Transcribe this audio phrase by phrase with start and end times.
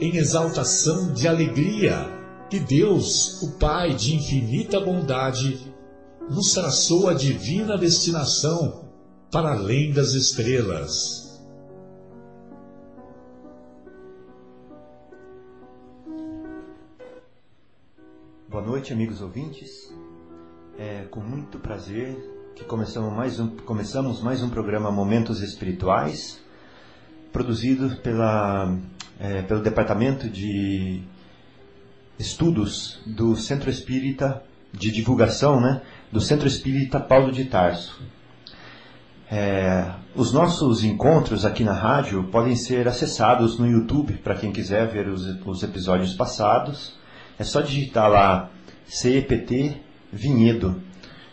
[0.00, 2.10] em exaltação de alegria
[2.50, 5.72] que Deus, o Pai de infinita bondade,
[6.28, 8.90] nos traçou a divina destinação
[9.30, 11.40] para além das estrelas.
[18.48, 19.90] Boa noite, amigos ouvintes.
[20.78, 22.14] É com muito prazer
[22.54, 26.38] que começamos mais um, começamos mais um programa Momentos Espirituais,
[27.32, 28.76] produzido pela
[29.22, 31.00] é, pelo Departamento de
[32.18, 34.42] Estudos do Centro Espírita
[34.72, 38.02] de Divulgação, né, do Centro Espírita Paulo de Tarso.
[39.30, 44.88] É, os nossos encontros aqui na rádio podem ser acessados no YouTube para quem quiser
[44.88, 46.94] ver os, os episódios passados.
[47.38, 48.50] É só digitar lá
[48.86, 49.80] CEPT
[50.12, 50.82] Vinhedo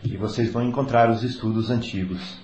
[0.02, 2.38] e vocês vão encontrar os estudos antigos.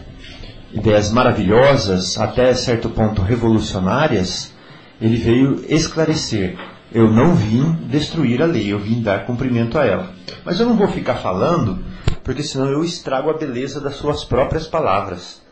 [0.73, 4.55] ideias maravilhosas, até certo ponto revolucionárias,
[5.01, 6.57] ele veio esclarecer.
[6.93, 10.13] Eu não vim destruir a lei, eu vim dar cumprimento a ela.
[10.45, 11.85] Mas eu não vou ficar falando,
[12.23, 15.43] porque senão eu estrago a beleza das suas próprias palavras.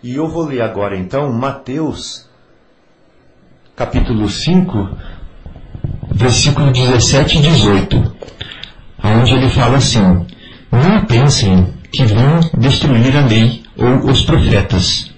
[0.00, 2.24] E eu vou ler agora então Mateus,
[3.74, 4.96] capítulo 5,
[6.12, 8.16] versículo 17 e 18,
[9.02, 10.24] onde ele fala assim:
[10.70, 15.12] Não pensem que vão destruir a lei ou os profetas.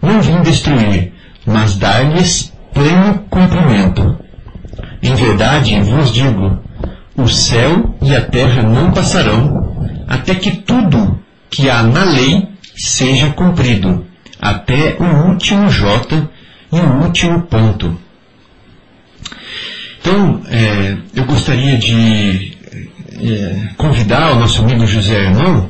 [0.00, 1.12] Não vim destruir,
[1.44, 4.18] mas dar-lhes pleno cumprimento.
[5.02, 6.58] Em verdade vos digo:
[7.18, 12.49] o céu e a terra não passarão, até que tudo que há na lei
[12.82, 14.06] seja cumprido
[14.40, 16.28] até o último J
[16.72, 17.98] e o último ponto.
[20.00, 22.52] Então, é, eu gostaria de
[23.22, 25.68] é, convidar o nosso amigo José Hermão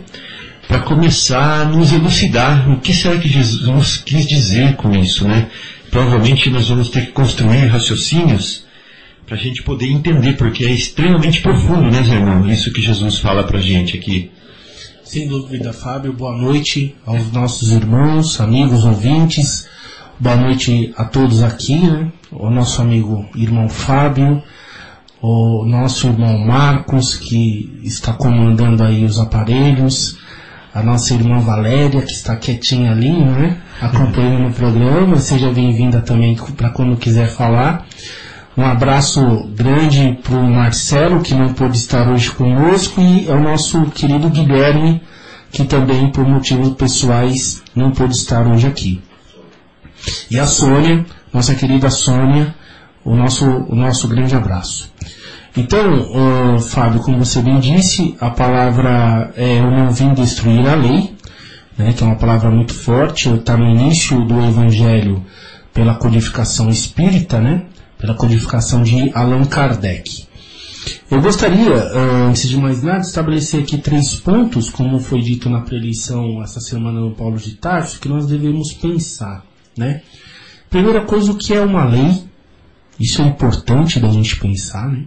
[0.68, 5.48] para começar a nos elucidar o que será que Jesus quis dizer com isso, né?
[5.90, 8.64] Provavelmente nós vamos ter que construir raciocínios
[9.26, 12.48] para a gente poder entender, porque é extremamente profundo, né, Zé Irmão?
[12.48, 14.30] Isso que Jesus fala para a gente aqui.
[15.10, 16.12] Sem dúvida, Fábio.
[16.12, 19.66] Boa noite aos nossos irmãos, amigos, ouvintes.
[20.20, 22.12] Boa noite a todos aqui, né?
[22.30, 24.40] O nosso amigo irmão Fábio,
[25.20, 30.16] o nosso irmão Marcos, que está comandando aí os aparelhos,
[30.72, 33.60] a nossa irmã Valéria, que está quietinha ali, né?
[33.80, 35.16] Acompanhando o programa.
[35.18, 37.84] Seja bem-vinda também para quando quiser falar.
[38.60, 39.22] Um abraço
[39.54, 45.00] grande para o Marcelo, que não pôde estar hoje conosco, e ao nosso querido Guilherme,
[45.50, 49.00] que também, por motivos pessoais, não pôde estar hoje aqui.
[50.30, 52.54] E a Sônia, nossa querida Sônia,
[53.02, 54.92] o nosso, o nosso grande abraço.
[55.56, 60.74] Então, uh, Fábio, como você bem disse, a palavra é eu não vim destruir a
[60.74, 61.14] lei,
[61.78, 65.24] né, que é uma palavra muito forte, está no início do Evangelho
[65.72, 67.62] pela codificação espírita, né,
[68.00, 70.24] pela codificação de Allan Kardec.
[71.10, 71.74] Eu gostaria,
[72.28, 77.00] antes de mais nada, estabelecer aqui três pontos, como foi dito na preleição essa semana
[77.00, 79.44] no Paulo de Tarso, que nós devemos pensar.
[79.76, 80.02] Né?
[80.70, 82.24] Primeira coisa, o que é uma lei?
[82.98, 84.88] Isso é importante da gente pensar.
[84.88, 85.04] Né?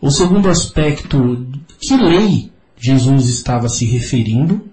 [0.00, 1.46] O segundo aspecto,
[1.80, 4.68] que lei Jesus estava se referindo?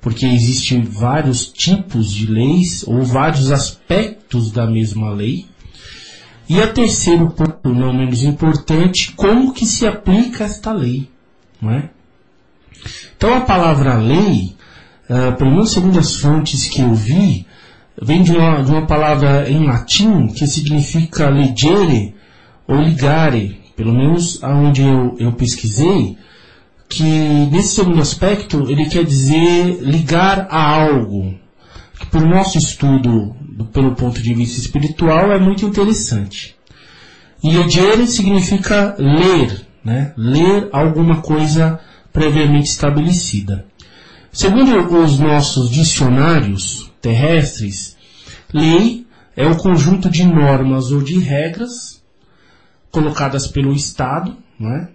[0.00, 5.46] Porque existem vários tipos de leis ou vários aspectos da mesma lei.
[6.48, 11.08] E a terceiro ponto, não menos importante, como que se aplica esta lei,
[11.60, 11.90] não é?
[13.16, 14.56] Então a palavra lei,
[15.10, 17.46] uh, pelo menos segundo as fontes que eu vi,
[18.00, 22.14] vem de uma, de uma palavra em latim que significa legere
[22.66, 26.16] ou ligare, pelo menos aonde eu, eu pesquisei,
[26.88, 31.34] que nesse segundo aspecto ele quer dizer ligar a algo.
[32.08, 33.36] Que por nosso estudo
[33.72, 36.56] pelo ponto de vista espiritual, é muito interessante.
[37.42, 40.12] E Yogere significa ler, né?
[40.16, 41.78] ler alguma coisa
[42.12, 43.66] previamente estabelecida.
[44.32, 47.96] Segundo os nossos dicionários terrestres,
[48.52, 49.06] lei
[49.36, 52.02] é o conjunto de normas ou de regras
[52.90, 54.88] colocadas pelo Estado, né?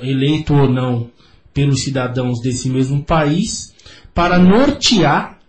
[0.00, 1.10] eleito ou não
[1.52, 3.74] pelos cidadãos desse mesmo país,
[4.14, 5.39] para nortear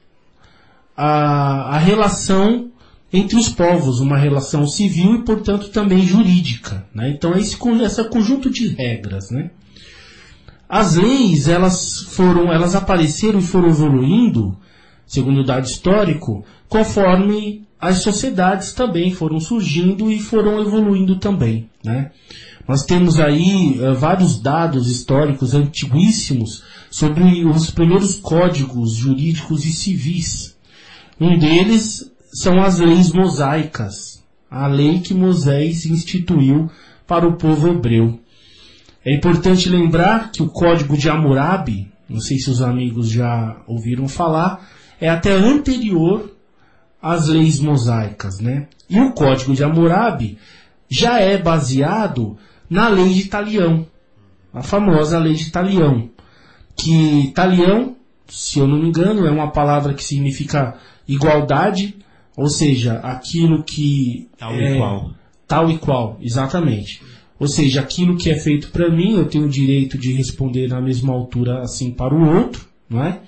[1.03, 2.69] a, a relação
[3.11, 6.85] entre os povos, uma relação civil e, portanto, também jurídica.
[6.93, 7.09] Né?
[7.09, 9.31] Então, esse, esse conjunto de regras.
[9.31, 9.49] Né?
[10.69, 14.55] As leis, elas foram, elas apareceram e foram evoluindo,
[15.07, 21.67] segundo o dado histórico, conforme as sociedades também foram surgindo e foram evoluindo também.
[21.83, 22.11] Né?
[22.67, 30.50] Nós temos aí uh, vários dados históricos antiguíssimos sobre os primeiros códigos jurídicos e civis
[31.21, 36.67] um deles são as leis mosaicas, a lei que Moisés instituiu
[37.05, 38.19] para o povo hebreu.
[39.05, 44.07] É importante lembrar que o Código de Hammurabi, não sei se os amigos já ouviram
[44.07, 44.67] falar,
[44.99, 46.35] é até anterior
[46.99, 48.67] às leis mosaicas, né?
[48.89, 50.39] E o Código de Hammurabi
[50.89, 52.35] já é baseado
[52.67, 53.85] na lei de Talião,
[54.51, 56.09] a famosa lei de Talião,
[56.75, 57.95] que Talião,
[58.27, 60.77] se eu não me engano, é uma palavra que significa
[61.07, 61.95] igualdade,
[62.35, 65.11] ou seja, aquilo que tal é, e qual.
[65.47, 67.01] Tal e qual, exatamente.
[67.39, 70.79] Ou seja, aquilo que é feito para mim, eu tenho o direito de responder na
[70.79, 73.19] mesma altura assim para o outro, não é?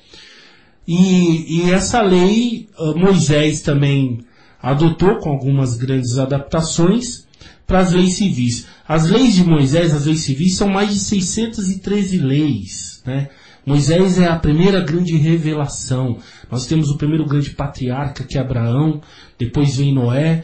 [0.87, 4.19] E, e essa lei ah, Moisés também
[4.61, 7.25] adotou com algumas grandes adaptações
[7.65, 8.67] para as leis civis.
[8.87, 13.29] As leis de Moisés, as leis civis, são mais de 613 leis, né?
[13.65, 16.17] Moisés é a primeira grande revelação.
[16.51, 19.01] Nós temos o primeiro grande patriarca, que é Abraão,
[19.39, 20.43] depois vem Noé,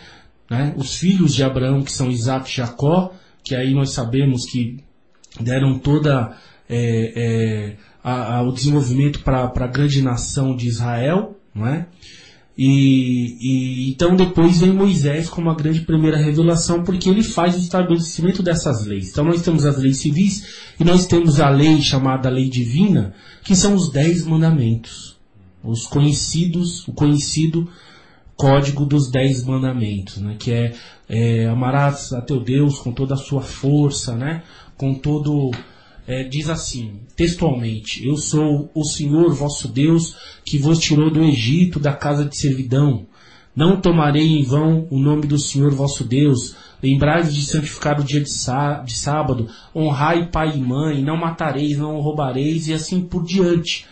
[0.50, 0.74] né?
[0.78, 3.14] os filhos de Abraão, que são Isaac e Jacó,
[3.44, 4.78] que aí nós sabemos que
[5.40, 6.38] deram toda
[6.70, 11.88] é, é, a, a, o desenvolvimento para a grande nação de Israel, não é?
[12.62, 17.60] E, e, então depois vem Moisés como a grande primeira revelação, porque ele faz o
[17.60, 19.12] estabelecimento dessas leis.
[19.12, 23.14] Então nós temos as leis civis e nós temos a lei chamada lei divina,
[23.46, 25.18] que são os dez mandamentos,
[25.64, 27.66] os conhecidos, o conhecido
[28.36, 30.36] código dos dez mandamentos, né?
[30.38, 30.74] Que é,
[31.08, 34.44] é amarás a teu Deus com toda a sua força, né?
[34.76, 35.50] Com todo
[36.10, 41.80] é, diz assim, textualmente: Eu sou o Senhor vosso Deus que vos tirou do Egito,
[41.80, 43.06] da casa de servidão.
[43.56, 46.56] Não tomarei em vão o nome do Senhor vosso Deus.
[46.82, 49.50] Lembrai-vos de santificar o dia de, sá, de sábado.
[49.76, 51.04] Honrai pai e mãe.
[51.04, 53.86] Não matareis, não roubareis e assim por diante.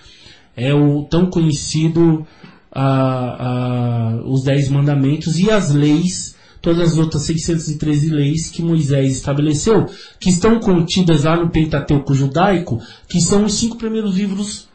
[0.56, 2.26] É o tão conhecido
[2.72, 6.36] ah, ah, os dez mandamentos e as leis
[6.68, 9.86] todas as outras 613 leis que Moisés estabeleceu,
[10.20, 14.68] que estão contidas lá no Pentateuco judaico, que são os cinco primeiros livros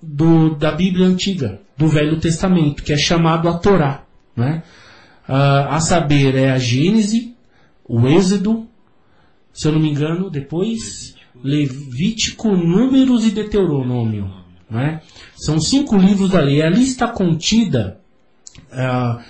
[0.00, 4.04] do, da Bíblia Antiga, do Velho Testamento, que é chamado a Torá.
[4.34, 4.62] Né?
[5.28, 7.36] a saber, é a Gênese,
[7.86, 8.66] o Êxodo,
[9.52, 11.14] se eu não me engano, depois
[11.44, 14.32] Levítico, Números e Deuteronômio.
[14.70, 15.02] Né?
[15.36, 16.62] São cinco livros da lei.
[16.62, 18.00] Ali está contida
[18.72, 19.22] uh,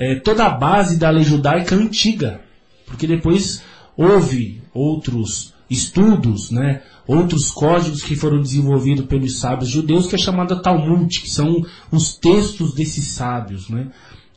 [0.00, 2.40] é, toda a base da lei judaica antiga.
[2.86, 3.62] Porque depois
[3.94, 10.60] houve outros estudos, né, outros códigos que foram desenvolvidos pelos sábios judeus, que é chamada
[10.60, 13.88] Talmud, que são os textos desses sábios, né,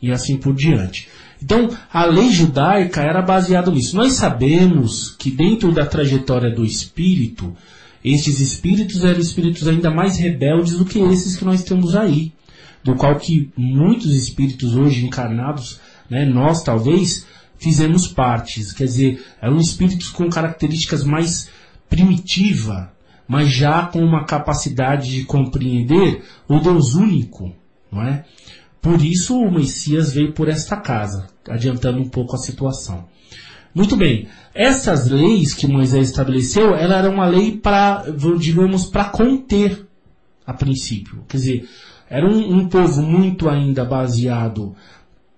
[0.02, 1.08] e assim por diante.
[1.42, 3.96] Então, a lei judaica era baseada nisso.
[3.96, 7.56] Nós sabemos que dentro da trajetória do espírito,
[8.04, 12.34] estes espíritos eram espíritos ainda mais rebeldes do que esses que nós temos aí.
[12.84, 17.26] Do qual que muitos espíritos hoje encarnados, né, nós talvez,
[17.58, 18.74] fizemos partes.
[18.74, 21.50] Quer dizer, eram espíritos com características mais
[21.90, 22.92] primitiva,
[23.28, 27.54] mas já com uma capacidade de compreender o Deus único,
[27.92, 28.26] não é?
[28.82, 33.08] Por isso o Messias veio por esta casa, adiantando um pouco a situação.
[33.74, 38.04] Muito bem, essas leis que Moisés estabeleceu, ela era uma lei para,
[38.38, 39.88] digamos, para conter
[40.46, 41.24] a princípio.
[41.28, 41.70] Quer dizer,
[42.14, 44.76] era um, um povo muito ainda baseado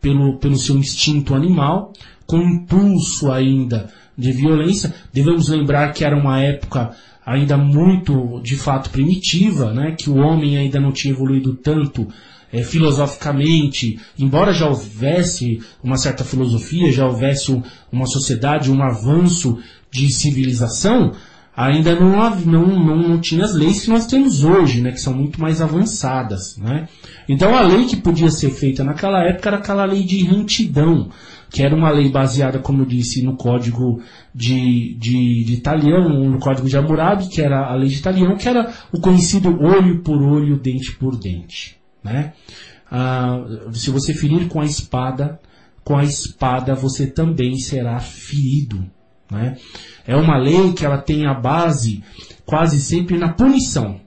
[0.01, 1.93] pelo, pelo seu instinto animal,
[2.27, 4.93] com impulso ainda de violência.
[5.13, 6.91] Devemos lembrar que era uma época
[7.25, 9.95] ainda muito, de fato, primitiva, né?
[9.97, 12.09] que o homem ainda não tinha evoluído tanto
[12.51, 19.59] é, filosoficamente, embora já houvesse uma certa filosofia, já houvesse um, uma sociedade, um avanço
[19.89, 21.13] de civilização,
[21.55, 25.13] ainda não, não, não, não, tinha as leis que nós temos hoje, né, que são
[25.13, 26.57] muito mais avançadas.
[26.57, 26.87] Né?
[27.29, 31.09] Então a lei que podia ser feita naquela época era aquela lei de rentidão,
[31.49, 34.01] que era uma lei baseada, como eu disse, no código
[34.33, 38.49] de, de, de Italião, no código de Hammurabi, que era a lei de Italião, que
[38.49, 41.77] era o conhecido olho por olho, dente por dente.
[42.03, 42.33] Né?
[42.91, 43.39] Ah,
[43.71, 45.39] se você ferir com a espada,
[45.83, 48.85] com a espada você também será ferido.
[49.29, 49.57] Né?
[50.05, 52.03] É uma lei que ela tem a base
[52.45, 53.99] quase sempre na punição,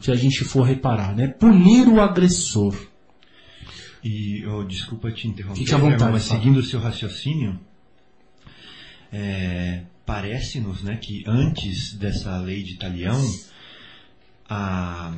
[0.00, 1.28] se a gente for reparar, né?
[1.28, 2.74] punir o agressor.
[4.02, 7.58] E, oh, desculpa te interromper, Fique à vontade, mas seguindo o seu raciocínio,
[9.10, 13.18] é, parece-nos né, que antes dessa lei de Italião,
[14.46, 15.16] a,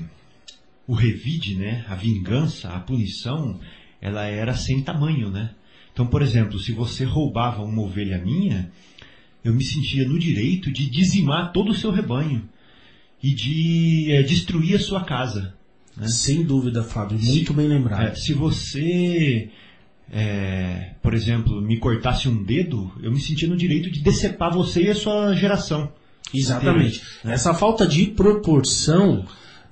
[0.87, 3.59] o revide, né, a vingança, a punição,
[4.00, 5.50] ela era sem tamanho, né?
[5.92, 8.71] Então, por exemplo, se você roubava uma ovelha minha,
[9.47, 12.43] eu me sentia no direito de dizimar todo o seu rebanho
[13.23, 15.55] e de é, destruir a sua casa.
[15.97, 16.09] Né?
[16.09, 18.09] Sem dúvida, Fábio, muito se, bem lembrado.
[18.09, 19.49] É, se você,
[20.12, 24.83] é, por exemplo, me cortasse um dedo, eu me sentia no direito de decepar você
[24.83, 25.93] e a sua geração.
[26.35, 27.03] Exatamente.
[27.23, 27.33] Né?
[27.33, 29.25] Essa falta de proporção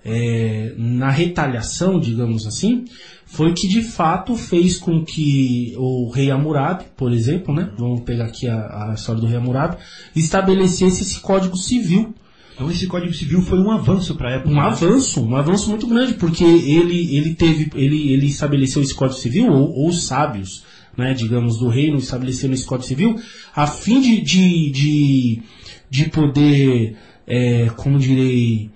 [0.05, 2.85] é, na retaliação, digamos assim,
[3.25, 8.27] foi que de fato fez com que o rei Hammurabi, por exemplo, né, vamos pegar
[8.27, 9.79] aqui a, a história do rei Hammurabi,
[10.15, 12.15] estabelecesse esse código civil
[12.55, 14.51] então esse Código Civil foi um avanço para a época.
[14.51, 19.19] Um avanço, um avanço muito grande, porque ele, ele teve, ele, ele estabeleceu esse Código
[19.19, 20.65] Civil, ou, ou os sábios,
[20.97, 23.21] né, digamos, do reino estabeleceram esse Código Civil,
[23.55, 25.43] a fim de, de, de,
[25.91, 26.97] de poder,
[27.27, 28.71] é, como direi,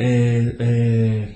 [0.00, 1.28] é, é,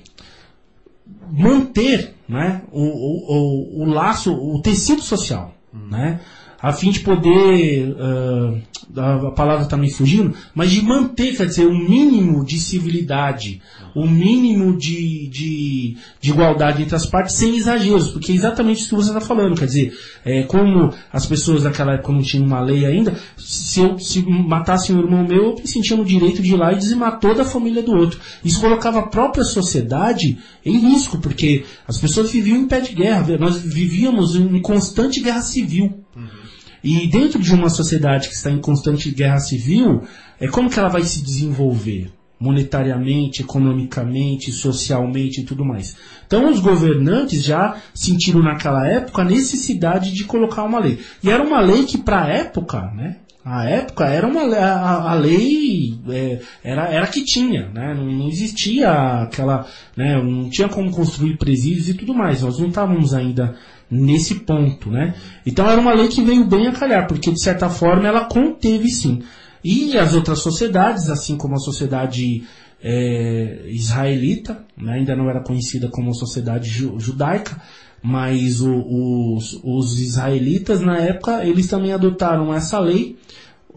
[1.31, 5.55] manter né, o, o, o, o laço, o tecido social.
[5.73, 6.21] Né?
[6.65, 8.59] A fim de poder, uh,
[8.99, 13.61] a, palavra está me fugindo, mas de manter, quer dizer, o um mínimo de civilidade,
[13.95, 18.79] o um mínimo de, de, de, igualdade entre as partes, sem exageros, porque é exatamente
[18.79, 19.95] isso que você está falando, quer dizer,
[20.25, 24.91] é, como as pessoas naquela época não tinham uma lei ainda, se eu se matasse
[24.91, 27.45] um irmão meu, eu me sentia no direito de ir lá e dizimar toda a
[27.45, 28.19] família do outro.
[28.43, 33.37] Isso colocava a própria sociedade em risco, porque as pessoas viviam em pé de guerra,
[33.37, 36.03] nós vivíamos em constante guerra civil.
[36.17, 36.54] Uhum.
[36.85, 40.03] E dentro de uma sociedade que está em constante guerra civil,
[40.39, 42.13] é como que ela vai se desenvolver?
[42.39, 45.97] monetariamente, economicamente, socialmente e tudo mais.
[46.27, 50.99] Então os governantes já sentiram naquela época a necessidade de colocar uma lei.
[51.23, 55.15] E era uma lei que para a época, né, a época era uma a, a
[55.15, 57.95] lei é, era era que tinha, né?
[57.95, 60.17] Não, não, existia aquela, né?
[60.17, 62.41] Não tinha como construir presídios e tudo mais.
[62.41, 63.55] Nós não estávamos ainda
[63.91, 65.15] nesse ponto, né?
[65.45, 68.89] Então era uma lei que veio bem a calhar, porque de certa forma ela conteve
[68.89, 69.23] sim.
[69.63, 72.45] E as outras sociedades, assim como a sociedade
[72.83, 77.61] é, israelita, né, ainda não era conhecida como sociedade ju judaica,
[78.03, 83.17] mas o, os, os israelitas na época eles também adotaram essa lei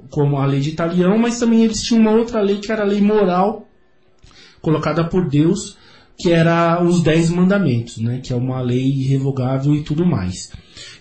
[0.09, 2.85] como a lei de Italião, mas também eles tinham uma outra lei que era a
[2.85, 3.67] lei moral
[4.61, 5.77] colocada por Deus
[6.17, 10.51] que era os Dez Mandamentos, né, que é uma lei irrevogável e tudo mais.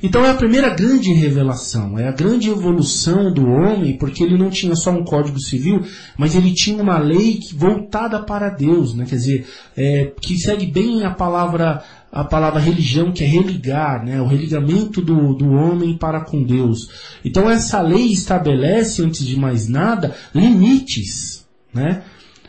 [0.02, 4.50] Então é a primeira grande revelação, é a grande evolução do homem, porque ele não
[4.50, 5.82] tinha só um código civil,
[6.18, 11.04] mas ele tinha uma lei voltada para Deus, né, quer dizer, é, que segue bem
[11.04, 11.82] a palavra
[12.12, 16.88] a palavra religião, que é religar, né, o religamento do, do homem para com Deus.
[17.22, 22.02] Então essa lei estabelece, antes de mais nada, limites, né?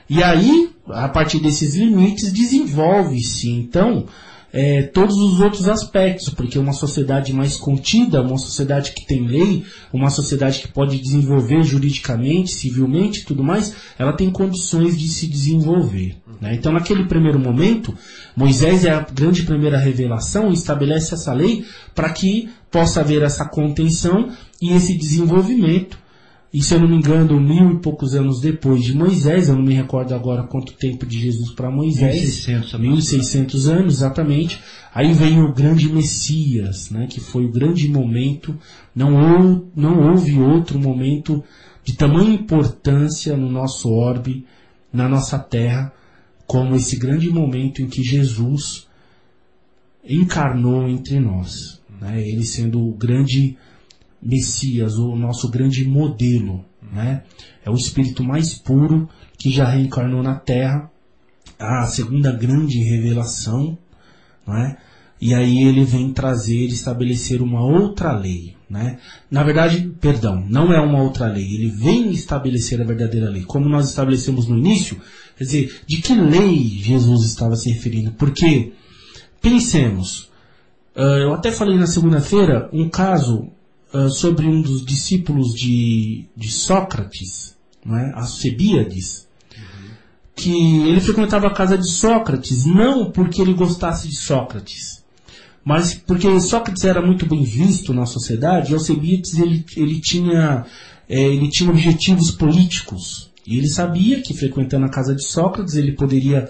[0.10, 4.06] E aí a partir desses limites, desenvolve-se, então,
[4.54, 9.66] é, todos os outros aspectos, porque uma sociedade mais contida, uma sociedade que tem lei,
[9.92, 15.28] uma sociedade que pode desenvolver juridicamente, civilmente e tudo mais, ela tem condições de se
[15.28, 16.16] desenvolver.
[16.40, 16.56] Né?
[16.56, 17.94] Então, naquele primeiro momento,
[18.36, 23.46] Moisés é a grande primeira revelação e estabelece essa lei para que possa haver essa
[23.46, 25.98] contenção e esse desenvolvimento
[26.54, 29.64] e se eu não me engano, mil e poucos anos depois de Moisés, eu não
[29.64, 32.14] me recordo agora quanto tempo de Jesus para Moisés.
[32.14, 34.60] 1600, 1600 anos, exatamente.
[34.94, 38.58] Aí vem o grande Messias, né, que foi o grande momento.
[38.96, 41.44] Não, houve, não houve outro momento
[41.84, 44.46] de tamanha importância no nosso orbe,
[44.92, 45.92] na nossa terra,
[46.46, 48.88] como esse grande momento em que Jesus
[50.08, 51.82] encarnou entre nós.
[52.00, 53.58] Né, ele sendo o grande
[54.22, 57.24] Messias, o nosso grande modelo, né?
[57.66, 60.90] É o espírito mais puro que já reencarnou na Terra,
[61.60, 63.78] a segunda grande revelação,
[64.48, 64.78] né?
[65.20, 69.00] E aí ele vem trazer, estabelecer uma outra lei, né?
[69.32, 73.44] Na verdade, perdão, não é uma outra lei, ele vem estabelecer a verdadeira lei.
[73.44, 75.00] Como nós estabelecemos no início,
[75.36, 78.12] quer dizer, de que lei Jesus estava se referindo?
[78.12, 78.74] Porque,
[79.42, 80.30] pensemos,
[80.96, 83.50] eu até falei na segunda-feira um caso
[83.94, 89.28] uh, sobre um dos discípulos de, de Sócrates, né, Alcebíades,
[90.36, 90.52] que
[90.88, 95.04] ele frequentava a casa de Sócrates, não porque ele gostasse de Sócrates,
[95.66, 100.66] mas porque Sócrates era muito bem visto na sociedade, e Alcebíades ele, ele, tinha,
[101.10, 103.32] é, ele tinha objetivos políticos.
[103.46, 106.50] E ele sabia que frequentando a casa de Sócrates ele poderia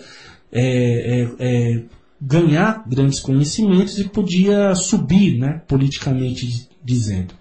[0.51, 1.83] é, é
[2.19, 7.33] ganhar grandes conhecimentos e podia subir né, politicamente dizendo.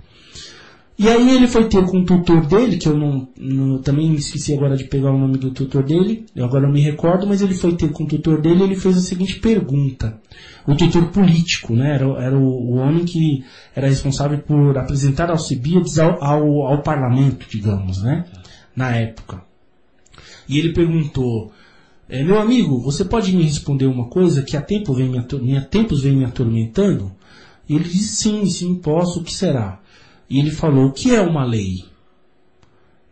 [0.99, 4.55] E aí ele foi ter com o tutor dele, que eu não, não, também esqueci
[4.55, 7.53] agora de pegar o nome do tutor dele, eu agora não me recordo, mas ele
[7.53, 10.19] foi ter com o tutor dele e ele fez a seguinte pergunta.
[10.67, 11.97] O tutor político, né?
[11.97, 17.47] Era, era o, o homem que era responsável por apresentar Alcibiades ao, ao, ao parlamento,
[17.47, 18.25] digamos, né?
[18.75, 19.43] Na época.
[20.49, 21.53] E ele perguntou,
[22.09, 25.19] é, meu amigo, você pode me responder uma coisa que há tempo vem me,
[25.57, 27.13] há tempos vem me atormentando?
[27.69, 29.81] E ele disse, sim, sim, posso, o que será?
[30.31, 31.85] E ele falou, o que é uma lei?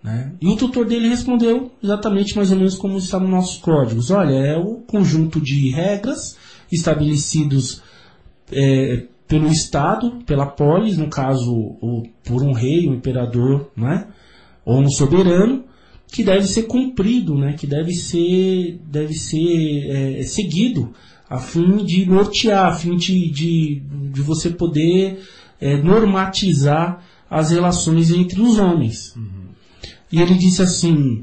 [0.03, 0.35] Né?
[0.41, 4.11] E o tutor dele respondeu exatamente mais ou menos como está nos nossos códigos.
[4.11, 6.37] Olha, é o conjunto de regras
[6.71, 7.83] estabelecidos
[8.53, 14.07] é, pelo Estado, pela polis, no caso, o, por um rei, um imperador, né?
[14.65, 15.65] ou um soberano,
[16.09, 17.55] que deve ser cumprido, né?
[17.55, 20.93] que deve ser, deve ser é, seguido
[21.29, 25.21] a fim de nortear, a fim de, de, de você poder
[25.61, 29.15] é, normatizar as relações entre os homens.
[29.17, 29.49] Uhum.
[30.13, 31.23] E ele disse assim: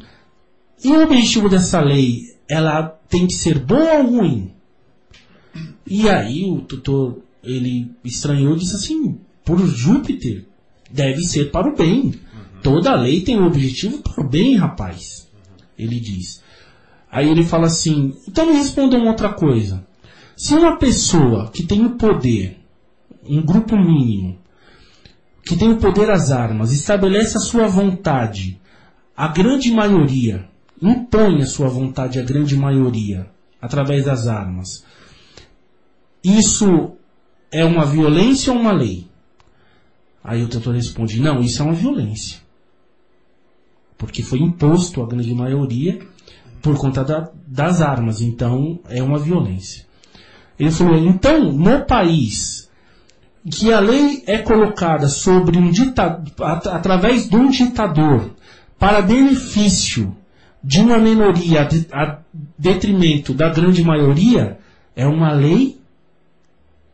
[0.83, 2.21] e o objetivo dessa lei?
[2.49, 4.51] Ela tem que ser boa ou ruim?
[5.87, 10.45] E aí o tutor ele estranhou e disse assim: por Júpiter,
[10.89, 12.13] deve ser para o bem.
[12.63, 15.27] Toda lei tem um objetivo para o bem, rapaz.
[15.77, 16.41] Ele diz.
[17.11, 19.85] Aí ele fala assim: então me respondam outra coisa.
[20.35, 22.59] Se uma pessoa que tem o poder,
[23.23, 24.37] um grupo mínimo,
[25.43, 28.59] que tem o poder às armas, estabelece a sua vontade,
[29.15, 30.47] a grande maioria,
[30.81, 33.29] impõe a sua vontade à grande maioria,
[33.61, 34.83] através das armas,
[36.23, 36.93] isso
[37.51, 39.07] é uma violência ou uma lei?
[40.23, 42.39] Aí o doutor responde: não, isso é uma violência.
[44.01, 45.99] Porque foi imposto à grande maioria
[46.59, 49.85] por conta da, das armas, então é uma violência.
[50.57, 52.67] Ele falou: então, no país
[53.47, 58.31] que a lei é colocada sobre um ditador, através de um ditador,
[58.79, 60.17] para benefício
[60.63, 62.17] de uma minoria a
[62.57, 64.57] detrimento da grande maioria,
[64.95, 65.79] é uma lei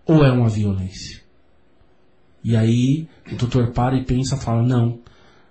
[0.06, 1.22] ou é uma violência?
[2.44, 5.00] E aí o doutor para e pensa fala: não,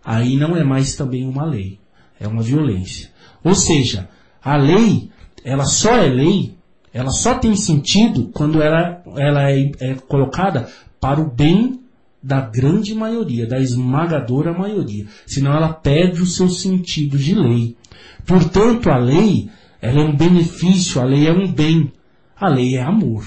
[0.07, 1.81] aí não é mais também uma lei,
[2.21, 3.11] é uma violência.
[3.43, 4.09] Ou seja,
[4.43, 5.11] a lei,
[5.45, 6.57] ela só é lei
[6.97, 10.67] ela só tem sentido quando ela, ela é, é colocada
[10.99, 11.79] para o bem
[12.23, 15.07] da grande maioria, da esmagadora maioria.
[15.27, 17.77] Senão ela perde o seu sentido de lei.
[18.25, 21.93] Portanto, a lei ela é um benefício, a lei é um bem.
[22.35, 23.27] A lei é amor.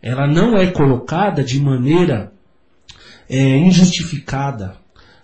[0.00, 2.32] Ela não é colocada de maneira
[3.28, 4.79] é, injustificada.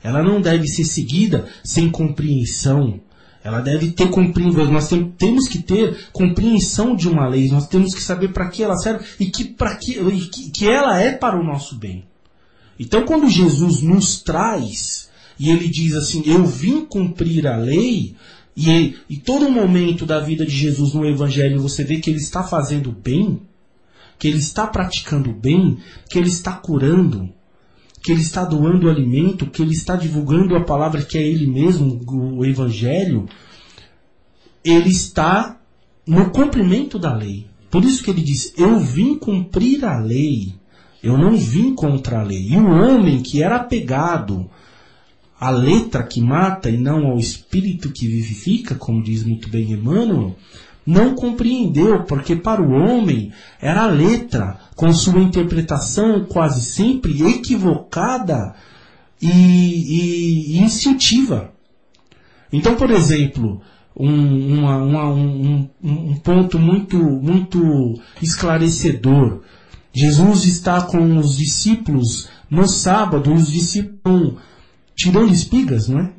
[0.06, 3.00] Ela não deve ser seguida sem compreensão,
[3.42, 4.70] ela deve ter compreensão.
[4.70, 7.48] Nós tem, temos que ter compreensão de uma lei.
[7.48, 9.94] Nós temos que saber para que ela serve e que, para que,
[10.28, 12.04] que, que ela é para o nosso bem.
[12.78, 15.08] Então, quando Jesus nos traz
[15.40, 18.14] e ele diz assim: Eu vim cumprir a lei,
[18.56, 22.44] e, e todo momento da vida de Jesus no Evangelho você vê que ele está
[22.44, 23.42] fazendo bem,
[24.20, 27.28] que ele está praticando bem, que ele está curando,
[28.06, 32.00] que ele está doando alimento, que ele está divulgando a palavra que é ele mesmo,
[32.06, 33.26] o evangelho,
[34.64, 35.60] ele está
[36.06, 37.48] no cumprimento da lei.
[37.68, 40.54] Por isso que ele diz: Eu vim cumprir a lei,
[41.02, 42.46] eu não vim contra a lei.
[42.48, 44.48] E o homem que era apegado
[45.40, 50.36] à letra que mata e não ao espírito que vivifica, como diz muito bem Emmanuel,
[50.86, 58.54] não compreendeu, porque para o homem era a letra, com sua interpretação quase sempre equivocada
[59.20, 61.52] e, e, e instintiva.
[62.52, 63.60] Então, por exemplo,
[63.98, 69.42] um, uma, uma, um, um, ponto muito, muito esclarecedor.
[69.92, 74.34] Jesus está com os discípulos no sábado, os discípulos
[74.94, 76.12] tirando espigas, não é?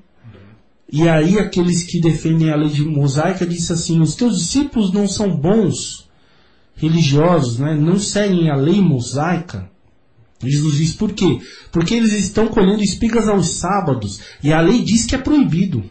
[0.91, 5.07] E aí aqueles que defendem a lei de mosaica dizem assim, os teus discípulos não
[5.07, 6.07] são bons
[6.75, 7.75] religiosos, né?
[7.75, 9.69] não seguem a lei mosaica.
[10.41, 11.39] Jesus diz por quê?
[11.71, 15.83] Porque eles estão colhendo espigas aos sábados e a lei diz que é proibido.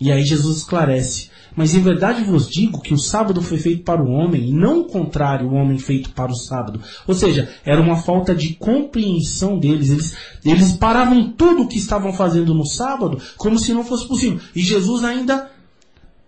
[0.00, 4.02] E aí Jesus esclarece: Mas em verdade vos digo que o sábado foi feito para
[4.02, 6.82] o homem, e não o contrário, o homem feito para o sábado.
[7.06, 9.90] Ou seja, era uma falta de compreensão deles.
[9.90, 14.38] Eles, eles paravam tudo o que estavam fazendo no sábado como se não fosse possível.
[14.54, 15.50] E Jesus ainda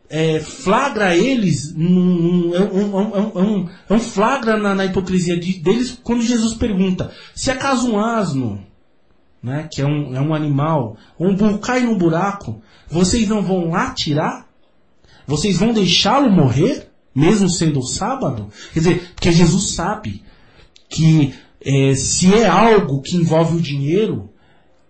[0.08, 6.54] é, flagra eles, um, um, um, um flagra na, na hipocrisia de, deles quando Jesus
[6.54, 8.64] pergunta: se acaso um asno,
[9.42, 13.42] né, que é um, é um animal, ou um burro cai num buraco, vocês não
[13.42, 14.47] vão lá tirar?
[15.28, 18.48] Vocês vão deixá-lo morrer, mesmo sendo sábado?
[18.72, 20.22] Quer dizer, porque Jesus sabe
[20.88, 24.30] que é, se é algo que envolve o dinheiro,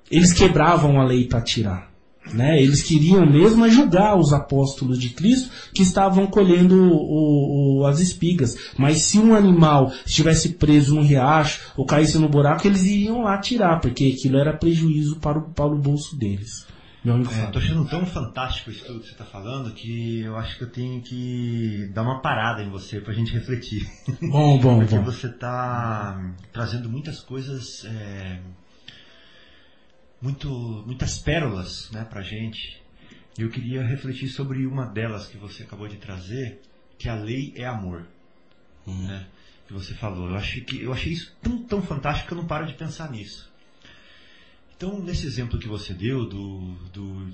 [0.09, 1.88] eles quebravam a lei para tirar.
[2.33, 2.62] Né?
[2.62, 8.55] Eles queriam mesmo julgar os apóstolos de Cristo que estavam colhendo o, o, as espigas.
[8.79, 13.38] Mas se um animal estivesse preso num riacho ou caísse no buraco, eles iriam lá
[13.38, 16.68] tirar, porque aquilo era prejuízo para o, para o bolso deles.
[17.05, 20.65] Estou é, achando tão fantástico isso tudo que você está falando que eu acho que
[20.65, 23.89] eu tenho que dar uma parada em você para a gente refletir.
[24.21, 25.05] Bom, bom, Porque bom.
[25.05, 26.21] você está
[26.53, 28.41] trazendo muitas coisas, é,
[30.21, 30.49] muito,
[30.87, 32.83] muitas pérolas né, para a gente.
[33.39, 36.61] E eu queria refletir sobre uma delas que você acabou de trazer,
[36.99, 38.07] que a lei é amor.
[38.87, 39.07] Hum.
[39.07, 39.27] Né,
[39.69, 40.31] que você falou.
[40.31, 43.11] Eu achei, que, eu achei isso tão, tão fantástico que eu não paro de pensar
[43.11, 43.48] nisso.
[44.79, 46.61] Então, nesse exemplo que você deu do,
[46.93, 47.27] do,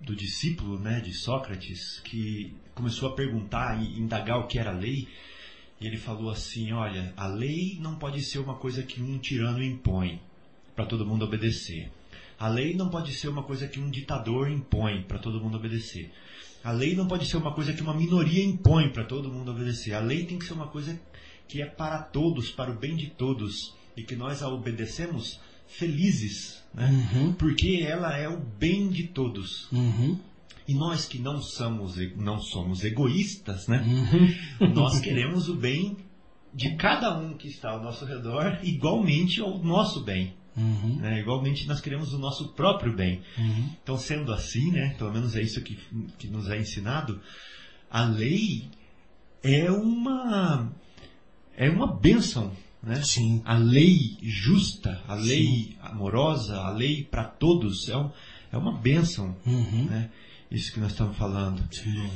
[0.00, 5.06] do discípulo né, de Sócrates, que começou a perguntar e indagar o que era lei,
[5.80, 9.62] e ele falou assim: olha, a lei não pode ser uma coisa que um tirano
[9.62, 10.20] impõe
[10.74, 11.88] para todo mundo obedecer.
[12.36, 16.10] A lei não pode ser uma coisa que um ditador impõe para todo mundo obedecer.
[16.64, 19.94] A lei não pode ser uma coisa que uma minoria impõe para todo mundo obedecer.
[19.94, 21.00] A lei tem que ser uma coisa
[21.46, 26.62] que é para todos, para o bem de todos, e que nós a obedecemos felizes,
[26.74, 26.88] né?
[27.12, 27.32] Uhum.
[27.32, 29.70] porque ela é o bem de todos.
[29.70, 30.18] Uhum.
[30.66, 33.84] E nós que não somos, não somos egoístas, né?
[34.60, 34.74] Uhum.
[34.74, 35.96] nós queremos o bem
[36.52, 40.34] de cada um que está ao nosso redor, igualmente ao nosso bem.
[40.56, 40.96] Uhum.
[40.96, 41.20] Né?
[41.20, 43.22] Igualmente nós queremos o nosso próprio bem.
[43.38, 43.70] Uhum.
[43.82, 44.94] Então, sendo assim, né?
[44.98, 45.78] pelo menos é isso que,
[46.18, 47.20] que nos é ensinado,
[47.90, 48.64] a lei
[49.42, 50.72] é uma,
[51.56, 53.02] é uma bênção né?
[53.02, 53.42] Sim.
[53.44, 55.74] A lei justa, a lei Sim.
[55.80, 58.10] amorosa, a lei para todos é, um,
[58.52, 59.36] é uma bênção.
[59.44, 59.86] Uhum.
[59.86, 60.10] Né?
[60.50, 61.62] Isso que nós estamos falando.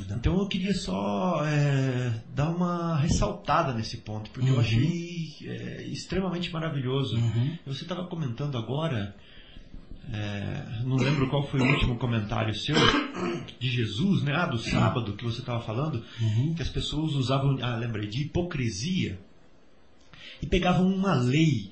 [0.09, 4.55] Então eu queria só é, dar uma ressaltada nesse ponto, porque uhum.
[4.55, 7.15] eu achei é, extremamente maravilhoso.
[7.15, 7.57] Uhum.
[7.67, 9.15] Você estava comentando agora,
[10.11, 12.75] é, não lembro qual foi o último comentário seu,
[13.59, 14.33] de Jesus, né?
[14.35, 16.55] Ah, do sábado que você estava falando, uhum.
[16.55, 19.19] que as pessoas usavam, ah, lembrei, de hipocrisia
[20.43, 21.71] e pegavam uma lei,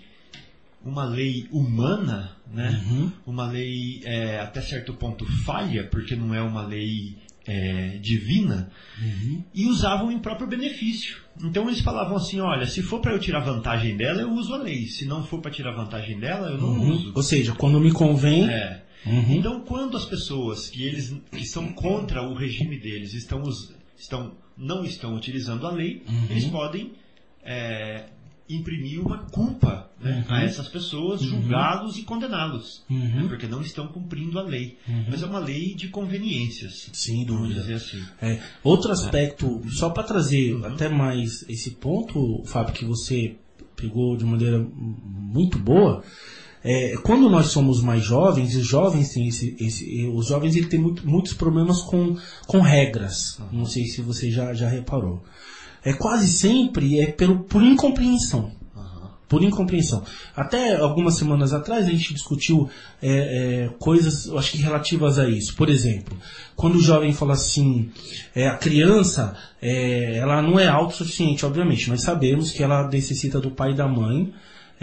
[0.82, 2.82] uma lei humana, né?
[2.86, 3.12] Uhum.
[3.28, 9.44] uma lei é, até certo ponto falha, porque não é uma lei é, divina, uhum.
[9.54, 11.18] e usavam em próprio benefício.
[11.44, 14.58] Então eles falavam assim: olha, se for para eu tirar vantagem dela, eu uso a
[14.58, 14.86] lei.
[14.86, 16.92] Se não for para tirar vantagem dela, eu não uhum.
[16.92, 17.12] uso.
[17.14, 18.50] Ou seja, quando me convém.
[18.50, 18.84] É.
[19.06, 19.34] Uhum.
[19.34, 23.44] Então, quando as pessoas que eles que são contra o regime deles estão,
[23.98, 26.28] estão não estão utilizando a lei, uhum.
[26.30, 26.94] eles podem
[27.44, 28.06] é,
[28.50, 30.36] imprimir uma culpa né, uhum.
[30.36, 32.98] a essas pessoas, julgá-los e condená-los, uhum.
[32.98, 34.78] né, porque não estão cumprindo a lei.
[34.88, 35.06] Uhum.
[35.10, 36.90] Mas é uma lei de conveniências.
[36.94, 37.62] Sem dúvida.
[37.74, 38.04] Assim.
[38.22, 38.40] É.
[38.64, 40.66] Outro aspecto, só para trazer uhum.
[40.66, 43.36] até mais esse ponto, Fábio, que você
[43.76, 46.04] pegou de maneira muito boa,
[46.64, 50.80] é, quando nós somos mais jovens, os jovens têm esse, esse os jovens ele tem
[50.80, 53.40] muito, muitos problemas com, com regras.
[53.52, 55.24] Não sei se você já, já reparou.
[55.84, 58.52] É quase sempre é pelo, por incompreensão.
[59.28, 60.04] Por incompreensão.
[60.36, 62.70] Até algumas semanas atrás a gente discutiu
[63.02, 63.12] é,
[63.64, 65.56] é, coisas, eu acho que relativas a isso.
[65.56, 66.18] Por exemplo,
[66.54, 67.90] quando o jovem fala assim,
[68.36, 71.90] é, a criança, é, ela não é autossuficiente, obviamente.
[71.90, 74.34] Nós sabemos que ela necessita do pai e da mãe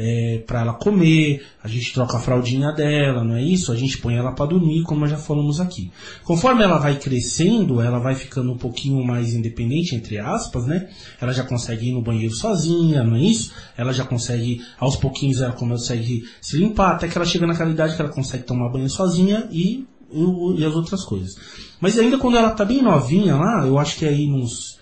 [0.01, 3.73] é, para ela comer, a gente troca a fraldinha dela, não é isso?
[3.73, 5.91] A gente põe ela para dormir, como nós já falamos aqui.
[6.23, 10.89] Conforme ela vai crescendo, ela vai ficando um pouquinho mais independente, entre aspas, né?
[11.21, 13.53] Ela já consegue ir no banheiro sozinha, não é isso?
[13.77, 17.97] Ela já consegue, aos pouquinhos, ela consegue se limpar, até que ela chega naquela idade
[17.97, 21.35] que ela consegue tomar banho sozinha e, e, e as outras coisas.
[21.81, 24.79] Mas ainda quando ela tá bem novinha lá, eu acho que aí nos.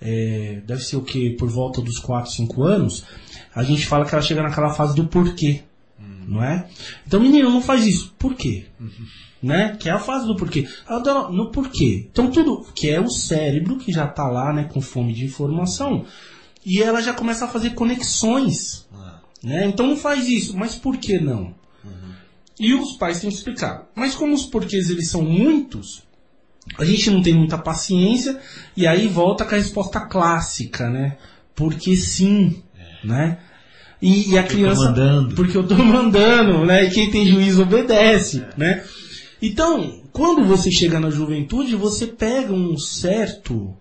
[0.00, 1.30] É, deve ser o que?
[1.30, 3.04] Por volta dos 4, 5 anos
[3.54, 5.62] a gente fala que ela chega naquela fase do porquê,
[6.28, 6.68] não é?
[7.06, 8.14] Então, menino, não faz isso.
[8.18, 8.66] Por quê?
[8.78, 8.90] Uhum.
[9.42, 9.76] Né?
[9.80, 10.68] Que é a fase do porquê.
[10.86, 12.06] Ela no porquê.
[12.12, 16.04] Então, tudo que é o cérebro que já está lá, né, com fome de informação,
[16.64, 18.86] e ela já começa a fazer conexões.
[18.92, 19.20] Ah.
[19.42, 19.66] Né?
[19.66, 20.56] Então, não faz isso.
[20.56, 21.54] Mas por que não?
[21.82, 22.12] Uhum.
[22.60, 23.88] E os pais têm que explicar.
[23.94, 26.02] Mas como os porquês eles são muitos,
[26.76, 28.38] a gente não tem muita paciência,
[28.76, 31.16] e aí volta com a resposta clássica, né?
[31.54, 32.62] Porque sim,
[33.04, 33.38] né?
[34.00, 34.94] E, e a criança.
[34.96, 35.28] Eu.
[35.34, 36.84] Porque eu estou mandando, né?
[36.84, 38.50] E quem tem juízo obedece, é.
[38.56, 38.84] né?
[39.40, 43.76] Então, quando você chega na juventude, você pega um certo.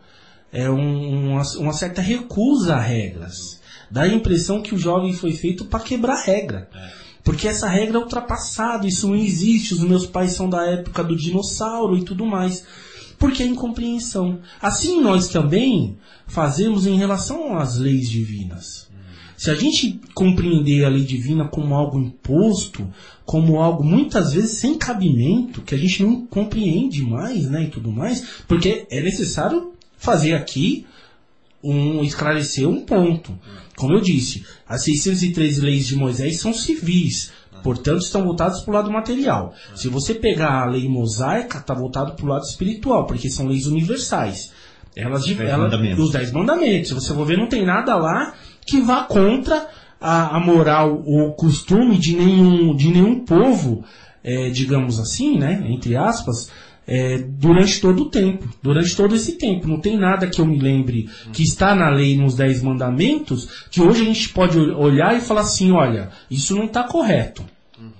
[0.51, 3.59] É, um, uma, uma certa recusa a regras.
[3.91, 6.69] Dá a impressão que o jovem foi feito para quebrar regra.
[6.73, 7.07] É.
[7.23, 11.15] Porque essa regra é ultrapassada, isso não existe, os meus pais são da época do
[11.15, 12.63] dinossauro e tudo mais.
[13.19, 14.39] Porque é incompreensão.
[14.61, 18.86] Assim nós também fazemos em relação às leis divinas.
[19.37, 22.91] Se a gente compreender a lei divina como algo imposto,
[23.23, 27.91] como algo muitas vezes sem cabimento, que a gente não compreende mais, né, e tudo
[27.91, 30.87] mais, porque é necessário fazer aqui
[31.63, 33.37] um esclarecer um ponto.
[33.75, 38.73] Como eu disse, as 613 leis de Moisés são civis, portanto estão voltadas para o
[38.73, 39.53] lado material.
[39.75, 43.67] Se você pegar a lei mosaica, está voltado para o lado espiritual, porque são leis
[43.67, 44.51] universais.
[44.95, 45.69] Elas, dez ela,
[45.99, 46.87] os dez mandamentos.
[46.87, 48.33] Se você for ver, não tem nada lá
[48.67, 49.67] que vá contra
[49.99, 53.83] a, a moral ou costume de nenhum, de nenhum povo,
[54.23, 56.51] é, digamos assim, né, entre aspas,
[56.85, 59.67] é, durante todo o tempo, durante todo esse tempo.
[59.67, 63.81] Não tem nada que eu me lembre que está na lei, nos Dez Mandamentos, que
[63.81, 67.43] hoje a gente pode olhar e falar assim, olha, isso não está correto.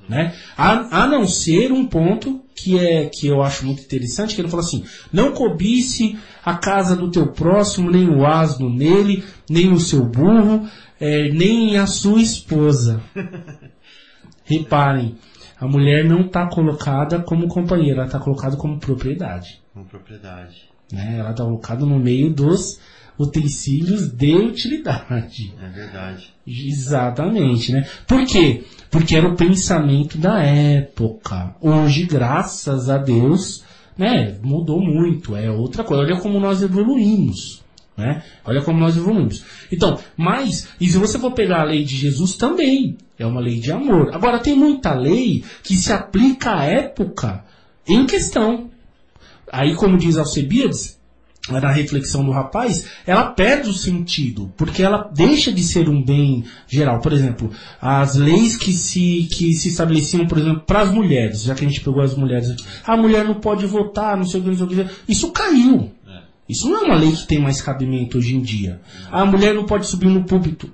[0.07, 0.33] Né?
[0.57, 4.49] A, a não ser um ponto que é que eu acho muito interessante, que ele
[4.49, 9.79] fala assim: não cobice a casa do teu próximo, nem o asno nele, nem o
[9.79, 10.67] seu burro,
[10.99, 13.01] é, nem a sua esposa.
[14.43, 15.15] Reparem,
[15.59, 19.61] a mulher não está colocada como companheira, ela está colocada como propriedade.
[19.73, 20.69] Como propriedade.
[20.91, 21.17] Né?
[21.19, 22.79] Ela está colocada no meio dos
[23.19, 25.53] utensílios de utilidade.
[25.61, 26.33] É verdade.
[26.45, 27.87] Exatamente, né?
[28.05, 28.63] Por quê?
[28.91, 31.55] Porque era o pensamento da época.
[31.59, 33.65] Hoje, graças a Deus,
[33.97, 35.35] né, mudou muito.
[35.35, 36.03] É outra coisa.
[36.03, 37.63] Olha como nós evoluímos.
[37.97, 38.23] Né?
[38.45, 39.43] Olha como nós evoluímos.
[39.71, 43.59] Então, mas, e se você for pegar a lei de Jesus também, é uma lei
[43.59, 44.13] de amor.
[44.13, 47.43] Agora, tem muita lei que se aplica à época
[47.87, 48.69] em questão.
[49.51, 50.97] Aí, como diz Alcebiades,
[51.49, 56.43] na reflexão do rapaz, ela perde o sentido, porque ela deixa de ser um bem
[56.67, 56.99] geral.
[56.99, 57.49] Por exemplo,
[57.81, 61.67] as leis que se, que se estabeleciam, por exemplo, para as mulheres, já que a
[61.67, 64.57] gente pegou as mulheres aqui, a mulher não pode votar, não sei o que, não
[64.57, 65.91] sei o que, isso caiu.
[66.47, 68.79] Isso não é uma lei que tem mais cabimento hoje em dia.
[69.11, 70.71] A mulher não pode subir no púlpito.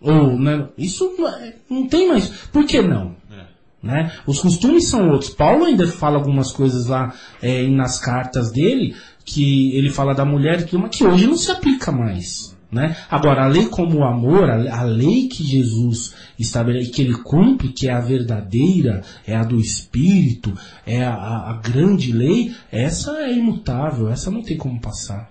[0.00, 1.54] Ou, né, isso não, é,
[1.88, 2.28] tem mais.
[2.52, 3.14] Por que não?
[3.30, 3.44] É.
[3.82, 4.12] Né?
[4.26, 5.30] Os costumes são outros.
[5.30, 10.64] Paulo ainda fala algumas coisas lá é, nas cartas dele que ele fala da mulher
[10.66, 12.55] que uma que hoje não se aplica mais.
[12.70, 12.96] Né?
[13.08, 17.88] Agora, a lei como o amor, a, lei que Jesus estabelece, que ele cumpre, que
[17.88, 20.52] é a verdadeira, é a do Espírito,
[20.84, 25.30] é a, a, grande lei, essa é imutável, essa não tem como passar.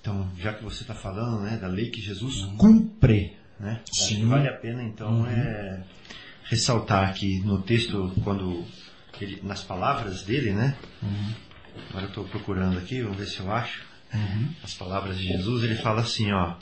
[0.00, 2.56] Então, já que você está falando né, da lei que Jesus uhum.
[2.56, 3.80] cumpre, né?
[3.90, 4.26] Sim.
[4.26, 5.26] vale a pena então uhum.
[5.26, 5.82] é,
[6.44, 8.64] ressaltar aqui no texto, quando
[9.20, 10.76] ele, nas palavras dele, né?
[11.02, 11.48] Uhum
[11.88, 13.86] Agora eu estou procurando aqui, vamos ver se eu acho.
[14.12, 14.48] Uhum.
[14.62, 16.54] As palavras de Jesus, ele fala assim, ó.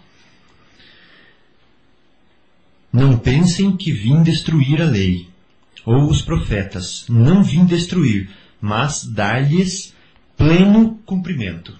[2.92, 5.28] Não pensem que vim destruir a lei,
[5.84, 7.06] ou os profetas.
[7.08, 8.30] Não vim destruir,
[8.60, 9.94] mas dar-lhes
[10.36, 11.78] pleno cumprimento.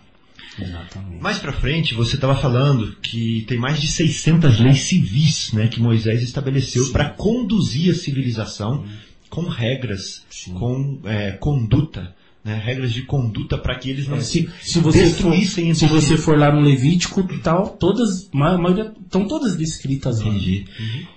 [0.59, 1.23] Exatamente.
[1.23, 5.81] Mais para frente, você estava falando que tem mais de 600 leis civis né, que
[5.81, 8.93] Moisés estabeleceu para conduzir a civilização Sim.
[9.29, 10.55] com regras, Sim.
[10.55, 12.15] com é, conduta
[12.47, 15.75] né, regras de conduta para que eles não É, se, se, se você for, destruíssem
[15.75, 20.29] se entre você for lá no Levítico tal, todas, a maioria estão todas descritas lá.
[20.29, 20.65] Entendi.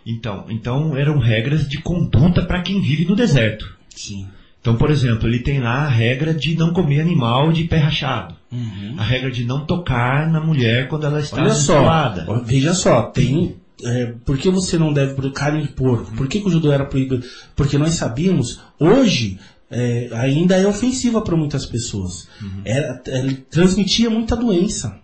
[0.04, 3.78] Então, então eram regras de conduta para quem vive no deserto.
[3.96, 4.28] Sim.
[4.60, 8.36] Então, por exemplo, ele tem lá a regra de não comer animal de pé rachado.
[8.52, 8.96] Uhum.
[8.98, 13.56] A regra de não tocar na mulher quando ela está Olha só, veja só, tem.
[13.82, 16.12] É, por que você não deve carne de porco?
[16.12, 17.24] Por que, que o judeu era proibido?
[17.56, 19.40] Porque nós sabíamos, hoje,
[19.72, 22.28] é, ainda é ofensiva para muitas pessoas.
[22.66, 25.00] Era, ele transmitia muita doença.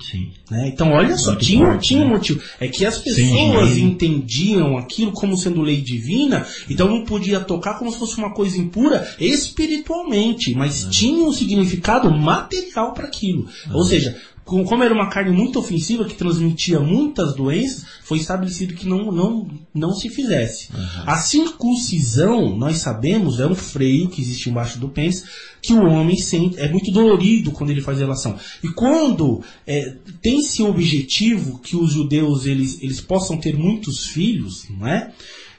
[0.00, 0.32] Sim.
[0.50, 0.68] né?
[0.68, 2.10] Então, olha só, Muito tinha, forte, tinha um né?
[2.14, 2.42] motivo.
[2.60, 3.80] É que as pessoas higiene.
[3.80, 8.58] entendiam aquilo como sendo lei divina, então não podia tocar como se fosse uma coisa
[8.58, 13.48] impura espiritualmente, mas tinha um significado material para aquilo.
[13.72, 18.74] Ou seja, com- como era uma carne muito ofensiva que transmitia muitas doenças, foi estabelecido
[18.74, 20.68] que não, não, não se fizesse.
[21.06, 25.24] A circuncisão, nós sabemos, é um freio que existe embaixo do pênis,
[25.62, 28.38] que o homem sente, é muito dolorido quando ele faz relação.
[28.62, 34.66] E quando é, tem esse objetivo que os judeus eles, eles possam ter muitos filhos,
[34.68, 35.10] não é?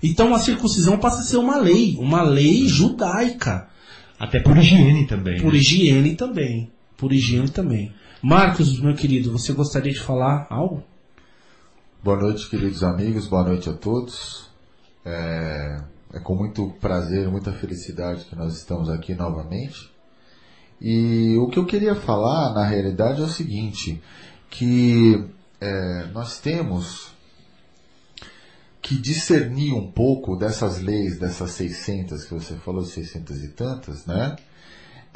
[0.04, 3.67] Então a circuncisão passa a ser uma lei, uma lei judaica,
[4.19, 5.41] Até por higiene também.
[5.41, 5.60] por né?
[5.60, 7.91] higiene também, por higiene também.
[8.28, 10.84] Marcos, meu querido, você gostaria de falar algo?
[12.04, 14.50] Boa noite, queridos amigos, boa noite a todos.
[15.06, 15.80] É,
[16.12, 19.92] é com muito prazer, muita felicidade que nós estamos aqui novamente.
[20.82, 24.02] E o que eu queria falar, na realidade, é o seguinte,
[24.50, 25.24] que
[25.62, 27.12] é, nós temos
[28.82, 34.36] que discernir um pouco dessas leis, dessas 600 que você falou, 600 e tantas, né?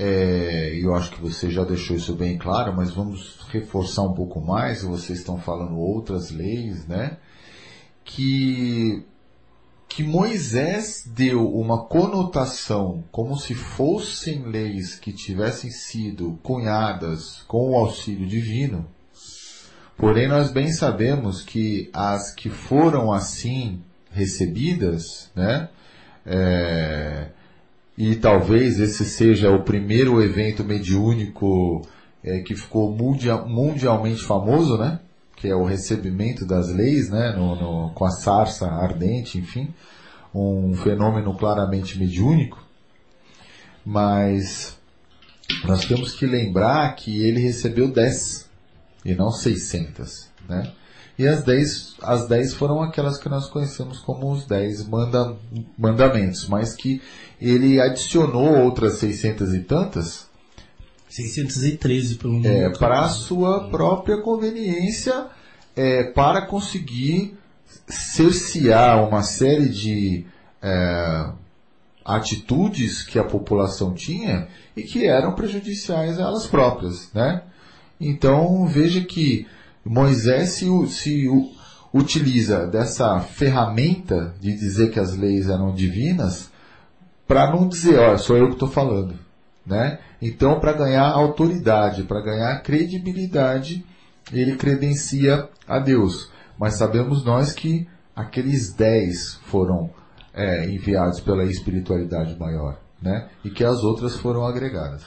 [0.02, 4.40] É, eu acho que você já deixou isso bem claro, mas vamos reforçar um pouco
[4.40, 4.82] mais.
[4.82, 7.18] Vocês estão falando outras leis, né?
[8.06, 9.04] Que,
[9.90, 17.76] que Moisés deu uma conotação como se fossem leis que tivessem sido cunhadas com o
[17.76, 18.88] auxílio divino.
[19.98, 23.82] Porém, nós bem sabemos que as que foram assim
[24.12, 25.68] recebidas, né?
[26.26, 27.32] É,
[28.00, 31.86] e talvez esse seja o primeiro evento mediúnico
[32.24, 35.02] é, que ficou mundia- mundialmente famoso, né?
[35.36, 37.34] Que é o recebimento das leis, né?
[37.36, 39.74] No, no- com a sarça ardente, enfim.
[40.34, 42.64] Um fenômeno claramente mediúnico.
[43.86, 44.78] Mas
[45.66, 48.50] nós temos que lembrar que ele recebeu 10
[49.04, 50.72] e não 600, né?
[51.20, 55.36] E as 10, as 10 foram aquelas que nós conhecemos como os 10 manda,
[55.78, 57.02] mandamentos, mas que
[57.42, 60.30] ele adicionou outras 600 e tantas
[61.10, 62.80] 613 pelo é, número.
[62.80, 65.26] para a sua própria conveniência,
[65.76, 67.38] é, para conseguir
[67.86, 70.26] cercear uma série de
[70.62, 71.32] é,
[72.06, 77.44] atitudes que a população tinha e que eram prejudiciais a elas próprias, né?
[78.00, 79.46] Então veja que
[79.90, 81.28] Moisés se, se
[81.92, 86.52] utiliza dessa ferramenta de dizer que as leis eram divinas
[87.28, 89.16] para não dizer, olha, sou eu que estou falando,
[89.66, 89.98] né?
[90.22, 93.84] Então, para ganhar autoridade, para ganhar credibilidade,
[94.32, 96.30] ele credencia a Deus.
[96.60, 99.90] Mas sabemos nós que aqueles dez foram
[100.36, 103.28] é, enviados pela espiritualidade maior, né?
[103.44, 105.02] E que as outras foram agregadas.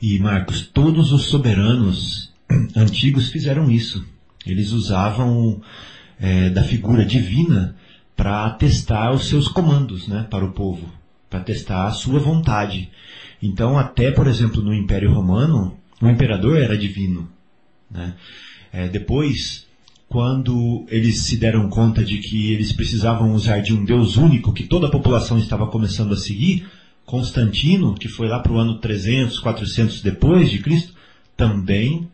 [0.00, 2.32] E Marcos, todos os soberanos
[2.76, 4.06] antigos fizeram isso.
[4.46, 5.60] Eles usavam
[6.18, 7.76] é, da figura divina
[8.16, 10.92] para atestar os seus comandos né, para o povo,
[11.28, 12.90] para testar a sua vontade.
[13.42, 17.28] Então, até, por exemplo, no Império Romano, o imperador era divino.
[17.90, 18.14] Né?
[18.72, 19.66] É, depois,
[20.08, 24.64] quando eles se deram conta de que eles precisavam usar de um Deus único que
[24.64, 26.66] toda a população estava começando a seguir,
[27.06, 30.94] Constantino, que foi lá para o ano 300, 400 depois de Cristo,
[31.36, 32.08] também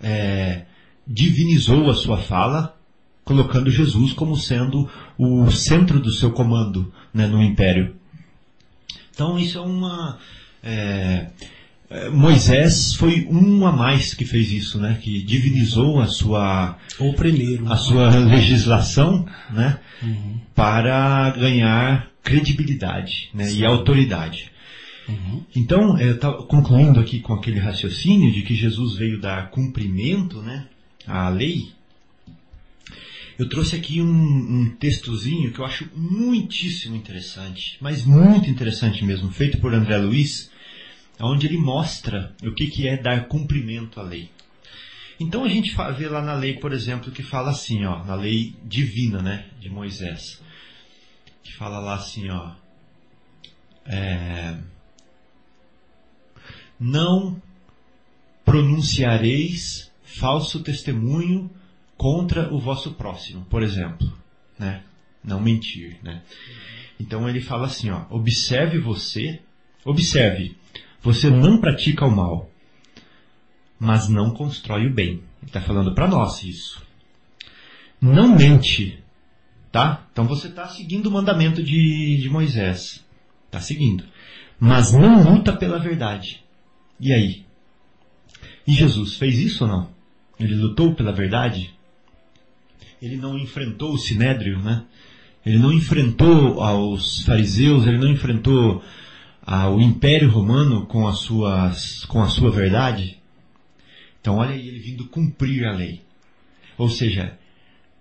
[0.00, 0.62] é,
[1.06, 2.76] divinizou a sua fala,
[3.24, 4.88] colocando Jesus como sendo
[5.18, 7.94] o centro do seu comando né, no império.
[9.12, 10.18] Então isso é uma
[10.62, 11.26] é,
[11.92, 14.98] é, Moisés foi um a mais que fez isso, né?
[15.02, 17.70] Que divinizou a sua Ou o primeiro.
[17.70, 19.78] a sua legislação, né?
[20.54, 23.52] Para ganhar credibilidade, né?
[23.52, 24.50] E autoridade.
[25.54, 30.66] Então, eu estava concluindo aqui com aquele raciocínio de que Jesus veio dar cumprimento, né?
[31.06, 31.72] À lei.
[33.38, 39.32] Eu trouxe aqui um, um textozinho que eu acho muitíssimo interessante, mas muito interessante mesmo,
[39.32, 40.50] feito por André Luiz,
[41.18, 44.30] onde ele mostra o que, que é dar cumprimento à lei.
[45.18, 48.54] Então a gente vê lá na lei, por exemplo, que fala assim, ó, na lei
[48.64, 50.40] divina, né, de Moisés,
[51.44, 52.52] que fala lá assim, ó,
[53.86, 54.56] é,
[56.78, 57.40] não
[58.44, 61.50] pronunciareis falso testemunho
[61.96, 64.12] contra o vosso próximo, por exemplo,
[64.58, 64.82] né?
[65.24, 66.22] Não mentir, né?
[66.98, 69.40] Então ele fala assim, ó, observe você,
[69.84, 70.56] observe,
[71.00, 72.50] você não pratica o mal,
[73.78, 75.22] mas não constrói o bem.
[75.40, 76.82] Ele está falando para nós isso.
[78.00, 79.02] Não mente,
[79.70, 80.06] tá?
[80.12, 83.04] Então você está seguindo o mandamento de, de Moisés,
[83.46, 84.04] está seguindo,
[84.58, 86.42] mas não luta pela verdade.
[87.00, 87.44] E aí?
[88.66, 90.01] E Jesus fez isso ou não?
[90.38, 91.74] Ele lutou pela verdade?
[93.00, 94.84] Ele não enfrentou o sinédrio, né?
[95.44, 98.82] Ele não enfrentou aos fariseus, ele não enfrentou
[99.44, 103.18] ao Império Romano com, as suas, com a sua verdade.
[104.20, 106.00] Então olha aí ele vindo cumprir a lei.
[106.78, 107.36] Ou seja,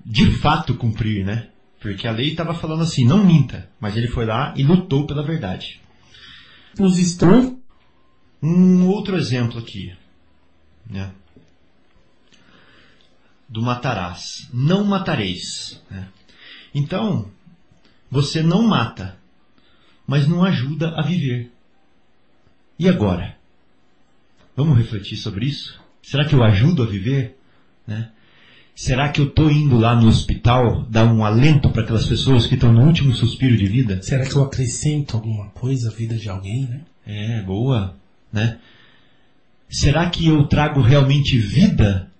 [0.05, 1.47] de fato cumprir, né?
[1.79, 5.25] Porque a lei estava falando assim, não minta, mas ele foi lá e lutou pela
[5.25, 5.81] verdade.
[6.79, 7.59] Os estão.
[8.43, 9.93] Um outro exemplo aqui,
[10.89, 11.11] né?
[13.51, 14.49] Do matarás.
[14.53, 15.79] Não matareis.
[15.91, 16.07] Né?
[16.73, 17.29] Então,
[18.09, 19.17] você não mata,
[20.07, 21.51] mas não ajuda a viver.
[22.79, 23.37] E agora?
[24.55, 25.79] Vamos refletir sobre isso?
[26.01, 27.37] Será que eu ajudo a viver?
[27.85, 28.09] Né?
[28.75, 32.55] Será que eu estou indo lá no hospital dar um alento para aquelas pessoas que
[32.55, 34.01] estão no último suspiro de vida?
[34.01, 36.81] Será que eu acrescento alguma coisa à vida de alguém, né?
[37.05, 37.95] É, boa,
[38.31, 38.57] né?
[39.69, 42.10] Será que eu trago realmente vida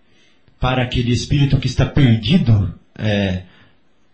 [0.62, 3.41] para aquele espírito que está perdido é,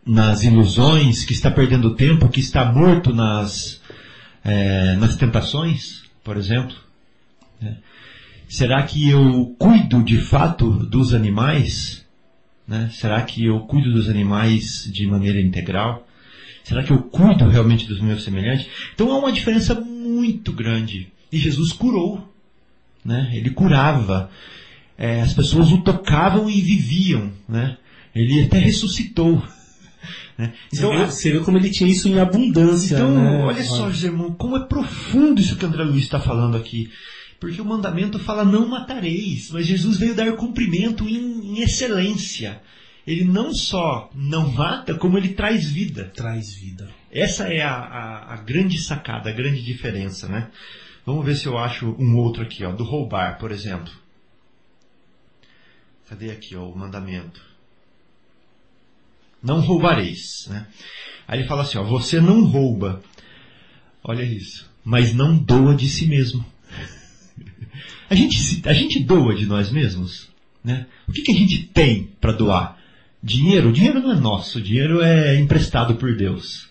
[0.06, 3.82] nas ilusões, que está perdendo tempo, que está morto nas,
[4.46, 6.74] é, nas tentações, por exemplo?
[7.62, 7.74] É.
[8.48, 12.06] Será que eu cuido de fato dos animais?
[12.66, 12.90] Né?
[12.94, 16.08] Será que eu cuido dos animais de maneira integral?
[16.64, 18.68] Será que eu cuido realmente dos meus semelhantes?
[18.96, 21.12] Então há uma diferença muito grande.
[21.30, 22.34] E Jesus curou.
[23.04, 23.32] Né?
[23.34, 24.30] Ele curava.
[24.98, 27.32] É, as pessoas o tocavam e viviam.
[27.48, 27.78] Né?
[28.16, 29.44] Ele até ressuscitou.
[30.38, 30.54] Né?
[30.74, 32.96] Então, você, viu, você viu como ele tinha isso em abundância.
[32.96, 33.44] Então, né?
[33.44, 36.90] olha só, irmão, como é profundo isso que André Luiz está falando aqui.
[37.40, 42.60] Porque o mandamento fala não matareis, mas Jesus veio dar cumprimento em, em excelência.
[43.06, 46.12] Ele não só não mata, como ele traz vida.
[46.16, 46.90] Traz vida.
[47.12, 50.50] Essa é a, a, a grande sacada, a grande diferença, né?
[51.06, 53.94] Vamos ver se eu acho um outro aqui, ó, do roubar, por exemplo.
[56.10, 57.42] Cadê aqui, ó, o mandamento?
[59.44, 60.68] Não roubareis, né?
[61.28, 63.04] Aí ele fala assim, ó, você não rouba.
[64.04, 64.70] Olha isso.
[64.84, 66.46] Mas não doa de si mesmo.
[68.10, 70.30] A gente, a gente doa de nós mesmos?
[70.64, 70.86] Né?
[71.10, 72.78] O que, que a gente tem para doar?
[73.22, 73.68] Dinheiro?
[73.68, 76.70] O dinheiro não é nosso, o dinheiro é emprestado por Deus.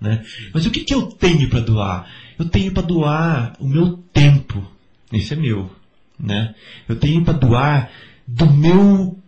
[0.00, 0.24] Né?
[0.54, 2.08] Mas o que, que eu tenho para doar?
[2.38, 4.64] Eu tenho para doar o meu tempo.
[5.12, 5.74] Esse é meu.
[6.16, 6.54] Né?
[6.88, 7.90] Eu tenho para doar
[8.26, 9.18] do meu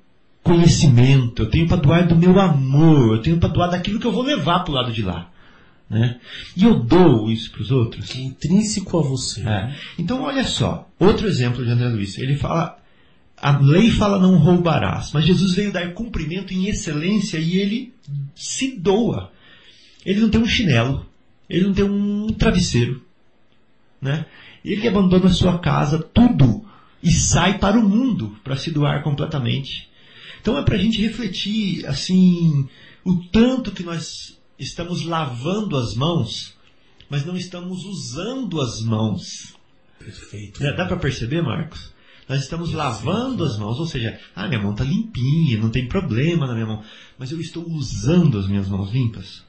[0.42, 4.12] conhecimento, eu tenho para doar do meu amor, eu tenho para doar daquilo que eu
[4.12, 5.30] vou levar para o lado de lá.
[5.88, 6.18] Né?
[6.56, 8.10] E eu dou isso para os outros.
[8.10, 9.46] Que é intrínseco a você.
[9.46, 9.74] É.
[9.98, 12.18] Então, olha só, outro exemplo de André Luiz.
[12.18, 12.78] Ele fala,
[13.40, 17.94] a lei fala não roubarás, mas Jesus veio dar cumprimento em excelência e ele
[18.34, 19.30] se doa.
[20.04, 21.06] Ele não tem um chinelo,
[21.48, 23.02] ele não tem um travesseiro,
[24.00, 24.26] né?
[24.64, 26.64] Ele abandona a sua casa, tudo,
[27.02, 29.88] e sai para o mundo para se doar completamente.
[30.40, 32.68] Então é para a gente refletir, assim,
[33.04, 36.56] o tanto que nós estamos lavando as mãos,
[37.08, 39.54] mas não estamos usando as mãos.
[39.98, 40.60] Perfeito.
[40.60, 41.92] Dá para perceber, Marcos?
[42.28, 46.46] Nós estamos lavando as mãos, ou seja, ah, minha mão está limpinha, não tem problema
[46.46, 46.84] na minha mão,
[47.18, 49.42] mas eu estou usando as minhas mãos limpas.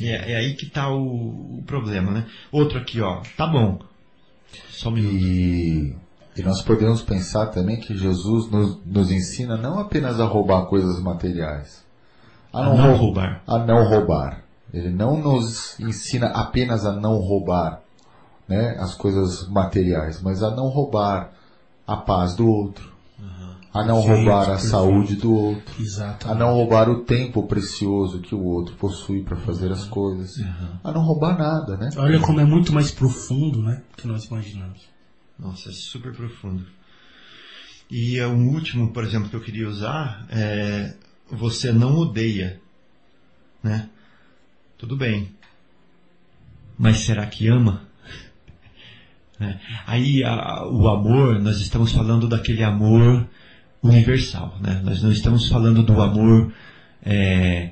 [0.00, 2.26] É, é, aí que está o, o, problema, né?
[2.50, 3.80] Outro aqui, ó, tá bom.
[4.70, 5.14] Só um minuto.
[5.16, 5.94] E,
[6.40, 10.98] e nós podemos pensar também que Jesus nos, nos ensina não apenas a roubar coisas
[10.98, 11.84] materiais,
[12.50, 13.42] a não, a não roubar.
[13.46, 14.42] A não roubar.
[14.72, 17.82] Ele não nos ensina apenas a não roubar
[18.48, 21.30] né, as coisas materiais, mas a não roubar
[21.86, 23.54] a paz do outro, uhum.
[23.74, 26.28] a não perfeito, roubar a saúde do outro, Exatamente.
[26.28, 30.78] a não roubar o tempo precioso que o outro possui para fazer as coisas, uhum.
[30.82, 31.90] a não roubar nada, né?
[31.98, 34.88] Olha como é muito mais profundo, né, que nós imaginamos.
[35.40, 36.66] Nossa, é super profundo.
[37.90, 40.94] E um último, por exemplo, que eu queria usar é
[41.30, 42.60] você não odeia,
[43.62, 43.88] né?
[44.76, 45.28] Tudo bem.
[46.78, 47.82] Mas será que ama?
[49.40, 49.58] Né?
[49.86, 53.26] Aí a, o amor, nós estamos falando daquele amor
[53.82, 54.82] universal, né?
[54.84, 56.52] Nós não estamos falando do amor
[57.02, 57.70] é,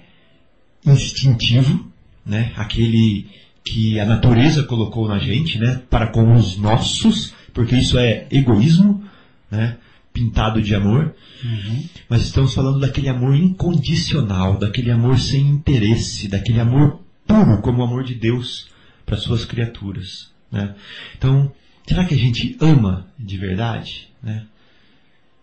[0.86, 1.92] instintivo,
[2.24, 2.54] né?
[2.56, 3.28] Aquele
[3.62, 5.82] que a natureza colocou na gente, né?
[5.90, 9.02] Para com os nossos, porque isso é egoísmo,
[9.50, 9.78] né?
[10.12, 11.84] pintado de amor, uhum.
[12.08, 17.84] mas estamos falando daquele amor incondicional, daquele amor sem interesse, daquele amor puro como o
[17.84, 18.68] amor de Deus
[19.04, 20.30] para suas criaturas.
[20.52, 20.72] Né?
[21.16, 21.50] Então,
[21.84, 24.08] será que a gente ama de verdade?
[24.22, 24.46] Né?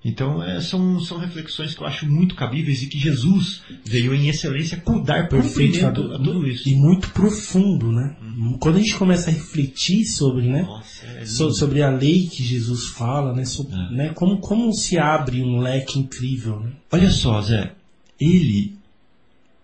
[0.08, 4.30] Então, é, são, são reflexões que eu acho muito cabíveis e que Jesus veio em
[4.30, 6.70] excelência dar perfeito a tudo isso.
[6.70, 8.16] E muito profundo, né?
[8.22, 8.56] Uhum.
[8.60, 10.62] Quando a gente começa a refletir sobre, né?
[10.62, 13.42] Nossa, é so, sobre a lei que Jesus fala, né?
[13.42, 13.96] É.
[13.96, 14.10] né?
[14.10, 16.74] Como, como se abre um leque incrível, né?
[16.92, 17.74] Olha só, Zé.
[18.22, 18.78] Ele,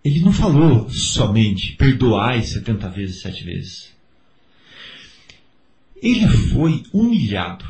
[0.04, 3.92] ele não falou somente perdoai 70 vezes, sete vezes.
[6.02, 7.64] Ele foi humilhado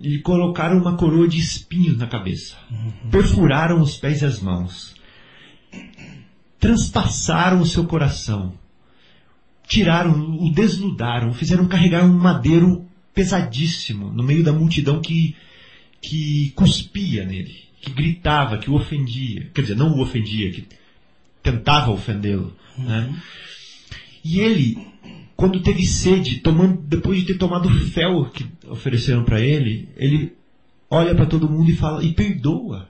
[0.00, 3.10] lhe colocaram uma coroa de espinhos na cabeça, uhum.
[3.10, 4.94] perfuraram os pés e as mãos,
[6.58, 8.52] transpassaram o seu coração,
[9.66, 15.36] tiraram, o desnudaram, fizeram carregar um madeiro pesadíssimo no meio da multidão que,
[16.00, 20.66] que cuspia nele, que gritava, que o ofendia, quer dizer, não o ofendia, que
[21.42, 22.56] tentava ofendê-lo.
[22.76, 22.84] Uhum.
[22.84, 23.22] Né?
[24.24, 24.76] E ele
[25.38, 30.36] quando teve sede, tomando, depois de ter tomado o fel que ofereceram para ele, ele
[30.90, 32.88] olha para todo mundo e fala e perdoa.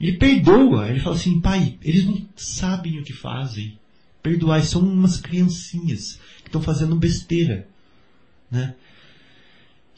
[0.00, 0.88] Ele perdoa.
[0.88, 3.78] Ele fala assim, pai, eles não sabem o que fazem.
[4.22, 7.68] Perdoai, são umas criancinhas que estão fazendo besteira,
[8.50, 8.74] né?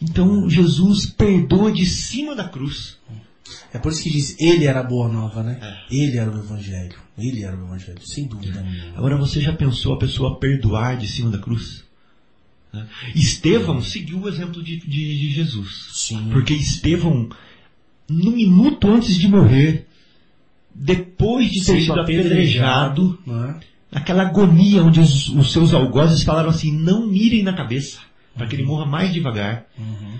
[0.00, 2.98] Então Jesus perdoa de cima da cruz.
[3.72, 5.58] É por isso que diz, ele era a boa nova, né?
[5.60, 5.94] É.
[5.94, 6.96] Ele era o evangelho.
[7.16, 8.98] Ele era o evangelho, sem dúvida nenhuma.
[8.98, 11.84] Agora você já pensou a pessoa perdoar de cima da cruz?
[12.72, 12.86] Né?
[13.14, 15.90] Estevão seguiu o exemplo de, de, de Jesus.
[15.92, 16.30] Sim.
[16.32, 17.28] Porque Estevão,
[18.08, 19.86] no minuto antes de morrer,
[20.74, 23.60] depois de ter sido apedrejado, né?
[23.90, 28.00] aquela agonia onde os, os, seus algozes falaram assim: não mirem na cabeça,
[28.34, 29.66] para que ele morra mais devagar.
[29.78, 30.18] Uhum.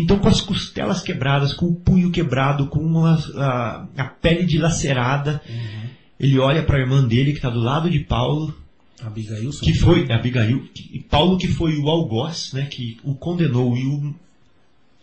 [0.00, 5.42] Então, com as costelas quebradas, com o punho quebrado, com uma, a, a pele dilacerada,
[5.48, 5.88] uhum.
[6.20, 8.56] ele olha para a irmã dele que está do lado de Paulo.
[9.02, 13.86] Abigail, que foi Abigail, que, Paulo que foi o algoz, né, que o condenou e
[13.86, 14.14] o,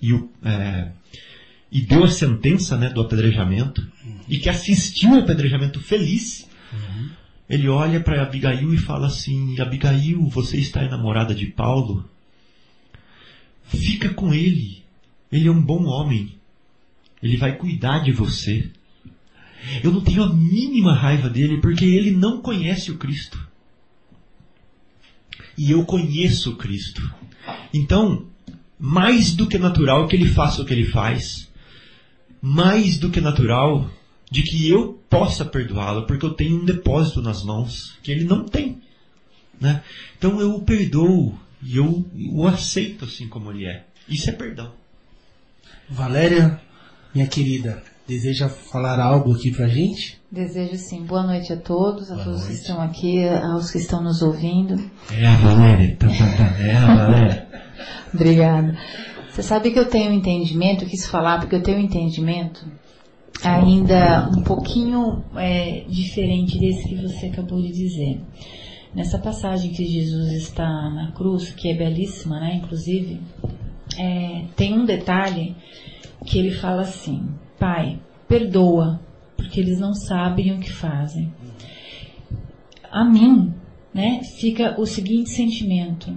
[0.01, 0.91] e, o, é,
[1.69, 4.19] e deu a sentença né, do apedrejamento uhum.
[4.29, 6.47] e que assistiu ao apedrejamento feliz.
[6.71, 7.09] Uhum.
[7.49, 12.09] Ele olha para Abigail e fala assim: Abigail, você está enamorada de Paulo?
[13.65, 14.84] Fica com ele.
[15.35, 16.37] Ele é um bom homem.
[17.21, 18.71] Ele vai cuidar de você.
[19.83, 23.45] Eu não tenho a mínima raiva dele porque ele não conhece o Cristo.
[25.57, 27.13] E eu conheço o Cristo.
[27.73, 28.27] Então,
[28.79, 31.51] mais do que natural que ele faça o que ele faz,
[32.41, 33.89] mais do que natural
[34.31, 38.45] de que eu possa perdoá-lo, porque eu tenho um depósito nas mãos que ele não
[38.45, 38.81] tem.
[39.59, 39.83] Né?
[40.17, 43.85] Então eu o perdoo e eu o aceito assim como ele é.
[44.07, 44.84] Isso é perdão.
[45.89, 46.59] Valéria,
[47.13, 50.19] minha querida, deseja falar algo aqui pra gente?
[50.31, 51.05] Desejo sim.
[51.05, 52.53] Boa noite a todos, a Boa todos noite.
[52.55, 54.75] que estão aqui, aos que estão nos ouvindo.
[55.11, 55.95] É a Valéria.
[55.97, 56.63] Tá, tá, tá.
[56.63, 57.47] É a Valéria.
[58.13, 58.77] Obrigada.
[59.29, 62.65] Você sabe que eu tenho um entendimento, eu quis falar porque eu tenho um entendimento
[63.43, 68.21] ainda um pouquinho é, diferente desse que você acabou de dizer.
[68.93, 73.21] Nessa passagem que Jesus está na cruz, que é belíssima, né, inclusive,
[73.97, 75.55] é, tem um detalhe
[76.25, 77.27] que ele fala assim:
[77.59, 78.99] Pai, perdoa,
[79.35, 81.33] porque eles não sabem o que fazem.
[82.91, 83.53] A mim,
[83.93, 86.15] né, fica o seguinte sentimento: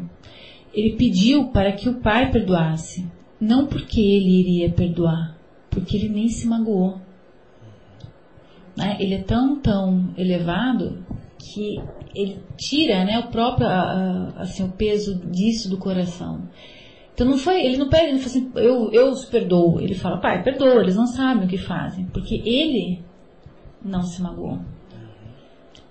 [0.73, 3.07] ele pediu para que o Pai perdoasse,
[3.41, 5.37] não porque ele iria perdoar,
[5.71, 7.01] porque ele nem se magoou.
[8.77, 8.97] Né?
[9.01, 11.05] Ele é tão, tão elevado
[11.37, 11.81] que
[12.15, 13.67] ele tira né, o próprio
[14.37, 16.49] assim, o peso disso do coração.
[17.19, 19.81] Então não foi, ele não pede, ele fala assim, eu, eu os perdoo.
[19.81, 22.05] Ele fala, pai, perdoa, eles não sabem o que fazem.
[22.13, 23.03] Porque ele
[23.85, 24.61] não se magoou.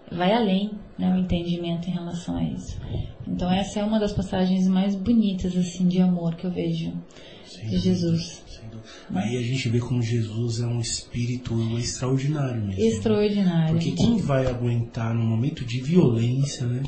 [0.10, 2.80] Vai além, né, o entendimento em relação a isso.
[3.28, 6.94] Então essa é uma das passagens mais bonitas, assim, de amor que eu vejo
[7.62, 8.42] de Jesus.
[9.14, 12.82] Aí a gente vê como Jesus é um espírito extraordinário mesmo.
[12.82, 12.88] Né?
[12.88, 13.74] Extraordinário.
[13.74, 16.84] Porque quem vai aguentar no momento de violência, né?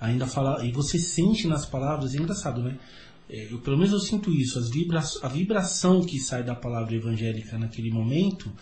[0.00, 0.64] Ainda falar.
[0.64, 2.78] E você sente nas palavras, é engraçado, né?
[3.28, 7.58] É, eu, pelo menos eu sinto isso, vibra a vibração que sai da palavra evangélica
[7.58, 8.52] naquele momento,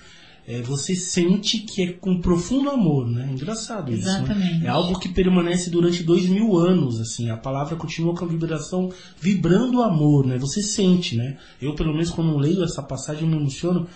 [0.46, 3.28] é, você sente que é com profundo amor, né?
[3.30, 4.50] Engraçado Exatamente.
[4.50, 4.60] isso.
[4.60, 4.66] Né?
[4.66, 7.30] É algo que permanece durante dois mil anos, assim.
[7.30, 8.90] A palavra continua com a vibração
[9.20, 10.38] vibrando o amor, né?
[10.38, 11.38] Você sente, né?
[11.60, 13.86] Eu, pelo menos, quando leio essa passagem, me emociono.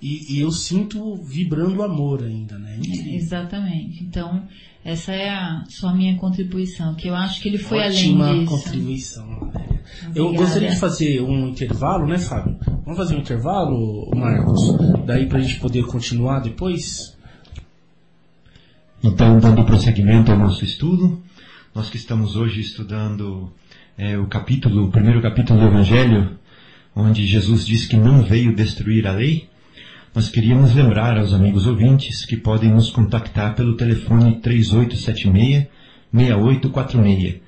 [0.00, 2.80] e, e eu sinto vibrando amor ainda, né?
[2.84, 4.02] É, exatamente.
[4.02, 4.44] Então,
[4.84, 8.40] essa é a, só a minha contribuição, que eu acho que ele foi Ótima além
[8.44, 8.50] disso.
[8.50, 9.26] contribuição.
[9.40, 9.82] Valéria.
[10.14, 12.56] Eu gostaria de fazer um intervalo, né, Fábio?
[12.84, 14.76] Vamos fazer um intervalo, Marcos?
[15.06, 17.16] Daí pra gente poder continuar depois?
[19.02, 21.22] Então, dando prosseguimento ao nosso estudo,
[21.74, 23.52] nós que estamos hoje estudando
[23.96, 26.38] é, o capítulo, o primeiro capítulo do Evangelho,
[26.94, 29.48] onde Jesus diz que não veio destruir a lei,
[30.14, 34.42] nós queríamos lembrar aos amigos ouvintes que podem nos contactar pelo telefone
[36.14, 37.40] 3876-6846.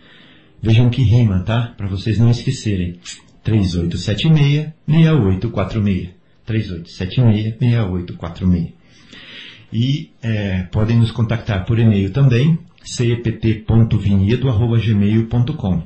[0.63, 1.75] Vejam que rima, tá?
[1.77, 2.99] Para vocês não esquecerem.
[3.45, 6.15] 3876-6846.
[6.49, 8.73] 3876-6846.
[9.71, 15.83] E é, podem nos contactar por e-mail também, cept.vinhedo.gmail.com.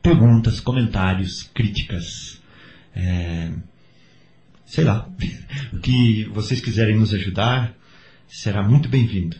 [0.00, 2.40] Perguntas, comentários, críticas,
[2.94, 3.50] é,
[4.66, 5.08] sei lá,
[5.72, 7.72] o que vocês quiserem nos ajudar,
[8.28, 9.36] será muito bem-vindo.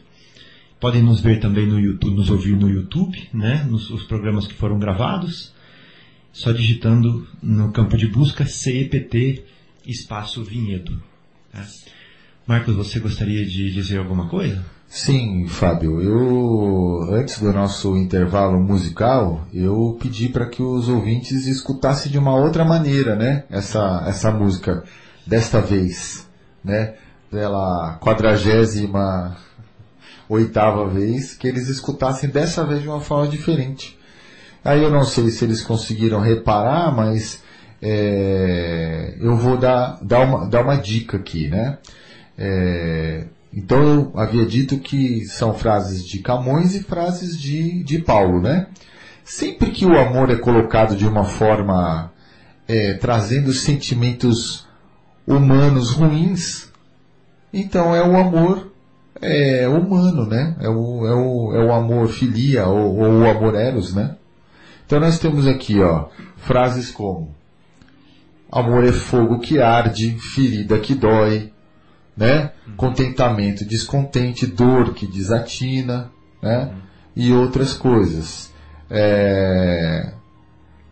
[0.81, 4.55] Podem nos ver também no YouTube, nos ouvir no YouTube, né, nos os programas que
[4.55, 5.53] foram gravados,
[6.33, 9.43] só digitando no campo de busca CEPT
[9.85, 11.03] espaço Vinhedo.
[11.53, 11.64] tá?
[12.47, 14.64] Marcos, você gostaria de dizer alguma coisa?
[14.87, 16.01] Sim, Fábio.
[16.01, 22.37] Eu antes do nosso intervalo musical, eu pedi para que os ouvintes escutassem de uma
[22.37, 23.45] outra maneira, né?
[23.51, 24.85] Essa essa música
[25.27, 26.27] desta vez,
[26.64, 26.95] né?
[27.31, 29.37] Pela quadragésima
[30.29, 33.99] oitava vez, que eles escutassem dessa vez de uma forma diferente.
[34.64, 37.43] Aí eu não sei se eles conseguiram reparar, mas
[37.81, 41.79] é, eu vou dar, dar, uma, dar uma dica aqui, né?
[42.37, 48.41] É, então eu havia dito que são frases de Camões e frases de, de Paulo,
[48.41, 48.66] né?
[49.24, 52.12] Sempre que o amor é colocado de uma forma
[52.66, 54.66] é, trazendo sentimentos
[55.27, 56.70] humanos ruins,
[57.53, 58.72] então é o amor
[59.20, 60.57] é, humano, né?
[60.61, 64.16] É o, é o, é o amor filia ou, ou o amor eros, né?
[64.85, 66.07] Então nós temos aqui, ó,
[66.37, 67.35] frases como
[68.51, 71.53] amor é fogo que arde, ferida que dói,
[72.16, 72.53] né?
[72.77, 76.11] Contentamento, descontente, dor que desatina,
[76.43, 76.72] né?
[77.14, 78.53] E outras coisas.
[78.89, 80.12] É,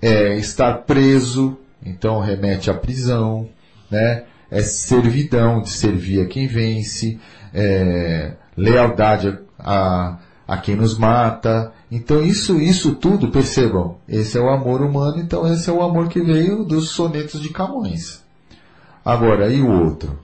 [0.02, 3.48] é estar preso, então remete à prisão,
[3.90, 4.24] né?
[4.50, 7.18] É servidão, de servir a quem vence,
[7.52, 11.72] é, lealdade a, a quem nos mata.
[11.90, 16.08] Então isso, isso tudo, percebam, esse é o amor humano, então esse é o amor
[16.08, 18.22] que veio dos sonetos de Camões.
[19.04, 20.18] Agora, e o outro?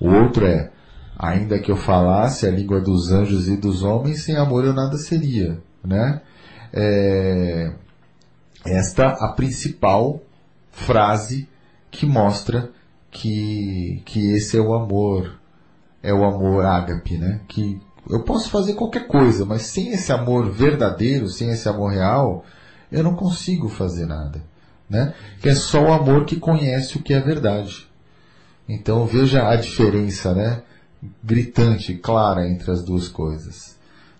[0.00, 0.70] O outro é,
[1.18, 4.96] ainda que eu falasse a língua dos anjos e dos homens, sem amor eu nada
[4.96, 6.20] seria, né?
[6.72, 7.72] É,
[8.64, 10.20] esta a principal
[10.72, 11.48] frase
[11.90, 12.70] que mostra
[13.14, 15.38] que, que esse é o amor,
[16.02, 17.40] é o amor ágape, né?
[17.46, 22.44] Que eu posso fazer qualquer coisa, mas sem esse amor verdadeiro, sem esse amor real,
[22.90, 24.42] eu não consigo fazer nada,
[24.90, 25.14] né?
[25.40, 27.88] Que é só o amor que conhece o que é verdade.
[28.68, 30.62] Então veja a diferença, né?
[31.22, 33.76] Gritante, clara entre as duas coisas.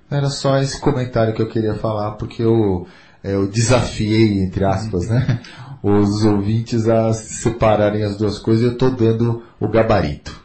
[0.09, 2.87] Era só esse comentário que eu queria falar, porque eu,
[3.25, 5.41] eu desafiei, entre aspas, né?
[5.87, 10.43] Os ouvintes a separarem as duas coisas eu estou dando o gabarito.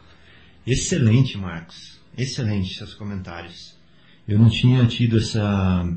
[0.66, 1.98] Excelente, Marcos.
[2.14, 3.74] Excelente seus comentários.
[4.28, 5.96] Eu não tinha tido essa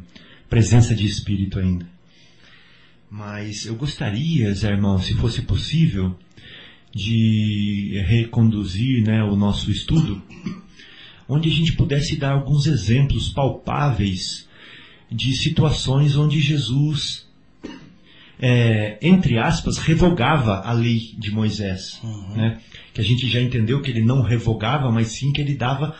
[0.49, 1.85] presença de espírito ainda.
[3.11, 6.17] Mas eu gostaria, Zé Irmão, se fosse possível,
[6.95, 10.21] de reconduzir né, o nosso estudo,
[11.27, 14.47] onde a gente pudesse dar alguns exemplos palpáveis
[15.11, 17.22] de situações onde Jesus,
[18.45, 22.01] é, entre aspas, revogava a lei de Moisés.
[22.35, 22.59] Né?
[22.93, 25.95] Que a gente já entendeu que ele não revogava, mas sim que ele dava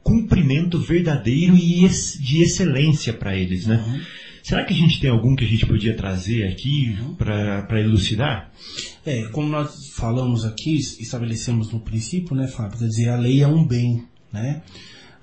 [0.00, 1.88] cumprimento verdadeiro e
[2.20, 3.66] de excelência para eles.
[3.66, 4.04] Né?
[4.44, 8.52] Será que a gente tem algum que a gente podia trazer aqui para elucidar?
[9.04, 12.78] É, como nós falamos aqui, estabelecemos no princípio, né, Fábio?
[12.78, 14.62] Quer dizer, a lei é um bem, né?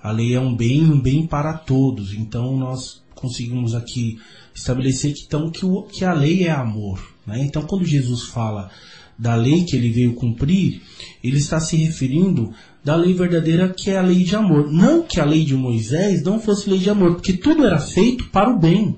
[0.03, 2.13] A lei é um bem, um bem para todos.
[2.13, 4.19] Então nós conseguimos aqui
[4.55, 6.99] estabelecer que, então, que, o, que a lei é amor.
[7.27, 7.43] Né?
[7.43, 8.71] Então quando Jesus fala
[9.17, 10.81] da lei que ele veio cumprir,
[11.23, 12.53] ele está se referindo
[12.83, 14.71] da lei verdadeira que é a lei de amor.
[14.71, 18.29] Não que a lei de Moisés não fosse lei de amor, porque tudo era feito
[18.29, 18.97] para o bem.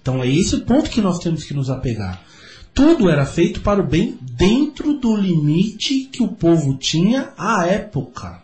[0.00, 2.22] Então é esse o ponto que nós temos que nos apegar.
[2.72, 8.42] Tudo era feito para o bem dentro do limite que o povo tinha à época.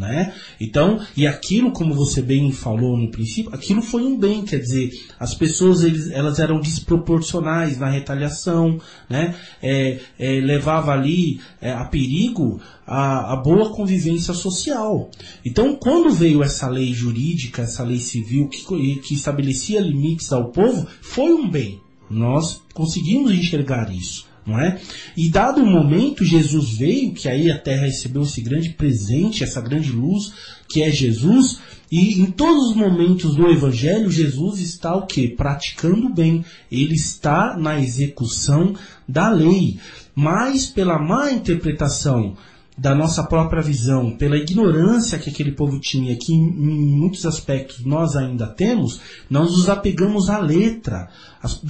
[0.00, 0.32] Né?
[0.58, 4.90] Então, e aquilo, como você bem falou no princípio, aquilo foi um bem, quer dizer,
[5.18, 8.80] as pessoas eles, elas eram desproporcionais na retaliação,
[9.10, 9.34] né?
[9.62, 15.10] É, é, levava ali é, a perigo a, a, boa convivência social.
[15.44, 18.64] Então, quando veio essa lei jurídica, essa lei civil que,
[19.00, 21.78] que estabelecia limites ao povo, foi um bem.
[22.08, 24.80] Nós conseguimos enxergar isso não é?
[25.16, 29.60] E dado o momento, Jesus veio, que aí a terra recebeu esse grande presente, essa
[29.60, 30.32] grande luz,
[30.68, 31.60] que é Jesus,
[31.90, 35.28] e em todos os momentos do Evangelho, Jesus está o que?
[35.28, 36.44] Praticando bem.
[36.70, 38.74] Ele está na execução
[39.08, 39.78] da lei.
[40.14, 42.36] Mas pela má interpretação
[42.80, 48.16] da nossa própria visão, pela ignorância que aquele povo tinha, que em, muitos aspectos nós
[48.16, 51.10] ainda temos, nós nos apegamos à letra,
[51.42, 51.60] nós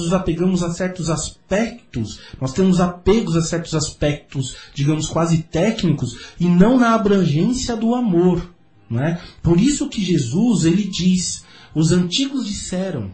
[0.00, 6.44] nos apegamos a certos aspectos, nós temos apegos a certos aspectos, digamos, quase técnicos, e
[6.44, 8.46] não na abrangência do amor.
[8.88, 9.18] Não é?
[9.42, 11.42] Por isso que Jesus ele diz,
[11.74, 13.12] os antigos disseram,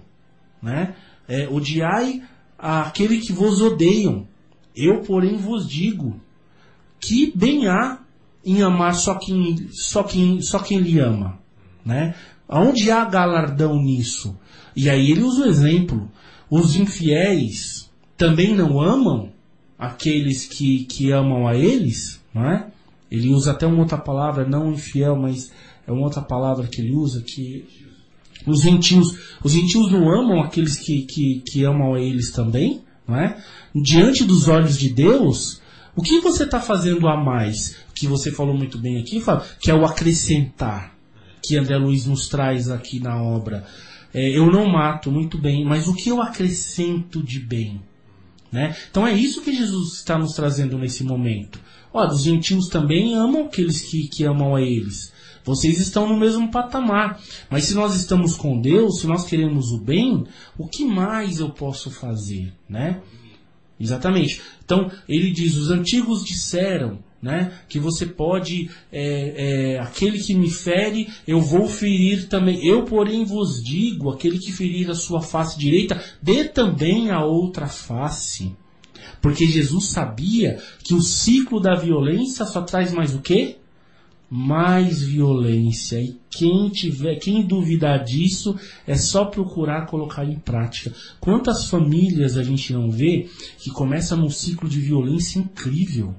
[0.61, 0.97] né?
[1.29, 2.25] É, odiai
[2.59, 4.27] aquele que vos odeiam,
[4.75, 6.21] eu porém vos digo,
[7.01, 7.99] que bem há
[8.45, 11.39] em amar só quem, só quem, só quem lhe ama.
[11.85, 12.15] Né?
[12.49, 14.37] Onde há galardão nisso?
[14.75, 16.11] E aí ele usa o exemplo.
[16.49, 19.31] Os infiéis também não amam
[19.79, 22.69] aqueles que, que amam a eles, não é?
[23.11, 25.53] Ele usa até uma outra palavra, não infiel, mas
[25.87, 27.67] é uma outra palavra que ele usa, que
[28.47, 33.17] os gentios, os gentios não amam aqueles que, que, que amam a eles também, não
[33.17, 33.37] é?
[33.75, 35.61] Diante dos olhos de Deus,
[35.97, 37.77] o que você está fazendo a mais?
[37.95, 39.23] Que você falou muito bem aqui,
[39.61, 40.95] que é o acrescentar,
[41.43, 43.65] que André Luiz nos traz aqui na obra.
[44.13, 47.81] É, eu não mato, muito bem, mas o que eu acrescento de bem?
[48.53, 48.77] Né?
[48.91, 51.59] Então é isso que Jesus está nos trazendo nesse momento.
[51.93, 55.13] Ó, os gentios também amam aqueles que, que amam a eles.
[55.47, 57.21] Vocês estão no mesmo patamar.
[57.49, 60.25] Mas se nós estamos com Deus, se nós queremos o bem,
[60.59, 62.53] o que mais eu posso fazer?
[62.69, 63.01] Né?
[63.79, 64.41] Exatamente.
[64.65, 70.51] Então, ele diz: os antigos disseram né, que você pode, é, é, aquele que me
[70.51, 72.65] fere, eu vou ferir também.
[72.67, 77.67] Eu, porém, vos digo: aquele que ferir a sua face direita, dê também a outra
[77.67, 78.55] face.
[79.21, 83.57] Porque Jesus sabia que o ciclo da violência só traz mais o quê?
[84.31, 86.01] Mais violência.
[86.01, 88.57] E quem tiver, quem duvidar disso,
[88.87, 90.93] é só procurar colocar em prática.
[91.21, 96.15] Quantas famílias a gente não vê que começa num ciclo de violência incrível?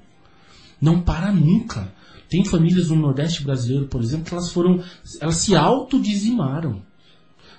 [0.81, 1.91] Não para nunca.
[2.29, 4.83] Tem famílias no Nordeste brasileiro, por exemplo, que elas foram,
[5.21, 6.81] elas se autodizimaram.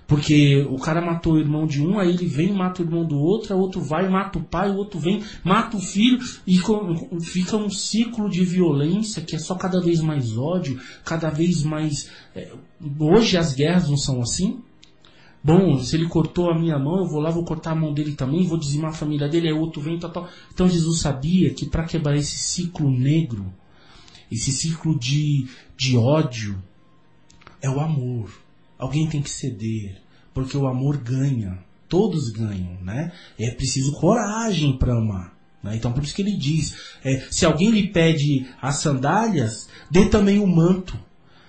[0.09, 3.19] Porque o cara matou o irmão de um, aí ele vem, mata o irmão do
[3.19, 6.59] outro, o outro vai, mata o pai, o outro vem, mata o filho, e
[7.21, 12.11] fica um ciclo de violência que é só cada vez mais ódio, cada vez mais.
[12.35, 12.51] É,
[12.99, 14.63] hoje as guerras não são assim.
[15.45, 18.15] Bom, se ele cortou a minha mão, eu vou lá, vou cortar a mão dele
[18.15, 20.29] também, vou dizimar a família dele, o outro vem, tal, tal.
[20.55, 23.53] Então Jesus sabia que para quebrar esse ciclo negro,
[24.33, 25.47] esse ciclo de,
[25.77, 26.59] de ódio,
[27.61, 28.48] é o amor
[28.79, 30.01] Alguém tem que ceder,
[30.33, 31.59] porque o amor ganha.
[31.89, 33.13] Todos ganham, né?
[33.39, 35.33] É preciso coragem para amar.
[35.63, 35.75] Né?
[35.77, 40.39] Então por isso que ele diz: é, se alguém lhe pede as sandálias, dê também
[40.39, 40.99] o manto.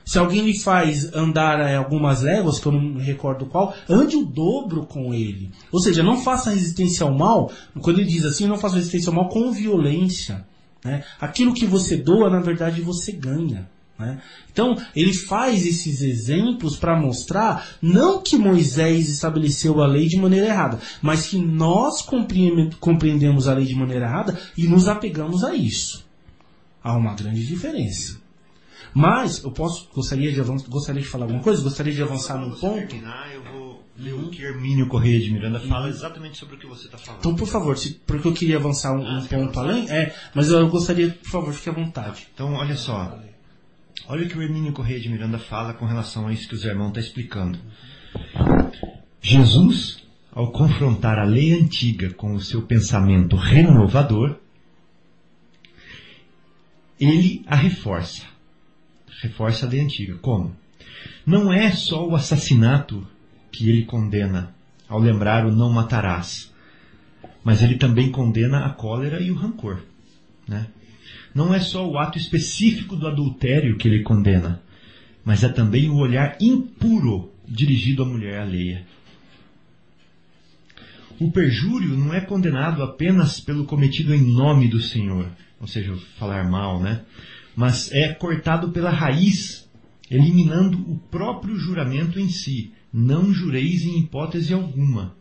[0.06, 4.16] Se alguém lhe faz andar é, algumas léguas, que eu não me recordo qual, ande
[4.16, 5.52] o dobro com ele.
[5.72, 7.52] Ou seja, não faça resistência ao mal.
[7.80, 10.48] Quando ele diz assim, não faça resistência ao mal com violência.
[10.84, 11.04] Né?
[11.22, 13.70] Aquilo que você doa, na verdade, você ganha.
[14.00, 14.22] Né?
[14.52, 20.48] Então, ele faz esses exemplos para mostrar não que Moisés estabeleceu a lei de maneira
[20.48, 22.02] errada, mas que nós
[22.80, 26.08] compreendemos a lei de maneira errada e nos apegamos a isso.
[26.82, 28.18] Há uma grande diferença.
[28.94, 31.62] Mas, eu posso, gostaria de, avançar, gostaria de falar alguma coisa?
[31.62, 32.88] Gostaria de avançar num ponto?
[32.88, 36.66] Terminar, eu vou ler o que Hermínio Correia de Miranda fala exatamente sobre o que
[36.66, 37.20] você está falando.
[37.20, 40.50] Então, por favor, se, porque eu queria avançar um, ah, um ponto além, é, mas
[40.50, 42.28] eu gostaria, por favor, fique à vontade.
[42.34, 43.20] Então, olha só.
[44.08, 46.58] Olha o que o Hermínio Correia de Miranda fala com relação a isso que o
[46.58, 47.60] Zé Irmão está explicando.
[49.22, 54.38] Jesus, ao confrontar a lei antiga com o seu pensamento renovador,
[57.00, 58.24] ele a reforça.
[59.22, 60.16] Reforça a lei antiga.
[60.18, 60.56] Como?
[61.26, 63.06] Não é só o assassinato
[63.52, 64.54] que ele condena
[64.88, 66.52] ao lembrar o não matarás,
[67.44, 69.84] mas ele também condena a cólera e o rancor.
[70.48, 70.68] Né?
[71.34, 74.62] Não é só o ato específico do adultério que ele condena,
[75.24, 78.86] mas é também o olhar impuro dirigido à mulher alheia.
[81.20, 86.50] O perjúrio não é condenado apenas pelo cometido em nome do Senhor, ou seja, falar
[86.50, 87.04] mal, né?
[87.60, 89.70] mas é cortado pela raiz,
[90.10, 92.72] eliminando o próprio juramento em si.
[92.92, 95.14] Não jureis em hipótese alguma.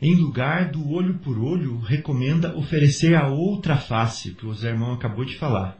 [0.00, 4.92] Em lugar do olho por olho, recomenda oferecer a outra face, que o Zé Irmão
[4.92, 5.76] acabou de falar.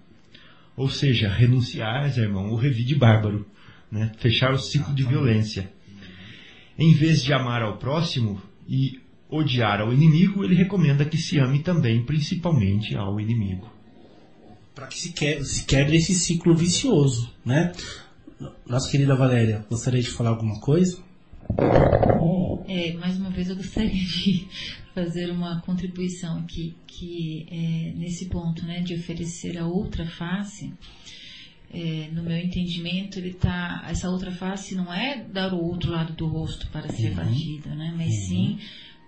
[0.76, 3.46] Ou seja, renunciar, Zé Irmão, o revide bárbaro,
[3.90, 4.10] né?
[4.18, 5.72] fechar o ciclo de violência.
[6.76, 11.60] Em vez de amar ao próximo e odiar ao inimigo, ele recomenda que se ame
[11.60, 13.70] também, principalmente ao inimigo.
[14.74, 17.72] Para que se quebre, se quebre esse ciclo vicioso, né?
[18.66, 21.07] Nossa querida Valéria, gostaria de falar alguma coisa?
[22.68, 24.46] É, mais uma vez eu gostaria de
[24.94, 30.72] fazer uma contribuição aqui, que é, nesse ponto, né, de oferecer a outra face,
[31.70, 36.12] é, no meu entendimento, ele tá, essa outra face não é dar o outro lado
[36.14, 37.16] do rosto para ser uhum.
[37.16, 38.26] batida, né, mas uhum.
[38.26, 38.58] sim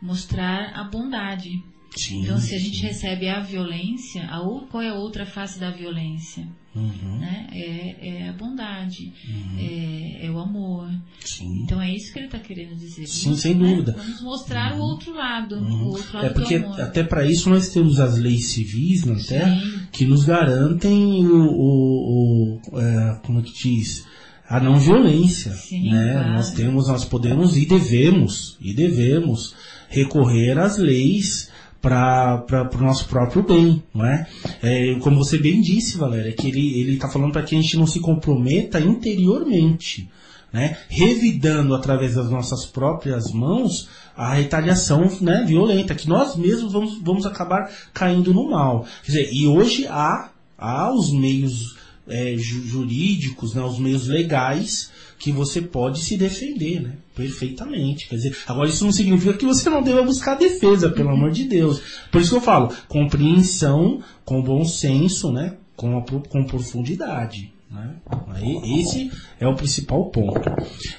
[0.00, 1.62] mostrar a bondade.
[1.96, 4.38] Sim, então, se a gente recebe a violência, a,
[4.70, 6.46] qual é a outra face da violência?
[6.74, 7.18] Uhum.
[7.18, 7.48] Né?
[7.52, 9.58] É, é, a bondade, uhum.
[9.58, 10.88] é, é, o amor.
[11.18, 11.62] Sim.
[11.64, 13.06] Então é isso que ele está querendo dizer.
[13.08, 13.68] Sim, sem né?
[13.68, 13.96] dúvida.
[13.98, 14.80] Vamos mostrar uhum.
[14.80, 15.56] o outro lado.
[15.56, 19.60] O outro lado é porque até para isso nós temos as leis civis na Terra
[19.90, 24.06] que nos garantem o, o, o é, como é que diz?
[24.48, 25.52] A não violência.
[25.52, 26.12] Sim, né?
[26.12, 26.32] Claro.
[26.34, 29.56] Nós temos, nós podemos e devemos, e devemos
[29.88, 31.50] recorrer às leis
[31.80, 34.26] para o nosso próprio bem, não é?
[34.62, 34.94] é?
[35.00, 37.86] Como você bem disse, Valéria, que ele ele está falando para que a gente não
[37.86, 40.08] se comprometa interiormente,
[40.52, 40.76] né?
[40.88, 47.24] Revidando através das nossas próprias mãos a retaliação né, violenta, que nós mesmos vamos, vamos
[47.24, 48.84] acabar caindo no mal.
[49.02, 51.76] Quer dizer, e hoje há, há os meios
[52.06, 56.94] é, jurídicos, né, os meios legais que você pode se defender, né?
[57.14, 58.08] Perfeitamente.
[58.08, 61.44] Quer dizer, agora isso não significa que você não deva buscar defesa, pelo amor de
[61.44, 61.82] Deus.
[62.10, 65.56] Por isso que eu falo, compreensão com bom senso, né?
[65.76, 67.52] Com, a, com profundidade.
[67.70, 67.90] Né?
[68.28, 70.40] Aí, esse é o principal ponto.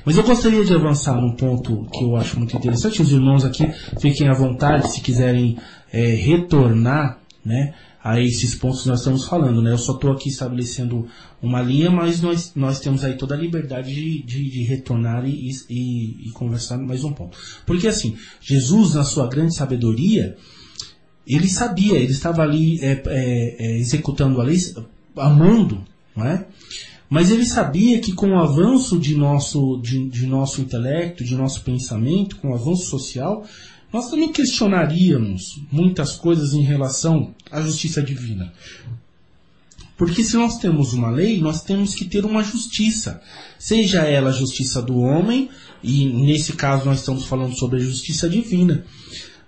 [0.05, 3.01] Mas eu gostaria de avançar num ponto que eu acho muito interessante.
[3.01, 3.67] Os irmãos aqui
[3.99, 5.57] fiquem à vontade se quiserem
[5.91, 7.73] é, retornar, né?
[8.03, 9.61] A esses pontos que nós estamos falando.
[9.61, 9.71] Né?
[9.71, 11.07] Eu só estou aqui estabelecendo
[11.41, 15.49] uma linha, mas nós, nós temos aí toda a liberdade de, de, de retornar e,
[15.69, 17.37] e, e, conversar mais um ponto.
[17.65, 20.35] Porque assim, Jesus, na sua grande sabedoria,
[21.27, 24.57] ele sabia, ele estava ali é, é, é, executando a lei,
[25.15, 25.83] amando,
[26.15, 26.47] não é?
[27.07, 31.61] Mas ele sabia que com o avanço de nosso, de, de nosso intelecto, de nosso
[31.61, 33.45] pensamento, com o avanço social,
[33.91, 38.53] nós também questionaríamos muitas coisas em relação à justiça divina.
[39.97, 43.21] Porque se nós temos uma lei, nós temos que ter uma justiça.
[43.59, 45.49] Seja ela a justiça do homem,
[45.83, 48.83] e nesse caso nós estamos falando sobre a justiça divina.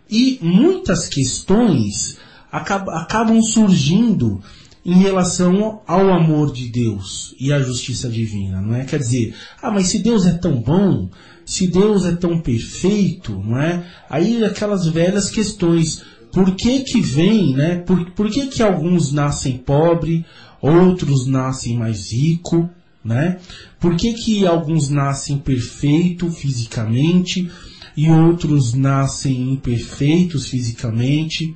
[0.09, 2.17] E muitas questões
[2.51, 4.43] acabam surgindo
[4.85, 8.83] em relação ao amor de Deus e à justiça divina, não é?
[8.83, 11.09] Quer dizer, ah, mas se Deus é tão bom,
[11.45, 13.85] se Deus é tão perfeito, não é?
[14.09, 17.75] Aí aquelas velhas questões, por que que vem, né?
[17.75, 20.25] Por, por que que alguns nascem pobre,
[20.61, 22.69] outros nascem mais rico,
[23.03, 23.39] né?
[23.79, 27.51] Por que que alguns nascem perfeito fisicamente
[27.95, 31.55] e outros nascem imperfeitos fisicamente?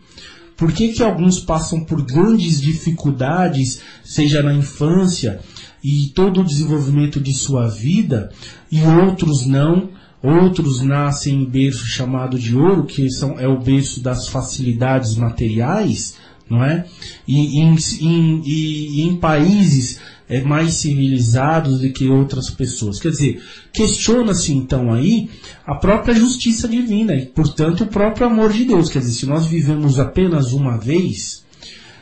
[0.57, 5.39] Por que que alguns passam por grandes dificuldades, seja na infância,
[5.87, 8.29] e todo o desenvolvimento de sua vida,
[8.69, 9.89] e outros não.
[10.21, 16.15] Outros nascem em berço chamado de ouro, que são, é o berço das facilidades materiais,
[16.49, 16.85] não é?
[17.25, 22.99] E, em, e, em países é, mais civilizados do que outras pessoas.
[22.99, 25.29] Quer dizer, questiona-se então aí
[25.65, 28.89] a própria justiça divina e, portanto, o próprio amor de Deus.
[28.89, 31.45] Quer dizer, se nós vivemos apenas uma vez,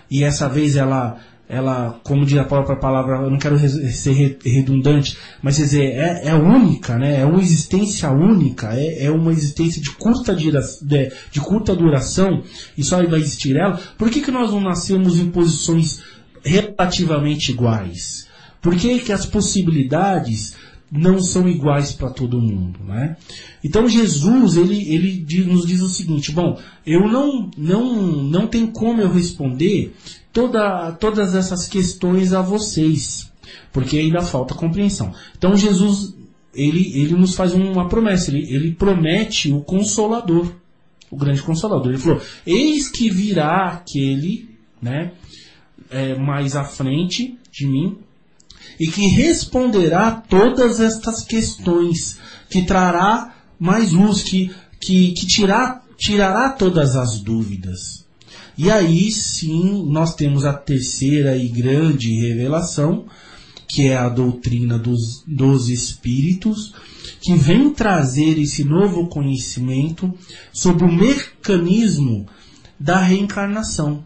[0.10, 5.18] e essa vez ela ela, como diz a própria palavra, eu não quero ser redundante,
[5.42, 7.22] mas quer dizer, é, é única, né?
[7.22, 10.52] é uma existência única, é, é uma existência de curta, de,
[11.32, 12.44] de curta duração,
[12.78, 13.80] e só vai existir ela.
[13.98, 16.02] Por que, que nós não nascemos em posições
[16.44, 18.28] relativamente iguais?
[18.60, 20.56] Por que, que as possibilidades
[20.92, 23.18] não são iguais para todo mundo, né?
[23.64, 29.02] Então Jesus ele, ele nos diz o seguinte: bom, eu não não não tem como
[29.02, 29.96] eu responder
[30.36, 33.32] toda, todas essas questões a vocês,
[33.72, 35.14] porque ainda falta compreensão.
[35.38, 36.14] Então Jesus
[36.54, 40.54] ele, ele nos faz uma promessa, ele, ele promete o consolador,
[41.10, 41.88] o grande consolador.
[41.88, 44.50] Ele falou: Eis que virá aquele,
[44.82, 45.14] né,
[45.90, 47.98] é, mais à frente de mim,
[48.78, 52.20] e que responderá todas estas questões,
[52.50, 58.05] que trará mais luz, que, que, que tirar, tirará todas as dúvidas.
[58.58, 63.06] E aí sim nós temos a terceira e grande revelação,
[63.68, 66.74] que é a doutrina dos, dos espíritos,
[67.22, 70.14] que vem trazer esse novo conhecimento
[70.54, 72.26] sobre o mecanismo
[72.80, 74.06] da reencarnação.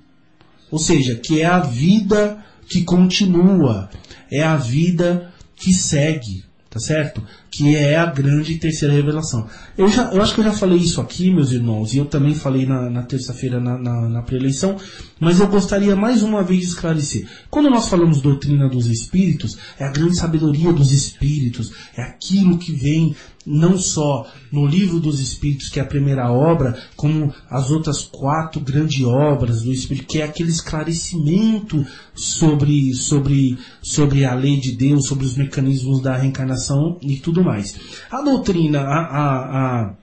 [0.71, 3.89] Ou seja, que é a vida que continua,
[4.31, 7.23] é a vida que segue, tá certo?
[7.51, 9.47] Que é a grande terceira revelação.
[9.77, 12.35] Eu, já, eu acho que eu já falei isso aqui, meus irmãos, e eu também
[12.35, 14.77] falei na, na terça-feira na, na, na preeleição,
[15.19, 17.27] mas eu gostaria mais uma vez de esclarecer.
[17.49, 22.71] Quando nós falamos doutrina dos espíritos, é a grande sabedoria dos espíritos, é aquilo que
[22.71, 28.03] vem não só no livro dos Espíritos, que é a primeira obra, como as outras
[28.03, 34.73] quatro grandes obras do Espírito, que é aquele esclarecimento sobre, sobre, sobre a lei de
[34.73, 37.75] Deus, sobre os mecanismos da reencarnação e tudo mais.
[38.11, 39.93] A doutrina, a, a, a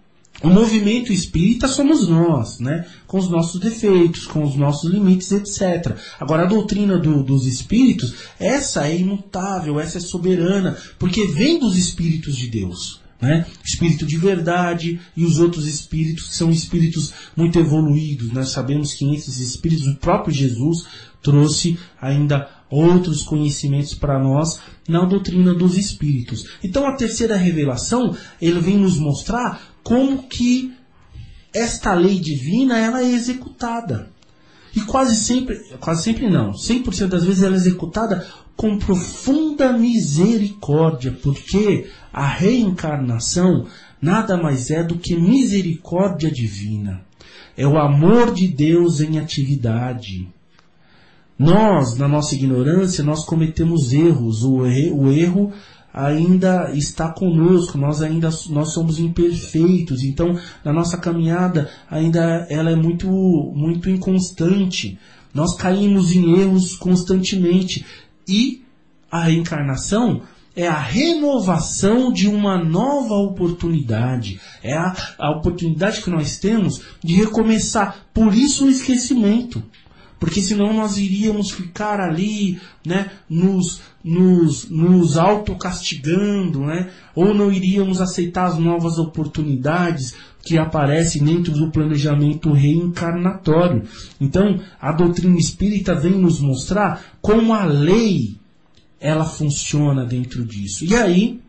[0.43, 2.87] o movimento espírita somos nós, né?
[3.07, 5.97] com os nossos defeitos, com os nossos limites, etc.
[6.21, 11.77] Agora, a doutrina do, dos espíritos, essa é imutável, essa é soberana, porque vem dos
[11.77, 13.01] espíritos de Deus.
[13.19, 13.47] Né?
[13.65, 18.31] Espírito de verdade e os outros espíritos que são espíritos muito evoluídos.
[18.31, 20.85] Nós sabemos que esses espíritos, o próprio Jesus
[21.23, 26.47] trouxe ainda outros conhecimentos para nós na doutrina dos espíritos.
[26.63, 30.73] Então a terceira revelação, ele vem nos mostrar como que
[31.53, 34.11] esta lei divina ela é executada.
[34.75, 41.13] E quase sempre, quase sempre não, 100% das vezes ela é executada com profunda misericórdia,
[41.23, 43.67] porque a reencarnação
[44.01, 47.03] nada mais é do que misericórdia divina.
[47.57, 50.29] É o amor de Deus em atividade.
[51.39, 54.43] Nós, na nossa ignorância, nós cometemos erros.
[54.43, 55.53] O, o erro
[55.93, 60.03] ainda está conosco, nós ainda nós somos imperfeitos.
[60.03, 64.99] Então, na nossa caminhada ainda ela é muito muito inconstante.
[65.33, 67.85] Nós caímos em erros constantemente
[68.29, 68.63] e
[69.11, 70.23] a reencarnação
[70.55, 74.41] é a renovação de uma nova oportunidade.
[74.63, 78.07] É a, a oportunidade que nós temos de recomeçar.
[78.13, 79.63] Por isso o esquecimento.
[80.19, 88.01] Porque senão nós iríamos ficar ali, né, nos, nos, nos autocastigando, né, ou não iríamos
[88.01, 93.83] aceitar as novas oportunidades que aparecem dentro do planejamento reencarnatório.
[94.21, 98.37] Então, a doutrina espírita vem nos mostrar como a lei
[99.01, 100.85] ela funciona dentro disso.
[100.85, 101.41] E aí,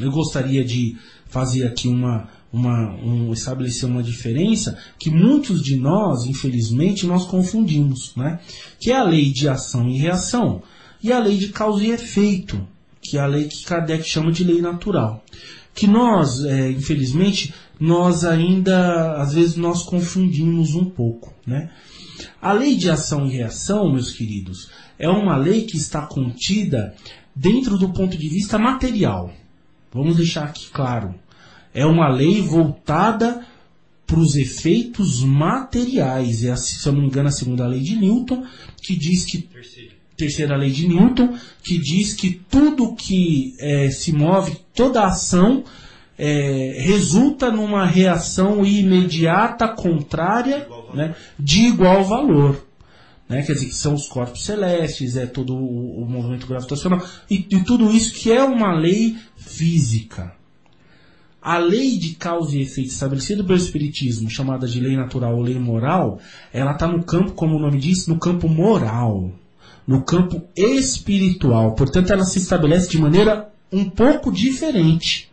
[0.00, 0.96] eu gostaria de
[1.26, 8.14] fazer aqui uma, uma um, estabelecer uma diferença que muitos de nós, infelizmente, nós confundimos,
[8.16, 8.40] né?
[8.80, 10.62] Que é a lei de ação e reação
[11.02, 12.66] e a lei de causa e efeito,
[13.02, 15.22] que é a lei que Kardec chama de lei natural.
[15.74, 21.70] Que nós, é, infelizmente, nós ainda, às vezes, nós confundimos um pouco, né?
[22.40, 26.94] A lei de ação e reação, meus queridos, é uma lei que está contida
[27.34, 29.30] dentro do ponto de vista material.
[29.92, 31.14] Vamos deixar aqui claro.
[31.76, 33.46] É uma lei voltada
[34.06, 36.42] para os efeitos materiais.
[36.42, 38.44] É, se eu não me engano, a segunda lei de Newton,
[38.82, 39.38] que diz que.
[39.42, 45.62] Terceira, terceira lei de Newton, que diz que tudo que é, se move, toda ação,
[46.18, 52.66] é, resulta numa reação imediata, contrária, né, de igual valor
[53.28, 53.42] né?
[53.42, 57.64] Quer dizer, que são os corpos celestes, é todo o, o movimento gravitacional, e, e
[57.64, 60.35] tudo isso que é uma lei física.
[61.46, 65.56] A lei de causa e efeito estabelecida pelo Espiritismo, chamada de lei natural ou lei
[65.56, 66.18] moral,
[66.52, 69.30] ela está no campo, como o nome diz, no campo moral,
[69.86, 71.76] no campo espiritual.
[71.76, 75.30] Portanto, ela se estabelece de maneira um pouco diferente.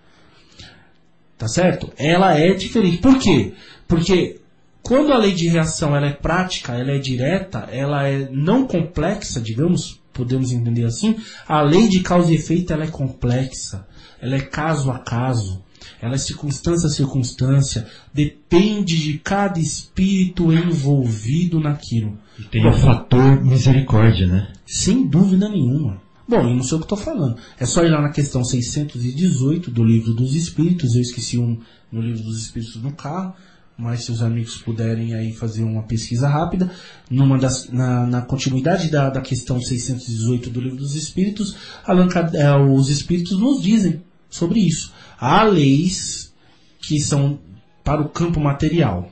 [1.36, 1.92] Tá certo?
[1.98, 2.98] Ela é diferente.
[2.98, 3.54] Por quê?
[3.88, 4.40] Porque
[4.84, 9.42] quando a lei de reação ela é prática, ela é direta, ela é não complexa,
[9.42, 11.16] digamos, podemos entender assim,
[11.48, 13.88] a lei de causa e efeito ela é complexa,
[14.22, 15.64] ela é caso a caso,
[16.04, 22.18] ela é circunstância a circunstância, depende de cada espírito envolvido naquilo.
[22.38, 24.52] E tem Bom, o fator misericórdia, né?
[24.66, 26.02] Sem dúvida nenhuma.
[26.28, 27.38] Bom, eu não sei o que estou falando.
[27.58, 30.94] É só ir lá na questão 618 do livro dos Espíritos.
[30.94, 31.58] Eu esqueci um
[31.90, 33.34] no livro dos Espíritos no carro
[33.76, 36.72] mas se os amigos puderem aí fazer uma pesquisa rápida,
[37.10, 42.56] numa das, na, na continuidade da, da questão 618 do Livro dos Espíritos, Allan, é,
[42.56, 44.02] os Espíritos nos dizem
[44.34, 44.92] sobre isso.
[45.20, 46.34] Há leis
[46.82, 47.40] que são
[47.84, 49.12] para o campo material.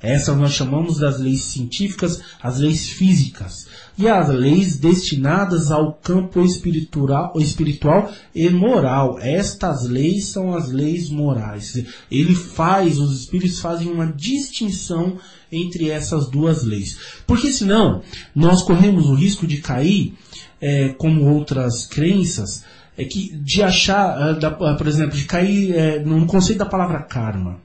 [0.00, 3.66] Essas nós chamamos das leis científicas, as leis físicas.
[3.96, 9.18] E as leis destinadas ao campo espiritual, espiritual e moral.
[9.20, 11.84] Estas leis são as leis morais.
[12.10, 15.18] Ele faz, os espíritos fazem uma distinção
[15.50, 16.96] entre essas duas leis.
[17.26, 18.02] Porque senão,
[18.34, 20.14] nós corremos o risco de cair,
[20.60, 22.62] é, como outras crenças,
[22.98, 27.00] é que de achar, é, da, por exemplo, de cair é, no conceito da palavra
[27.00, 27.60] karma.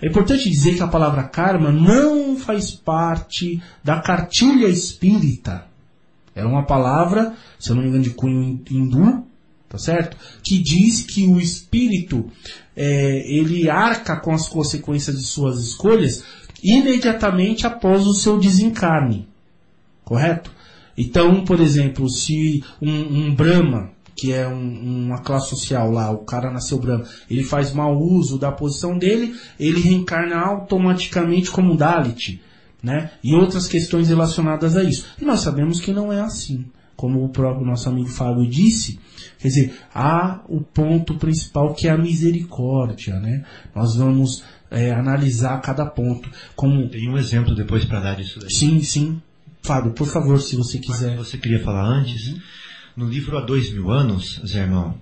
[0.00, 5.66] É importante dizer que a palavra karma não faz parte da cartilha espírita.
[6.34, 9.24] É uma palavra, se eu não me engano, de cunho hindu,
[9.68, 10.16] tá certo?
[10.42, 12.30] Que diz que o espírito
[12.74, 16.24] é, ele arca com as consequências de suas escolhas
[16.64, 19.28] imediatamente após o seu desencarne,
[20.02, 20.50] correto?
[20.96, 23.90] Então, por exemplo, se um, um Brahma
[24.22, 28.38] que é um, uma classe social lá, o cara nasceu branco, ele faz mau uso
[28.38, 32.40] da posição dele, ele reencarna automaticamente como um Dalit,
[32.80, 33.10] né?
[33.20, 35.06] E outras questões relacionadas a isso.
[35.20, 36.66] E nós sabemos que não é assim.
[36.94, 39.00] Como o próprio nosso amigo Fábio disse,
[39.40, 43.44] quer dizer, há o ponto principal que é a misericórdia, né?
[43.74, 46.30] Nós vamos é, analisar cada ponto.
[46.54, 46.88] Como...
[46.88, 48.52] Tem um exemplo depois para dar disso daí.
[48.52, 49.20] Sim, sim.
[49.64, 51.16] Fábio, por favor, se você quiser.
[51.16, 52.28] Você queria falar antes?
[52.28, 52.38] Uhum.
[52.94, 55.00] No livro Há Dois Mil Anos, Zé Irmão,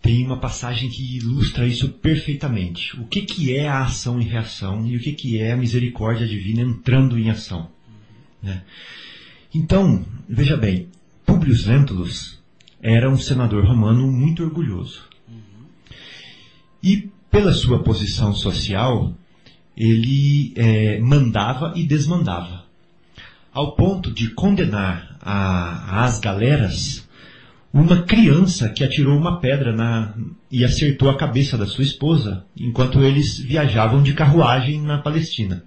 [0.00, 2.98] tem uma passagem que ilustra isso perfeitamente.
[2.98, 6.26] O que, que é a ação e reação e o que, que é a misericórdia
[6.26, 7.68] divina entrando em ação.
[8.42, 8.62] Né?
[9.54, 10.88] Então, veja bem,
[11.24, 12.40] Publius Lentulus
[12.80, 15.04] era um senador romano muito orgulhoso.
[16.82, 19.14] E pela sua posição social,
[19.76, 22.64] ele é, mandava e desmandava
[23.52, 27.08] ao ponto de condenar a, as galeras
[27.72, 30.14] uma criança que atirou uma pedra na,
[30.50, 35.64] e acertou a cabeça da sua esposa enquanto eles viajavam de carruagem na Palestina.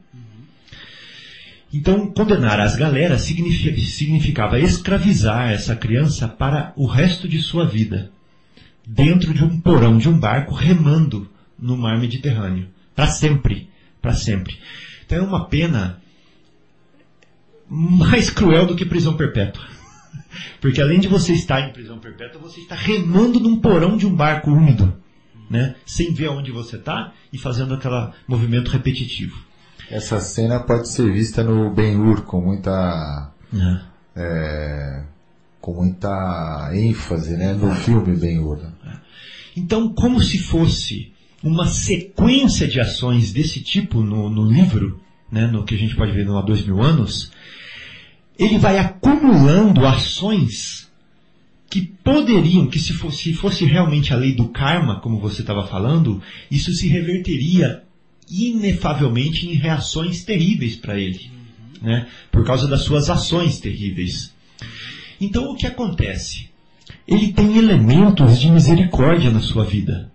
[1.73, 8.11] Então, condenar as galeras significava escravizar essa criança para o resto de sua vida,
[8.87, 11.27] dentro de um porão de um barco remando
[11.59, 13.67] no mar Mediterrâneo, para sempre,
[14.01, 14.57] para sempre.
[15.05, 15.99] Então é uma pena
[17.69, 19.63] mais cruel do que prisão perpétua.
[20.61, 24.15] Porque além de você estar em prisão perpétua, você está remando num porão de um
[24.15, 24.93] barco úmido,
[25.49, 25.75] né?
[25.85, 29.43] sem ver aonde você está e fazendo aquele movimento repetitivo.
[29.89, 33.95] Essa cena pode ser vista no Ben-Hur com muita é.
[34.15, 35.03] É,
[35.61, 38.59] com muita ênfase, né, no filme Ben-Hur.
[39.57, 41.11] Então, como se fosse
[41.41, 44.99] uma sequência de ações desse tipo no, no livro,
[45.31, 47.31] né, no que a gente pode ver no Há Dois Mil Anos,
[48.37, 50.89] ele vai acumulando ações
[51.69, 55.65] que poderiam, que se fosse, se fosse realmente a lei do karma, como você estava
[55.67, 57.83] falando, isso se reverteria
[58.29, 61.29] inefavelmente em reações terríveis para ele,
[61.81, 62.07] né?
[62.31, 64.33] por causa das suas ações terríveis.
[65.19, 66.49] Então o que acontece?
[67.07, 70.11] Ele tem elementos de misericórdia na sua vida.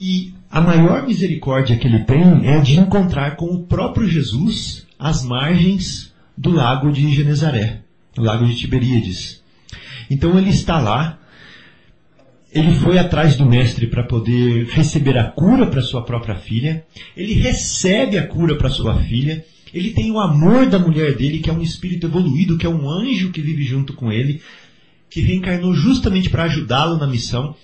[0.00, 5.24] E a maior misericórdia que ele tem é de encontrar com o próprio Jesus às
[5.24, 6.09] margens
[6.40, 7.82] do lago de Genezaré,
[8.16, 9.42] o lago de Tiberíades.
[10.10, 11.18] Então ele está lá,
[12.50, 16.82] ele foi atrás do mestre para poder receber a cura para sua própria filha,
[17.14, 21.50] ele recebe a cura para sua filha, ele tem o amor da mulher dele, que
[21.50, 24.40] é um espírito evoluído, que é um anjo que vive junto com ele,
[25.10, 27.54] que reencarnou justamente para ajudá-lo na missão.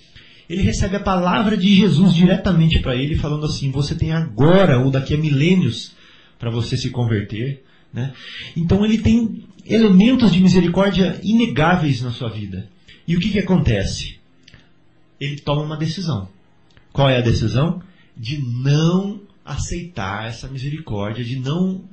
[0.47, 4.91] Ele recebe a palavra de Jesus diretamente para ele, falando assim: Você tem agora ou
[4.91, 5.93] daqui a milênios
[6.37, 7.63] para você se converter.
[7.93, 8.13] Né?
[8.55, 12.69] Então ele tem elementos de misericórdia inegáveis na sua vida.
[13.07, 14.17] E o que, que acontece?
[15.19, 16.29] Ele toma uma decisão.
[16.91, 17.81] Qual é a decisão?
[18.15, 21.83] De não aceitar essa misericórdia, de não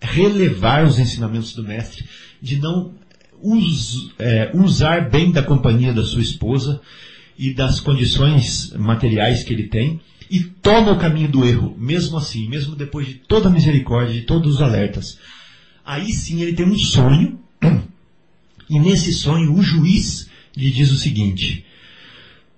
[0.00, 2.04] relevar os ensinamentos do mestre,
[2.40, 2.94] de não
[3.42, 6.80] us, é, usar bem da companhia da sua esposa
[7.38, 12.48] e das condições materiais que ele tem, e toma o caminho do erro, mesmo assim,
[12.48, 15.18] mesmo depois de toda a misericórdia, de todos os alertas.
[15.84, 17.38] Aí sim ele tem um sonho,
[18.68, 21.64] e nesse sonho o juiz lhe diz o seguinte: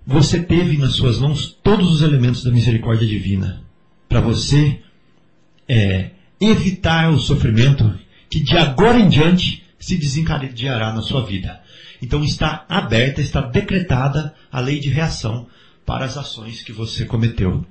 [0.06, 3.62] Você teve nas suas mãos todos os elementos da misericórdia divina
[4.08, 4.80] para você
[5.68, 6.10] é,
[6.40, 7.96] evitar o sofrimento
[8.28, 11.60] que de agora em diante se desencadeará na sua vida.
[12.02, 15.46] Então está aberta, está decretada a lei de reação
[15.84, 17.64] para as ações que você cometeu.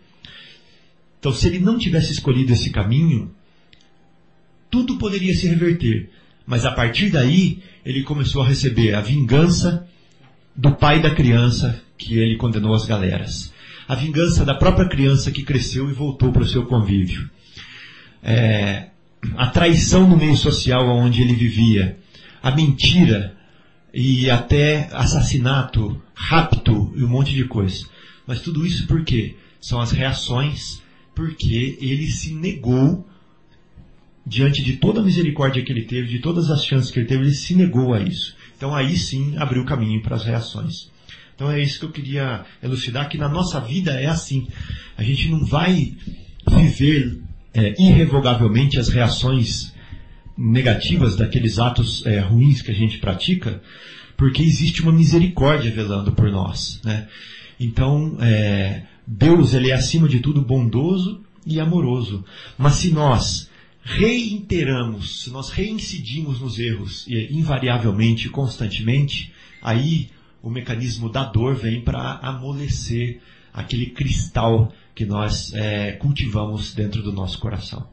[1.19, 3.31] Então, se ele não tivesse escolhido esse caminho,
[4.69, 6.09] tudo poderia se reverter.
[6.45, 9.87] Mas a partir daí, ele começou a receber a vingança
[10.55, 13.53] do pai da criança que ele condenou as galeras.
[13.87, 17.29] A vingança da própria criança que cresceu e voltou para o seu convívio.
[18.23, 18.89] é,
[19.35, 21.97] a traição no meio social onde ele vivia,
[22.41, 23.35] a mentira
[23.93, 27.85] e até assassinato, rapto e um monte de coisa.
[28.29, 29.35] Mas tudo isso por quê?
[29.59, 30.83] São as reações
[31.15, 33.03] porque ele se negou
[34.23, 37.23] diante de toda a misericórdia que ele teve, de todas as chances que ele teve,
[37.23, 38.35] ele se negou a isso.
[38.55, 40.91] Então aí sim abriu caminho para as reações.
[41.33, 44.47] Então é isso que eu queria elucidar, que na nossa vida é assim.
[44.95, 45.95] A gente não vai
[46.47, 47.19] viver
[47.51, 49.73] é, irrevogavelmente as reações
[50.37, 53.59] negativas daqueles atos é, ruins que a gente pratica,
[54.15, 56.79] porque existe uma misericórdia velando por nós.
[56.83, 57.07] Né?
[57.59, 62.23] Então, é, Deus ele é acima de tudo bondoso e amoroso.
[62.57, 63.49] Mas se nós
[63.81, 70.09] reiteramos, se nós reincidimos nos erros, e invariavelmente, constantemente, aí
[70.41, 73.19] o mecanismo da dor vem para amolecer
[73.53, 77.87] aquele cristal que nós é, cultivamos dentro do nosso coração.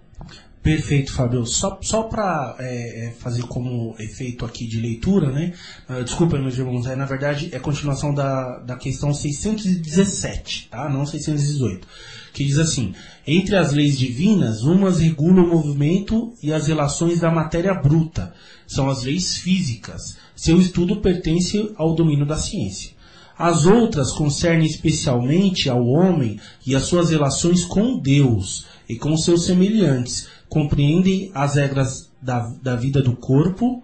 [0.67, 1.47] Perfeito, Fábio.
[1.47, 5.53] Só, só para é, é, fazer como efeito aqui de leitura, né?
[5.89, 10.89] Uh, desculpa, meus irmãos, é, na verdade é continuação da, da questão 617, tá?
[10.89, 11.87] Não 618.
[12.33, 17.31] Que diz assim: Entre as leis divinas, umas regulam o movimento e as relações da
[17.31, 18.35] matéria bruta.
[18.67, 20.17] São as leis físicas.
[20.35, 22.91] Seu estudo pertence ao domínio da ciência.
[23.39, 29.45] As outras concernem especialmente ao homem e as suas relações com Deus e com seus
[29.45, 33.83] semelhantes compreendem as regras da, da vida do corpo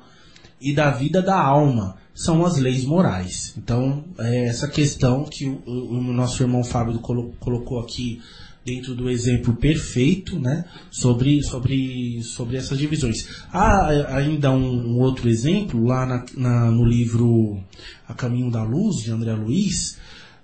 [0.61, 1.97] e da vida da alma.
[2.15, 3.55] São as leis morais.
[3.57, 8.21] Então, é essa questão que o, o nosso irmão Fábio colo, colocou aqui
[8.65, 13.27] dentro do exemplo perfeito, né, sobre, sobre, sobre essas divisões.
[13.53, 17.59] Há ainda um, um outro exemplo lá na, na, no livro
[18.07, 19.99] A Caminho da Luz de André Luiz.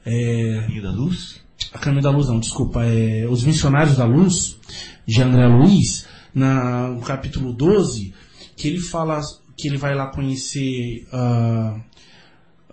[0.04, 1.40] É, Caminho da Luz?
[1.72, 2.84] A Caminho da Luz, não, desculpa.
[2.84, 4.56] É, Os Missionários da Luz
[5.06, 6.07] de André Luiz
[6.38, 8.14] na, no capítulo 12,
[8.56, 9.20] que ele fala
[9.56, 11.80] que ele vai lá conhecer uh,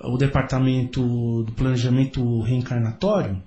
[0.01, 3.41] o departamento do planejamento reencarnatório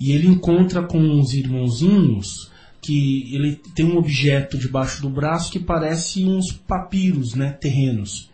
[0.00, 5.60] e ele encontra com uns irmãozinhos que ele tem um objeto debaixo do braço que
[5.60, 8.28] parece uns papiros, né, terrenos.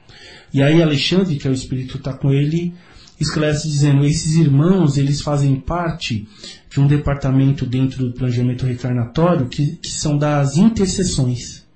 [0.52, 2.72] E aí Alexandre, que é o espírito está com ele,
[3.20, 6.26] esclarece dizendo: esses irmãos eles fazem parte
[6.70, 11.66] de um departamento dentro do planejamento reencarnatório que, que são das intercessões.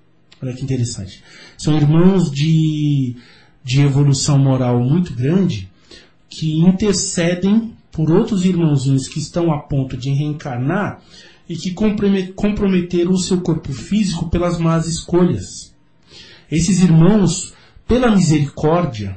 [0.42, 1.22] Olha que interessante.
[1.56, 3.16] São irmãos de,
[3.64, 5.70] de evolução moral muito grande
[6.28, 11.00] que intercedem por outros irmãozinhos que estão a ponto de reencarnar
[11.48, 15.74] e que comprometeram o seu corpo físico pelas más escolhas.
[16.50, 17.52] Esses irmãos,
[17.86, 19.16] pela misericórdia,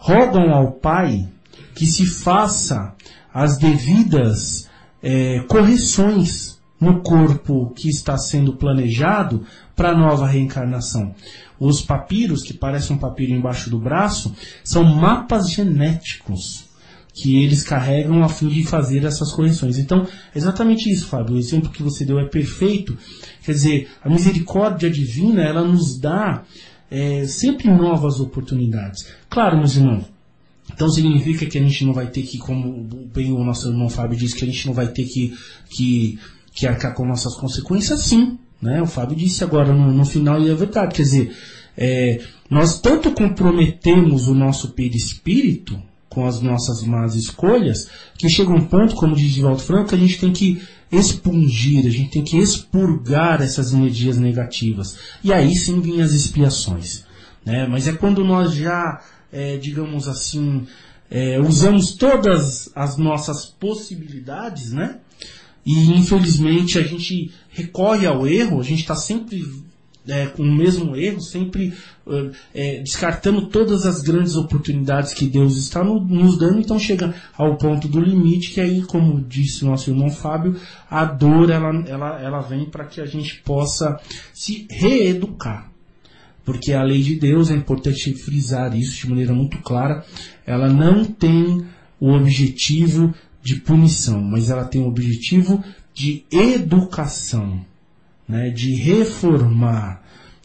[0.00, 1.28] rogam ao Pai
[1.74, 2.94] que se faça
[3.32, 4.68] as devidas
[5.02, 9.44] é, correções no corpo que está sendo planejado
[9.76, 11.14] para a nova reencarnação.
[11.58, 16.70] Os papiros, que parecem um papiro embaixo do braço, são mapas genéticos
[17.12, 19.76] que eles carregam a fim de fazer essas correções.
[19.76, 21.34] Então, é exatamente isso, Fábio.
[21.34, 22.96] O exemplo que você deu é perfeito.
[23.42, 26.44] Quer dizer, a misericórdia divina, ela nos dá
[26.90, 29.06] é, sempre novas oportunidades.
[29.28, 30.04] Claro, meus irmãos,
[30.72, 34.18] então significa que a gente não vai ter que, como bem o nosso irmão Fábio
[34.18, 35.36] disse, que a gente não vai ter que,
[35.70, 36.18] que,
[36.52, 38.00] que arcar com nossas consequências?
[38.00, 38.38] Sim.
[38.60, 38.82] Né?
[38.82, 40.94] O Fábio disse agora no, no final e é verdade.
[40.94, 41.36] Quer dizer,
[41.76, 47.88] é, nós tanto comprometemos o nosso perispírito com as nossas más escolhas,
[48.18, 50.60] que chega um ponto, como diz Divaldo Franco, que a gente tem que
[50.90, 54.98] expungir, a gente tem que expurgar essas energias negativas.
[55.22, 57.04] E aí sim vêm as expiações.
[57.44, 57.66] Né?
[57.66, 59.02] Mas é quando nós já,
[59.32, 60.66] é, digamos assim,
[61.10, 64.98] é, usamos todas as nossas possibilidades, né?
[65.64, 69.44] E infelizmente a gente recorre ao erro, a gente está sempre
[70.10, 71.72] é, com o mesmo erro, sempre
[72.54, 77.56] é, descartando todas as grandes oportunidades que Deus está no, nos dando, então chega ao
[77.56, 80.56] ponto do limite, que aí, como disse nosso irmão Fábio,
[80.90, 83.98] a dor ela, ela, ela vem para que a gente possa
[84.34, 85.70] se reeducar.
[86.44, 90.04] Porque a lei de Deus, é importante frisar isso de maneira muito clara,
[90.44, 91.64] ela não tem
[92.00, 95.62] o objetivo de punição, mas ela tem o objetivo
[95.94, 97.64] de educação
[98.30, 99.99] né, de reformar,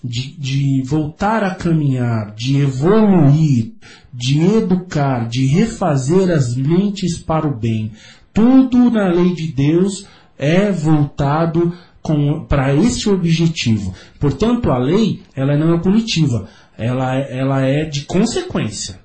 [0.06, 3.73] de, de voltar a caminhar, de evoluir,
[4.14, 7.91] de educar, de refazer as mentes para o bem.
[8.34, 10.07] Tudo na lei de Deus
[10.38, 11.73] é voltado
[12.48, 13.94] para esse objetivo.
[14.19, 19.03] Portanto, a lei ela não é punitiva, ela, ela é de consequência.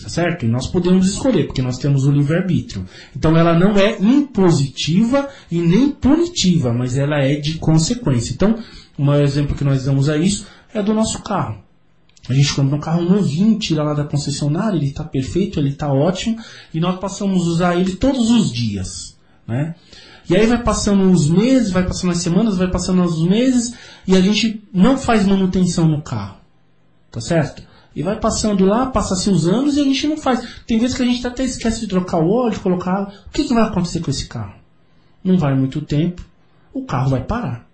[0.00, 0.44] Tá certo?
[0.44, 2.84] E nós podemos escolher, porque nós temos o livre-arbítrio.
[3.16, 8.34] Então ela não é impositiva e nem punitiva, mas ela é de consequência.
[8.34, 8.58] Então,
[8.98, 11.58] um exemplo que nós damos a isso é do nosso carro.
[12.28, 15.92] A gente compra um carro novinho, tira lá da concessionária, ele está perfeito, ele está
[15.92, 16.38] ótimo,
[16.74, 19.16] e nós passamos a usar ele todos os dias.
[19.46, 19.74] Né?
[20.28, 23.74] E aí vai passando os meses, vai passando as semanas, vai passando os meses,
[24.06, 26.38] e a gente não faz manutenção no carro.
[27.12, 27.62] Tá certo?
[27.94, 30.46] E vai passando lá, passa-se os anos e a gente não faz.
[30.66, 33.04] Tem vezes que a gente até esquece de trocar o óleo, de colocar.
[33.26, 34.54] O que, que vai acontecer com esse carro?
[35.24, 36.22] Não vai muito tempo,
[36.74, 37.65] o carro vai parar.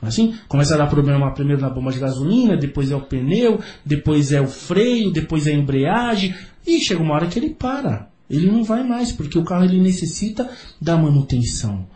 [0.00, 4.30] Assim, começa a dar problema primeiro na bomba de gasolina, depois é o pneu, depois
[4.30, 6.34] é o freio, depois é a embreagem,
[6.66, 8.08] e chega uma hora que ele para.
[8.28, 10.50] Ele não vai mais, porque o carro ele necessita
[10.80, 11.86] da manutenção.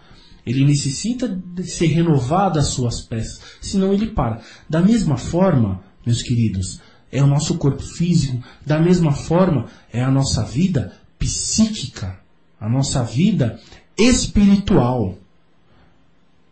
[0.46, 4.40] Ele necessita de ser renovado as suas peças, senão ele para.
[4.68, 6.80] Da mesma forma, meus queridos,
[7.12, 12.18] é o nosso corpo físico, da mesma forma é a nossa vida psíquica,
[12.58, 13.60] a nossa vida
[13.98, 15.18] espiritual.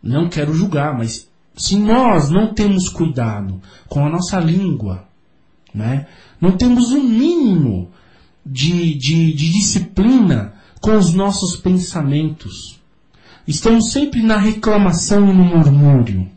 [0.03, 1.28] Não quero julgar, mas
[1.59, 5.05] se nós não temos cuidado com a nossa língua,
[5.75, 6.07] né,
[6.41, 7.91] não temos um mínimo
[8.47, 12.79] de, de, de disciplina com os nossos pensamentos,
[13.47, 16.31] estamos sempre na reclamação e no murmúrio.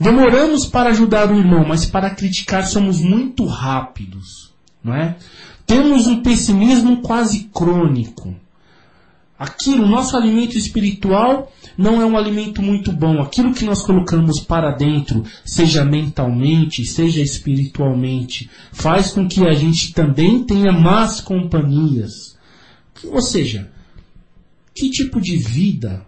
[0.00, 4.52] Demoramos para ajudar o irmão, mas para criticar somos muito rápidos,
[4.82, 5.16] não é?
[5.66, 8.34] Temos um pessimismo quase crônico.
[9.38, 13.22] Aquilo, nosso alimento espiritual, não é um alimento muito bom.
[13.22, 19.92] Aquilo que nós colocamos para dentro, seja mentalmente, seja espiritualmente, faz com que a gente
[19.92, 22.36] também tenha más companhias.
[23.04, 23.70] Ou seja,
[24.74, 26.04] que tipo de vida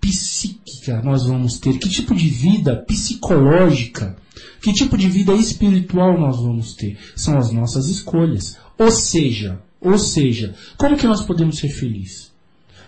[0.00, 1.76] psíquica nós vamos ter?
[1.78, 4.16] Que tipo de vida psicológica?
[4.62, 6.96] Que tipo de vida espiritual nós vamos ter?
[7.16, 8.56] São as nossas escolhas.
[8.78, 12.27] Ou seja, ou seja, como que nós podemos ser felizes?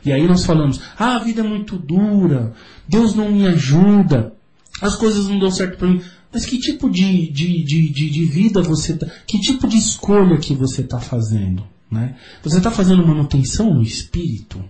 [0.05, 2.53] E aí nós falamos, ah, a vida é muito dura,
[2.89, 4.33] Deus não me ajuda,
[4.81, 6.03] as coisas não dão certo para mim.
[6.33, 9.07] Mas que tipo de, de, de, de, de vida você está.
[9.27, 11.65] Que tipo de escolha que você está fazendo?
[11.91, 12.17] Né?
[12.43, 14.63] Você está fazendo manutenção no espírito?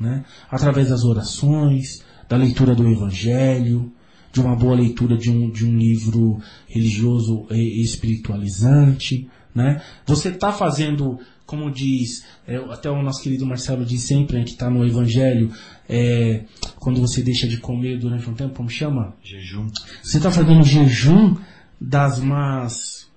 [0.00, 0.24] Né?
[0.50, 3.92] Através das orações, da leitura do Evangelho,
[4.32, 9.28] de uma boa leitura de um, de um livro religioso e espiritualizante.
[9.54, 9.80] Né?
[10.06, 14.52] Você está fazendo, como diz, é, até o nosso querido Marcelo diz sempre, né, que
[14.52, 15.52] está no Evangelho,
[15.88, 16.44] é,
[16.76, 19.14] quando você deixa de comer durante um tempo, como chama?
[19.22, 19.68] Jejum.
[20.02, 21.36] Você está fazendo jejum
[21.80, 23.08] das más,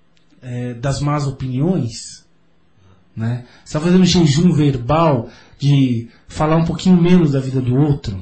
[0.41, 2.25] é, das más opiniões?
[3.15, 3.45] Né?
[3.63, 8.21] Você está fazendo jejum verbal de falar um pouquinho menos da vida do outro?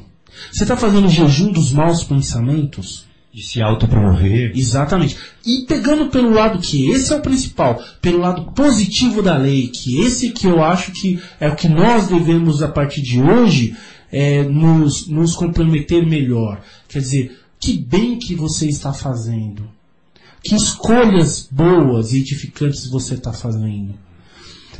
[0.51, 3.04] Você está fazendo jejum dos maus pensamentos?
[3.35, 4.53] De se autopromover.
[4.55, 5.17] Exatamente.
[5.45, 9.99] E pegando pelo lado que esse é o principal, pelo lado positivo da lei, que
[9.99, 13.75] esse que eu acho que é o que nós devemos, a partir de hoje,
[14.09, 16.61] é, nos, nos comprometer melhor.
[16.87, 19.67] Quer dizer, que bem que você está fazendo.
[20.41, 23.95] Que escolhas boas e edificantes você está fazendo.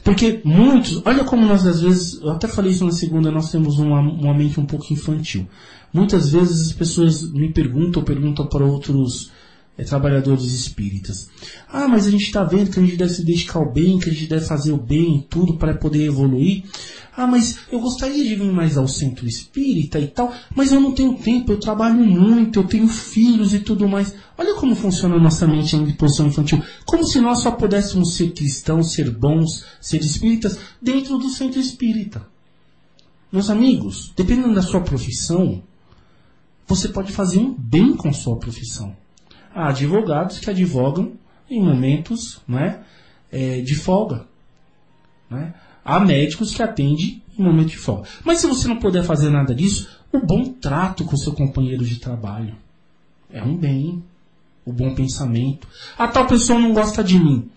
[0.02, 3.80] Porque muitos, olha como nós às vezes, eu até falei isso na segunda, nós temos
[3.80, 5.45] uma, uma mente um pouco infantil.
[5.96, 9.32] Muitas vezes as pessoas me perguntam, perguntam para outros
[9.78, 11.30] é, trabalhadores espíritas.
[11.72, 14.10] Ah, mas a gente está vendo que a gente deve se dedicar ao bem, que
[14.10, 16.66] a gente deve fazer o bem tudo para poder evoluir.
[17.16, 20.92] Ah, mas eu gostaria de vir mais ao centro espírita e tal, mas eu não
[20.92, 24.14] tenho tempo, eu trabalho muito, eu tenho filhos e tudo mais.
[24.38, 26.62] Olha como funciona a nossa mente em posição infantil.
[26.86, 32.28] Como se nós só pudéssemos ser cristãos, ser bons, ser espíritas dentro do centro espírita.
[33.32, 35.64] Meus amigos, dependendo da sua profissão,
[36.68, 38.96] você pode fazer um bem com sua profissão.
[39.54, 41.14] Há advogados que advogam
[41.50, 42.80] em momentos né,
[43.32, 44.26] é, de folga.
[45.30, 45.54] Né?
[45.84, 48.08] Há médicos que atendem em momento de folga.
[48.24, 51.86] Mas se você não puder fazer nada disso, o bom trato com o seu companheiro
[51.86, 52.56] de trabalho
[53.30, 54.04] é um bem.
[54.66, 55.68] O bom pensamento.
[55.96, 57.52] A tal pessoa não gosta de mim.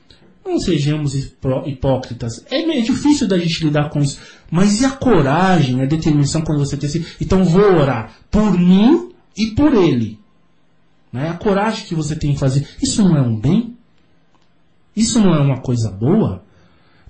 [0.49, 1.15] Não sejamos
[1.67, 2.43] hipócritas.
[2.51, 4.19] É meio difícil da gente lidar com isso.
[4.51, 7.05] Mas e a coragem, a determinação quando você tem assim?
[7.21, 10.19] Então vou orar por mim e por ele.
[11.13, 11.29] Né?
[11.29, 12.67] A coragem que você tem em fazer.
[12.83, 13.77] Isso não é um bem?
[14.97, 16.43] Isso não é uma coisa boa?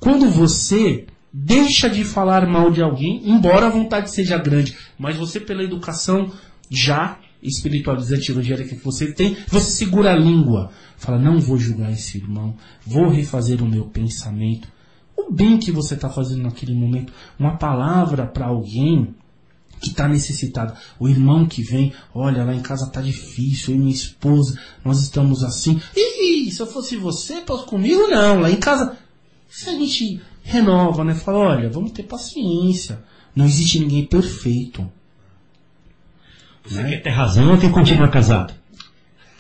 [0.01, 5.39] Quando você deixa de falar mal de alguém, embora a vontade seja grande, mas você
[5.39, 6.33] pela educação
[6.69, 10.71] já espiritualizante evangélica que você tem, você segura a língua.
[10.97, 12.57] Fala, não vou julgar esse irmão,
[12.87, 14.69] vou refazer o meu pensamento.
[15.17, 19.15] O bem que você está fazendo naquele momento, uma palavra para alguém
[19.81, 20.75] que está necessitado.
[20.99, 25.01] O irmão que vem, olha, lá em casa está difícil, eu e minha esposa, nós
[25.01, 25.81] estamos assim.
[25.97, 28.09] Ih, se eu fosse você, posso comigo?
[28.09, 28.97] Não, lá em casa
[29.49, 31.15] Se a gente renova, né?
[31.15, 33.03] Fala, olha, vamos ter paciência.
[33.35, 34.91] Não existe ninguém perfeito.
[36.69, 36.91] Você né?
[36.91, 38.55] quer ter razão ou quer continuar casado?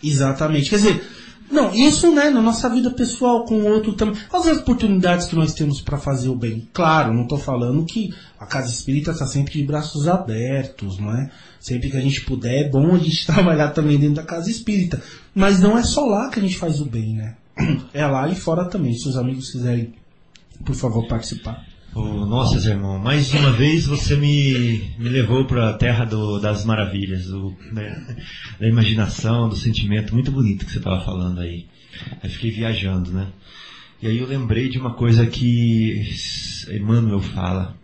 [0.02, 0.70] Exatamente.
[0.70, 1.04] Quer dizer,
[1.50, 4.16] não, isso, né, na nossa vida pessoal, com o outro também.
[4.32, 6.68] As oportunidades que nós temos para fazer o bem.
[6.72, 11.30] Claro, não estou falando que a casa espírita está sempre de braços abertos, não é?
[11.58, 15.02] Sempre que a gente puder, é bom a gente trabalhar também dentro da casa espírita.
[15.34, 17.36] Mas não é só lá que a gente faz o bem, né?
[17.92, 18.94] É lá e fora também.
[18.94, 19.94] Se os amigos quiserem,
[20.64, 21.64] por favor, participar.
[21.94, 26.64] Oh, nossa, irmão, mais uma vez você me, me levou para a terra do, das
[26.64, 28.16] maravilhas, do, né,
[28.60, 31.66] da imaginação, do sentimento muito bonito que você estava falando aí.
[32.22, 33.28] Eu fiquei viajando, né?
[34.02, 36.06] E aí eu lembrei de uma coisa que
[36.70, 37.74] Emmanuel fala.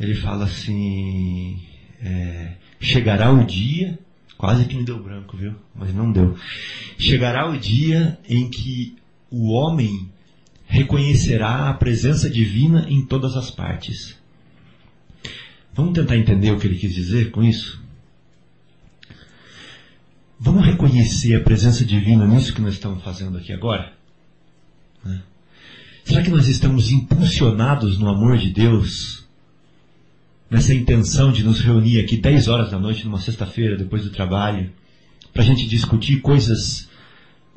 [0.00, 1.60] Ele fala assim:
[2.00, 3.98] é, chegará o dia,
[4.38, 5.54] quase que me deu branco, viu?
[5.74, 6.36] Mas não deu.
[6.96, 8.96] Chegará o dia em que
[9.30, 10.08] o homem
[10.72, 14.16] reconhecerá a presença divina em todas as partes.
[15.74, 17.78] Vamos tentar entender o que ele quis dizer com isso?
[20.40, 23.92] Vamos reconhecer a presença divina nisso que nós estamos fazendo aqui agora?
[25.04, 25.22] Né?
[26.04, 29.26] Será que nós estamos impulsionados no amor de Deus?
[30.50, 34.72] Nessa intenção de nos reunir aqui 10 horas da noite, numa sexta-feira, depois do trabalho,
[35.34, 36.88] para a gente discutir coisas,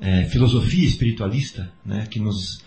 [0.01, 2.65] é, filosofia espiritualista, né, que nos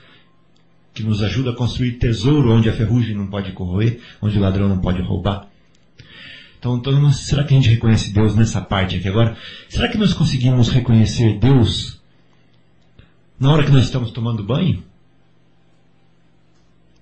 [0.99, 4.69] que nos ajuda a construir tesouro onde a ferrugem não pode corroer, onde o ladrão
[4.69, 5.47] não pode roubar.
[6.59, 9.37] Então, então, será que a gente reconhece Deus nessa parte aqui agora?
[9.69, 12.01] Será que nós conseguimos reconhecer Deus
[13.39, 14.83] na hora que nós estamos tomando banho?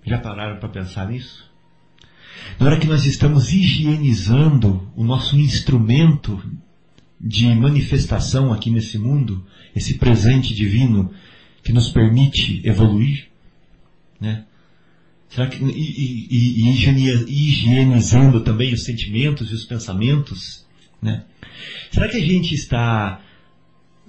[0.05, 1.47] Já pararam para pensar nisso?
[2.61, 6.39] Na hora que nós estamos higienizando o nosso instrumento
[7.19, 9.43] de manifestação aqui nesse mundo,
[9.75, 11.11] esse presente divino
[11.63, 13.26] que nos permite evoluir?
[14.21, 14.45] Né?
[15.29, 20.65] Será que, e, e, e, higienizando também os sentimentos e os pensamentos?
[21.03, 21.25] Né?
[21.91, 23.21] Será que a gente está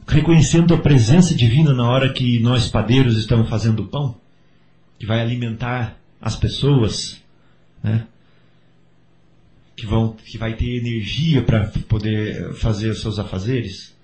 [0.07, 4.17] reconhecendo a presença divina na hora que nós padeiros estamos fazendo o pão?
[4.99, 7.21] Que vai alimentar as pessoas?
[7.83, 8.07] Né?
[9.75, 13.96] Que, vão, que vai ter energia para poder fazer os seus afazeres?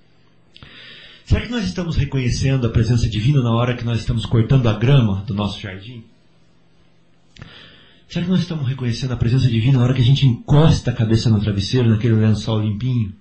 [1.25, 4.73] Será que nós estamos reconhecendo a presença divina na hora que nós estamos cortando a
[4.73, 6.03] grama do nosso jardim?
[8.07, 10.93] Será que nós estamos reconhecendo a presença divina na hora que a gente encosta a
[10.93, 13.13] cabeça no travesseiro, naquele lençol limpinho?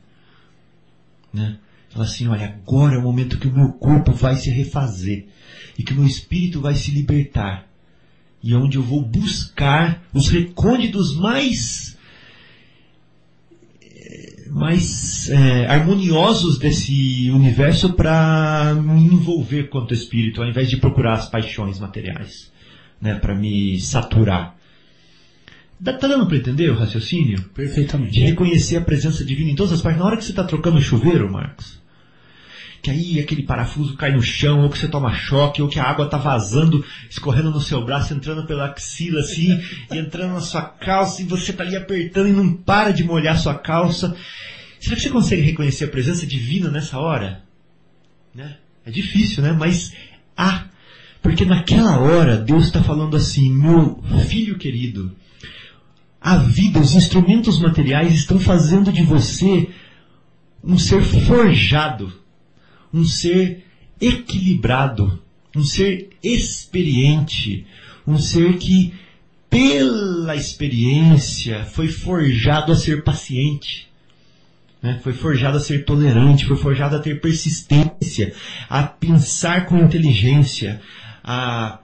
[1.32, 1.58] Né?
[1.88, 5.28] Fala assim, olha, agora é o momento que o meu corpo vai se refazer
[5.78, 7.66] e que o meu espírito vai se libertar.
[8.42, 11.91] E é onde eu vou buscar os recônditos mais
[14.52, 21.28] mais é, harmoniosos desse universo para me envolver quanto espírito, ao invés de procurar as
[21.28, 22.52] paixões materiais,
[23.00, 24.56] né, para me saturar.
[25.82, 27.42] Tá dando para entender o raciocínio?
[27.54, 28.12] Perfeitamente.
[28.12, 29.98] De reconhecer a presença divina em todas as partes.
[29.98, 31.81] Na hora que você está trocando o chuveiro, Marcos,
[32.82, 35.84] que aí aquele parafuso cai no chão, ou que você toma choque, ou que a
[35.84, 40.62] água está vazando, escorrendo no seu braço, entrando pela axila assim, e entrando na sua
[40.62, 44.16] calça, e você está ali apertando e não para de molhar sua calça.
[44.80, 47.44] Será que você consegue reconhecer a presença divina nessa hora?
[48.34, 48.56] Né?
[48.84, 49.52] É difícil, né?
[49.52, 49.92] Mas
[50.36, 50.64] há.
[51.22, 55.14] Porque naquela hora Deus está falando assim, meu filho querido,
[56.20, 59.68] a vida, os instrumentos materiais estão fazendo de você
[60.64, 62.12] um ser forjado,
[62.92, 63.64] um ser
[64.00, 65.22] equilibrado,
[65.56, 67.66] um ser experiente,
[68.06, 68.92] um ser que,
[69.48, 73.88] pela experiência, foi forjado a ser paciente.
[74.82, 74.98] Né?
[75.02, 78.34] Foi forjado a ser tolerante, foi forjado a ter persistência,
[78.68, 80.80] a pensar com inteligência,
[81.22, 81.78] a,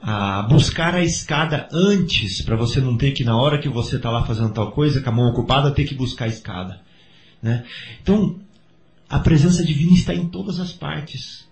[0.00, 4.10] a buscar a escada antes, para você não ter que, na hora que você está
[4.10, 6.80] lá fazendo tal coisa, com a mão ocupada, ter que buscar a escada.
[7.42, 7.64] Né?
[8.00, 8.40] Então,
[9.12, 11.46] a presença divina está em todas as partes.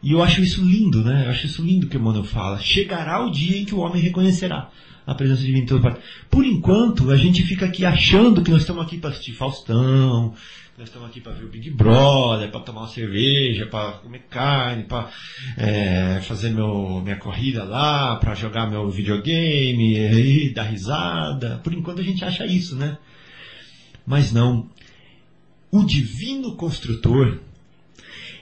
[0.00, 1.24] E eu acho isso lindo, né?
[1.26, 2.60] Eu acho isso lindo que o Emmanuel fala.
[2.60, 4.70] Chegará o dia em que o homem reconhecerá
[5.04, 6.10] a presença divina em todas as partes.
[6.30, 10.34] Por enquanto, a gente fica aqui achando que nós estamos aqui para assistir Faustão,
[10.78, 14.84] nós estamos aqui para ver o Big Brother, para tomar uma cerveja, para comer carne,
[14.84, 15.10] para
[15.56, 21.60] é, fazer meu, minha corrida lá, para jogar meu videogame, e dar risada.
[21.64, 22.98] Por enquanto a gente acha isso, né?
[24.06, 24.70] Mas não.
[25.72, 27.40] O divino construtor,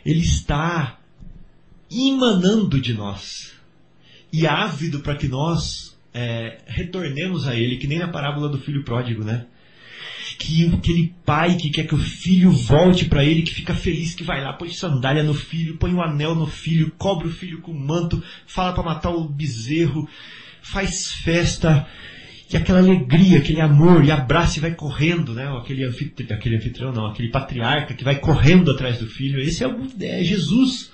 [0.05, 0.99] ele está
[1.91, 3.53] emanando de nós
[4.33, 8.85] e ávido para que nós é, retornemos a ele, que nem na parábola do filho
[8.85, 9.47] pródigo, né?
[10.39, 14.25] que aquele pai que quer que o filho volte para ele, que fica feliz, que
[14.25, 17.73] vai lá, põe sandália no filho, põe um anel no filho, cobre o filho com
[17.73, 20.09] manto, fala para matar o bezerro,
[20.63, 21.87] faz festa,
[22.53, 25.47] e aquela alegria, aquele amor, e abraça e vai correndo, né?
[25.57, 29.41] Aquele, anfitrião, aquele anfitrião não, aquele patriarca que vai correndo atrás do filho.
[29.41, 30.91] Esse é, o, é Jesus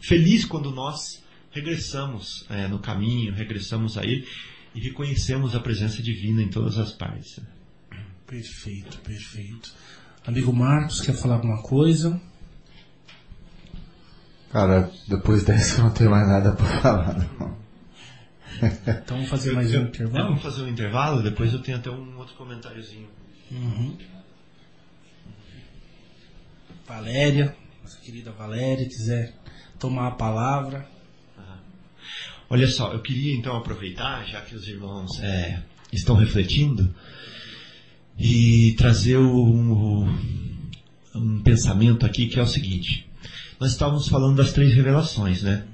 [0.00, 1.22] feliz quando nós
[1.52, 4.26] regressamos é, no caminho, regressamos a Ele
[4.74, 7.38] e reconhecemos a presença divina em todas as partes.
[8.26, 9.72] Perfeito, perfeito.
[10.26, 12.20] Amigo Marcos, quer falar alguma coisa?
[14.50, 17.57] Cara, depois dessa eu não tenho mais nada para falar, não.
[18.60, 20.24] Então vamos fazer mais um intervalo?
[20.26, 23.08] vamos fazer um intervalo, depois eu tenho até um outro comentáriozinho.
[23.50, 23.96] Uhum.
[26.86, 29.34] Valéria, nossa querida Valéria, quiser
[29.78, 30.88] tomar a palavra.
[32.50, 35.62] Olha só, eu queria então aproveitar, já que os irmãos é,
[35.92, 36.94] estão refletindo,
[38.18, 40.08] e trazer um,
[41.14, 43.06] um pensamento aqui que é o seguinte.
[43.60, 45.66] Nós estávamos falando das três revelações, né?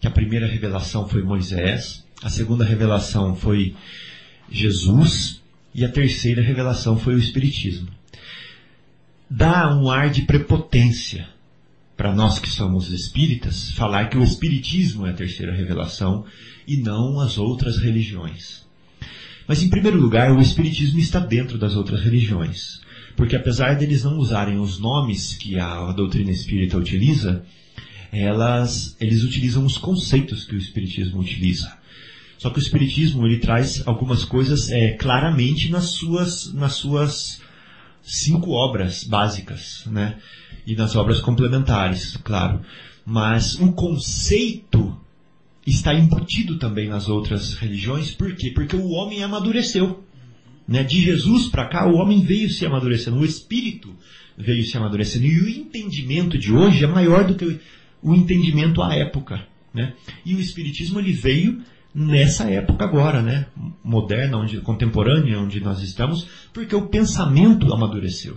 [0.00, 3.76] Que a primeira revelação foi Moisés, a segunda revelação foi
[4.50, 5.40] Jesus
[5.72, 7.86] e a terceira revelação foi o Espiritismo.
[9.30, 11.28] Dá um ar de prepotência
[11.96, 16.24] para nós que somos espíritas falar que o Espiritismo é a terceira revelação
[16.66, 18.66] e não as outras religiões.
[19.46, 22.80] Mas, em primeiro lugar, o Espiritismo está dentro das outras religiões.
[23.14, 27.44] Porque, apesar deles não usarem os nomes que a doutrina espírita utiliza,
[28.10, 31.75] elas, eles utilizam os conceitos que o Espiritismo utiliza.
[32.38, 37.40] Só que o Espiritismo ele traz algumas coisas é, claramente nas suas, nas suas
[38.02, 40.16] cinco obras básicas, né?
[40.66, 42.60] E nas obras complementares, claro.
[43.04, 45.00] Mas o conceito
[45.66, 48.50] está embutido também nas outras religiões, por quê?
[48.50, 50.04] Porque o homem amadureceu.
[50.66, 50.82] Né?
[50.82, 53.94] De Jesus para cá, o homem veio se amadurecendo, o espírito
[54.36, 55.26] veio se amadurecendo.
[55.26, 57.60] E o entendimento de hoje é maior do que
[58.02, 59.46] o entendimento à época.
[59.72, 59.94] Né?
[60.24, 61.62] E o espiritismo ele veio
[61.96, 63.46] nessa época agora, né?
[63.82, 68.36] Moderna, onde, contemporânea, onde nós estamos, porque o pensamento amadureceu.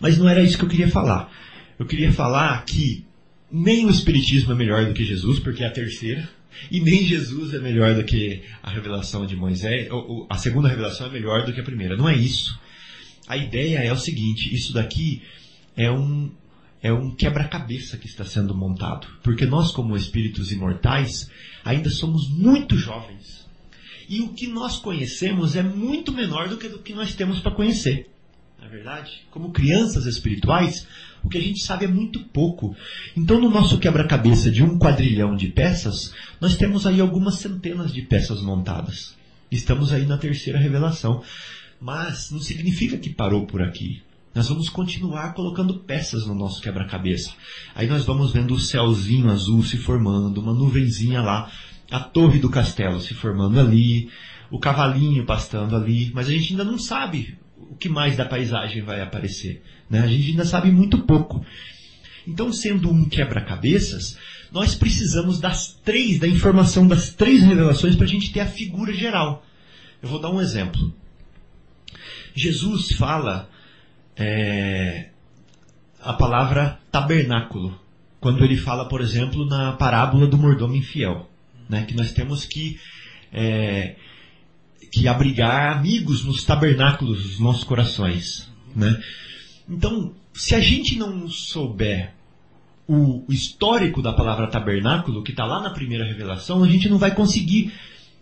[0.00, 1.30] Mas não era isso que eu queria falar.
[1.78, 3.04] Eu queria falar que
[3.52, 6.26] nem o Espiritismo é melhor do que Jesus, porque é a terceira,
[6.70, 11.08] e nem Jesus é melhor do que a revelação de Moisés, ou, a segunda revelação
[11.08, 11.94] é melhor do que a primeira.
[11.94, 12.58] Não é isso.
[13.26, 15.22] A ideia é o seguinte: isso daqui
[15.76, 16.30] é um,
[16.82, 19.06] é um quebra-cabeça que está sendo montado.
[19.22, 21.30] Porque nós, como espíritos imortais,
[21.64, 23.46] ainda somos muito jovens.
[24.08, 27.54] E o que nós conhecemos é muito menor do que o que nós temos para
[27.54, 28.08] conhecer.
[28.58, 29.22] Não é verdade?
[29.30, 30.86] Como crianças espirituais,
[31.22, 32.74] o que a gente sabe é muito pouco.
[33.16, 38.02] Então, no nosso quebra-cabeça de um quadrilhão de peças, nós temos aí algumas centenas de
[38.02, 39.16] peças montadas.
[39.50, 41.22] Estamos aí na terceira revelação.
[41.80, 44.02] Mas não significa que parou por aqui.
[44.38, 47.32] Nós vamos continuar colocando peças no nosso quebra-cabeça.
[47.74, 51.50] Aí nós vamos vendo o céuzinho azul se formando, uma nuvenzinha lá,
[51.90, 54.08] a torre do castelo se formando ali,
[54.48, 58.80] o cavalinho pastando ali, mas a gente ainda não sabe o que mais da paisagem
[58.80, 59.60] vai aparecer.
[59.90, 60.02] Né?
[60.02, 61.44] A gente ainda sabe muito pouco.
[62.24, 64.16] Então, sendo um quebra-cabeças,
[64.52, 68.92] nós precisamos das três, da informação das três revelações para a gente ter a figura
[68.94, 69.44] geral.
[70.00, 70.94] Eu vou dar um exemplo.
[72.36, 73.50] Jesus fala
[74.18, 75.10] é,
[76.00, 77.78] a palavra tabernáculo,
[78.20, 81.30] quando ele fala, por exemplo, na parábola do mordomo infiel,
[81.68, 82.78] né, que nós temos que,
[83.32, 83.94] é,
[84.90, 88.50] que abrigar amigos nos tabernáculos dos nossos corações.
[88.74, 89.00] Né?
[89.68, 92.14] Então, se a gente não souber
[92.88, 97.14] o, histórico da palavra tabernáculo, que está lá na primeira revelação, a gente não vai
[97.14, 97.72] conseguir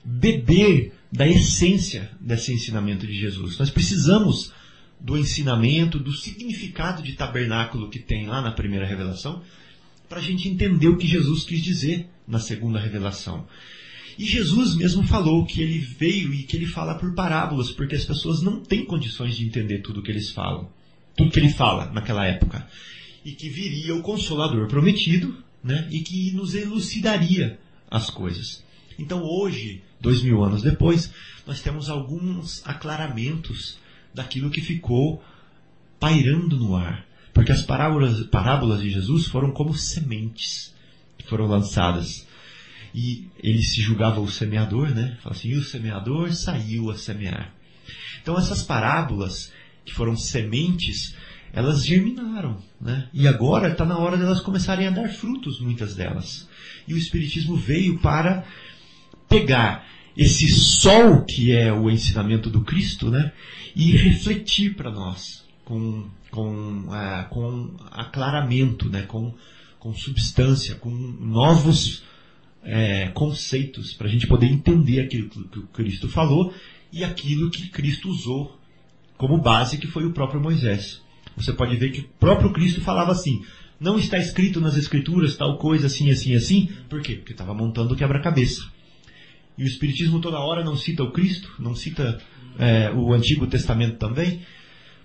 [0.04, 3.58] beber da essência desse ensinamento de Jesus.
[3.58, 4.52] Nós precisamos
[5.00, 9.42] do ensinamento, do significado de tabernáculo que tem lá na primeira revelação,
[10.08, 13.46] para a gente entender o que Jesus quis dizer na segunda revelação.
[14.18, 18.04] E Jesus mesmo falou que ele veio e que ele fala por parábolas, porque as
[18.04, 20.70] pessoas não têm condições de entender tudo que eles falam,
[21.14, 22.66] tudo que ele fala naquela época.
[23.24, 27.58] E que viria o Consolador prometido, né, e que nos elucidaria
[27.90, 28.64] as coisas.
[28.98, 31.12] Então hoje, dois mil anos depois,
[31.46, 33.78] nós temos alguns aclaramentos
[34.16, 35.22] daquilo que ficou
[36.00, 37.04] pairando no ar.
[37.34, 40.74] Porque as parábolas, parábolas de Jesus foram como sementes
[41.18, 42.26] que foram lançadas.
[42.94, 45.18] E ele se julgava o semeador, né?
[45.22, 47.52] Fala assim, e o semeador saiu a semear.
[48.22, 49.52] Então essas parábolas,
[49.84, 51.14] que foram sementes,
[51.52, 53.10] elas germinaram, né?
[53.12, 56.48] E agora está na hora delas começarem a dar frutos, muitas delas.
[56.88, 58.46] E o Espiritismo veio para
[59.28, 59.86] pegar
[60.16, 63.32] esse sol que é o ensinamento do Cristo, né?
[63.74, 69.02] E refletir para nós com, com, é, com aclaramento, né?
[69.02, 69.34] Com,
[69.78, 72.02] com substância, com novos
[72.62, 76.52] é, conceitos para a gente poder entender aquilo que o Cristo falou
[76.92, 78.58] e aquilo que Cristo usou
[79.16, 81.00] como base, que foi o próprio Moisés.
[81.36, 83.44] Você pode ver que o próprio Cristo falava assim:
[83.78, 86.68] não está escrito nas Escrituras tal coisa assim, assim, assim.
[86.88, 87.16] Por quê?
[87.16, 88.75] Porque estava montando o quebra-cabeça.
[89.58, 92.20] E o Espiritismo toda hora não cita o Cristo, não cita
[92.58, 94.42] é, o Antigo Testamento também.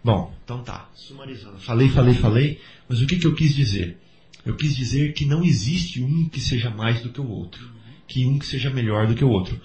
[0.03, 1.59] Bom, então tá, sumarizando.
[1.59, 3.97] Falei, falei, falei, mas o que, que eu quis dizer?
[4.45, 7.69] Eu quis dizer que não existe um que seja mais do que o outro,
[8.07, 9.59] que um que seja melhor do que o outro.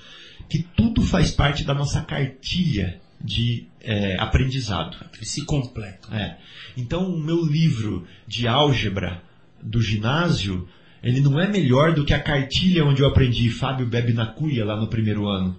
[0.48, 4.96] Que tudo faz parte da nossa cartilha de é, aprendizado.
[5.22, 6.14] Se completa.
[6.14, 6.36] É.
[6.76, 9.22] Então, o meu livro de álgebra
[9.62, 10.68] do ginásio,
[11.02, 14.64] ele não é melhor do que a cartilha onde eu aprendi Fábio bebe na cuia
[14.64, 15.56] lá no primeiro ano.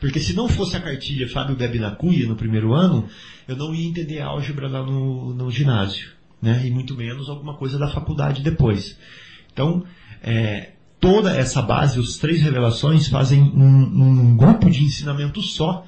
[0.00, 3.08] Porque se não fosse a cartilha Fábio bebe na cuia no primeiro ano,
[3.46, 6.10] eu não ia entender álgebra lá no, no ginásio.
[6.40, 6.66] Né?
[6.66, 8.96] E muito menos alguma coisa da faculdade depois.
[9.52, 9.84] Então,
[10.22, 10.70] é,
[11.00, 15.84] toda essa base, os três revelações, fazem um, um grupo de ensinamento só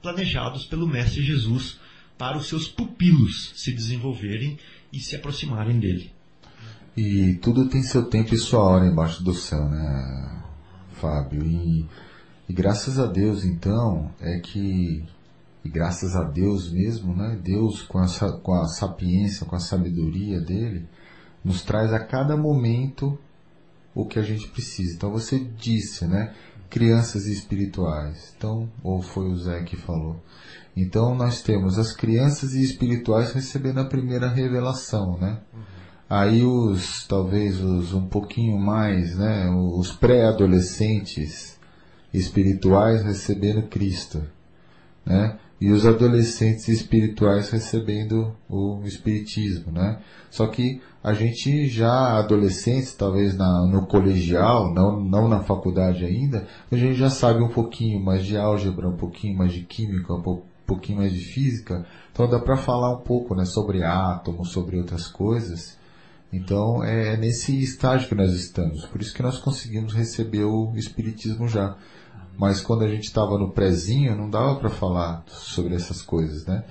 [0.00, 1.78] planejados pelo Mestre Jesus
[2.18, 4.58] para os seus pupilos se desenvolverem
[4.92, 6.10] e se aproximarem dele.
[6.96, 10.42] E tudo tem seu tempo e sua hora embaixo do céu, né,
[10.92, 11.44] Fábio?
[11.44, 11.88] E,
[12.48, 15.04] e graças a Deus, então, é que
[15.64, 17.38] e graças a Deus mesmo, né?
[17.42, 18.06] Deus com a,
[18.40, 20.88] com a sapiência, com a sabedoria dele,
[21.44, 23.16] nos traz a cada momento
[23.94, 24.94] o que a gente precisa.
[24.94, 26.34] Então você disse, né?
[26.72, 28.32] crianças espirituais.
[28.34, 30.16] Então, ou foi o Zé que falou.
[30.74, 35.38] Então nós temos as crianças espirituais recebendo a primeira revelação, né?
[35.52, 35.71] Uhum.
[36.08, 39.48] Aí os, talvez os um pouquinho mais, né?
[39.50, 41.58] Os pré-adolescentes
[42.12, 44.22] espirituais recebendo Cristo,
[45.04, 45.38] né?
[45.62, 50.00] e os adolescentes espirituais recebendo o espiritismo, né?
[50.28, 56.48] Só que a gente já adolescentes, talvez na, no colegial, não, não na faculdade ainda,
[56.68, 60.42] a gente já sabe um pouquinho mais de álgebra, um pouquinho mais de química, um
[60.66, 65.06] pouquinho mais de física, então dá para falar um pouco, né, sobre átomos, sobre outras
[65.06, 65.78] coisas.
[66.32, 71.46] Então é nesse estágio que nós estamos, por isso que nós conseguimos receber o espiritismo
[71.46, 71.76] já
[72.36, 76.64] mas quando a gente estava no prezinho não dava para falar sobre essas coisas, né?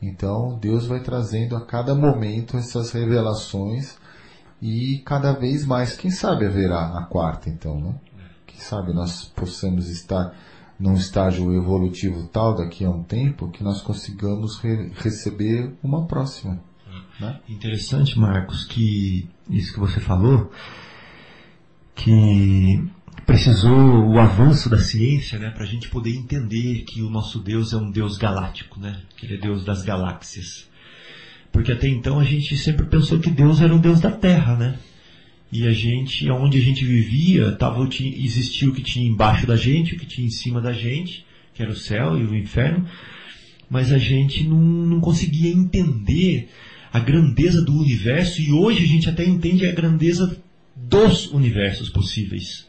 [0.00, 3.96] Então Deus vai trazendo a cada momento essas revelações
[4.60, 7.94] e cada vez mais, quem sabe haverá a quarta então, né?
[8.46, 10.34] Quem sabe nós possamos estar
[10.78, 16.60] num estágio evolutivo tal daqui a um tempo que nós consigamos re receber uma próxima.
[17.20, 17.40] Né?
[17.48, 20.52] Interessante, Marcos, que isso que você falou,
[21.94, 22.82] que
[23.26, 27.72] precisou o avanço da ciência né, para a gente poder entender que o nosso Deus
[27.72, 30.68] é um Deus galáctico, né, que ele é Deus das galáxias.
[31.50, 34.78] Porque até então a gente sempre pensou que Deus era um Deus da Terra, né?
[35.50, 39.94] E a gente, onde a gente vivia, tava, existia o que tinha embaixo da gente,
[39.94, 41.24] o que tinha em cima da gente,
[41.54, 42.86] que era o céu e o inferno,
[43.68, 46.50] mas a gente não, não conseguia entender
[46.92, 50.40] a grandeza do universo e hoje a gente até entende a grandeza
[50.76, 52.68] dos universos possíveis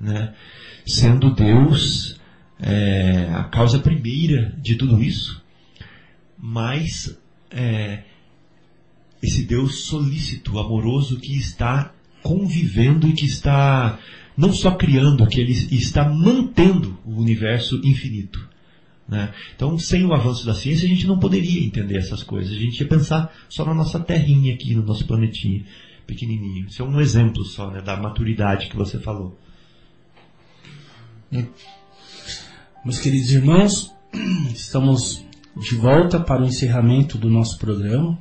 [0.00, 0.34] né?
[0.84, 2.20] sendo Deus
[2.60, 5.42] é, a causa primeira de tudo isso,
[6.38, 7.18] mas
[7.50, 8.02] é,
[9.22, 13.98] esse Deus solícito, amoroso que está convivendo e que está
[14.36, 18.48] não só criando, que ele está mantendo o universo infinito.
[19.08, 19.32] Né?
[19.54, 22.52] Então, sem o avanço da ciência, a gente não poderia entender essas coisas.
[22.52, 25.64] A gente ia pensar só na nossa terrinha aqui, no nosso planetinho
[26.06, 26.66] pequenininho.
[26.66, 29.38] Isso é um exemplo só né, da maturidade que você falou.
[32.84, 33.92] Meus queridos irmãos,
[34.54, 35.24] estamos
[35.56, 38.18] de volta para o encerramento do nosso programa.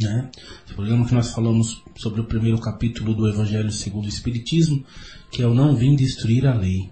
[0.00, 0.30] Né?
[0.64, 4.84] Esse programa que nós falamos sobre o primeiro capítulo do Evangelho segundo o Espiritismo,
[5.30, 6.90] que é o Não Vim Destruir a Lei.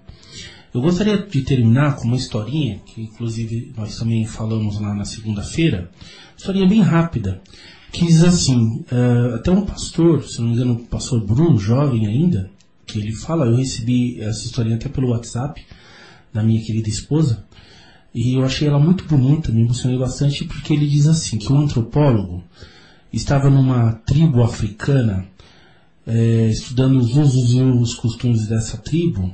[0.74, 5.88] Eu gostaria de terminar com uma historinha, que inclusive nós também falamos lá na segunda-feira,
[6.36, 7.40] historinha bem rápida,
[7.92, 12.50] que diz assim, uh, até um pastor, se não me engano, pastor Bruno, jovem ainda,
[12.84, 15.64] que ele fala, eu recebi essa historinha até pelo WhatsApp
[16.32, 17.44] da minha querida esposa,
[18.12, 21.60] e eu achei ela muito bonita, me emocionei bastante, porque ele diz assim, que um
[21.60, 22.42] antropólogo
[23.12, 25.24] estava numa tribo africana,
[26.04, 29.32] é, estudando os usos e os costumes dessa tribo,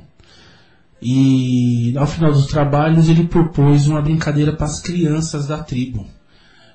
[1.01, 6.05] e ao final dos trabalhos ele propôs uma brincadeira para as crianças da tribo.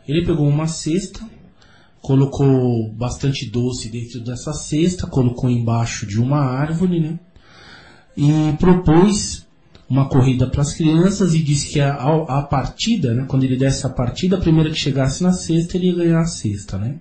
[0.07, 1.21] Ele pegou uma cesta,
[2.01, 7.19] colocou bastante doce dentro dessa cesta, colocou embaixo de uma árvore, né?
[8.17, 9.47] E propôs
[9.89, 13.87] uma corrida para as crianças e disse que a, a, partida, né, quando ele desse
[13.87, 16.97] a partida, a primeira que chegasse na sexta, ele ia ganhar a sexta, né?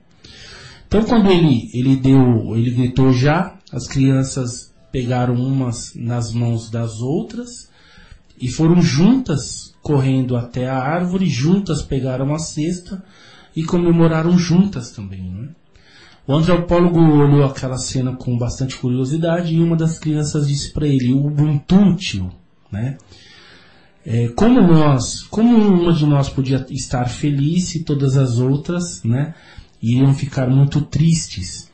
[0.87, 7.01] Então quando ele, ele deu, ele gritou já, as crianças pegaram umas nas mãos das
[7.01, 7.69] outras
[8.39, 13.03] e foram juntas correndo até a árvore, juntas pegaram a cesta
[13.53, 15.49] e comemoraram juntas também, né?
[16.25, 21.11] O antropólogo olhou aquela cena com bastante curiosidade e uma das crianças disse para ele,
[21.11, 22.31] Ubuntu, tio,
[22.71, 22.95] né?
[24.05, 29.33] É, como nós, como uma de nós podia estar feliz e todas as outras, né,
[29.81, 31.69] iriam ficar muito tristes.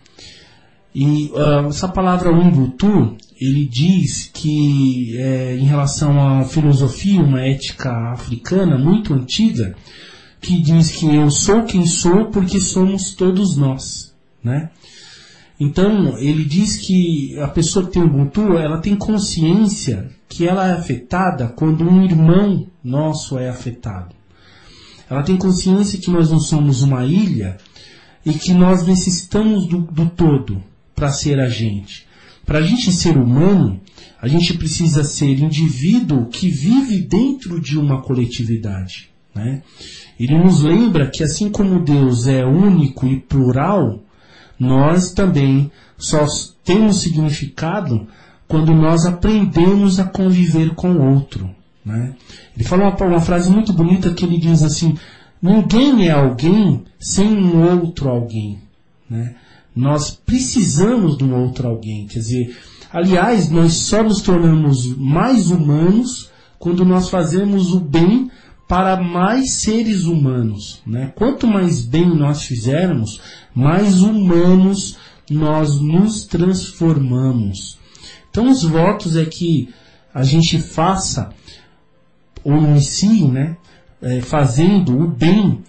[0.93, 8.11] E uh, essa palavra Ubuntu, ele diz que é, em relação à filosofia, uma ética
[8.11, 9.73] africana muito antiga,
[10.41, 14.13] que diz que eu sou quem sou porque somos todos nós,
[14.43, 14.69] né?
[15.57, 20.73] Então, ele diz que a pessoa que tem Ubuntu, ela tem consciência que ela é
[20.73, 24.15] afetada quando um irmão nosso é afetado.
[25.09, 27.57] Ela tem consciência que nós não somos uma ilha
[28.25, 32.05] e que nós necessitamos do, do todo para ser a gente.
[32.45, 33.79] Para a gente ser humano,
[34.21, 39.09] a gente precisa ser indivíduo que vive dentro de uma coletividade.
[39.33, 39.61] Né?
[40.19, 44.03] Ele nos lembra que assim como Deus é único e plural,
[44.59, 46.25] nós também só
[46.63, 48.07] temos significado
[48.47, 51.49] quando nós aprendemos a conviver com o outro.
[51.83, 52.13] Né?
[52.55, 54.97] Ele fala uma, uma frase muito bonita que ele diz assim:
[55.41, 58.59] ninguém é alguém sem um outro alguém.
[59.09, 59.35] Né?
[59.75, 62.07] Nós precisamos de um outro alguém.
[62.07, 62.57] Quer dizer,
[62.91, 66.29] aliás, nós só nos tornamos mais humanos
[66.59, 68.29] quando nós fazemos o bem
[68.67, 70.81] para mais seres humanos.
[70.85, 71.11] Né?
[71.15, 73.19] Quanto mais bem nós fizermos,
[73.53, 74.97] mais humanos
[75.29, 77.79] nós nos transformamos.
[78.29, 79.69] Então, os votos é que
[80.13, 81.33] a gente faça,
[82.43, 83.57] ou inicie, né,
[84.01, 85.61] é, fazendo o bem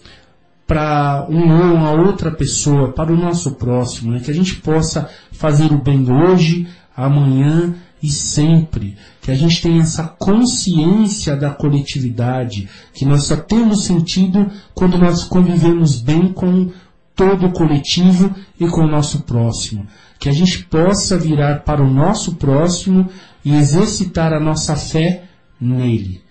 [0.73, 5.77] para uma outra pessoa, para o nosso próximo, né, que a gente possa fazer o
[5.77, 6.67] bem hoje,
[6.97, 8.97] amanhã e sempre.
[9.21, 15.25] Que a gente tenha essa consciência da coletividade, que nós só temos sentido quando nós
[15.25, 16.71] convivemos bem com
[17.15, 19.87] todo o coletivo e com o nosso próximo.
[20.19, 23.11] Que a gente possa virar para o nosso próximo
[23.45, 25.25] e exercitar a nossa fé
[25.61, 26.23] nele.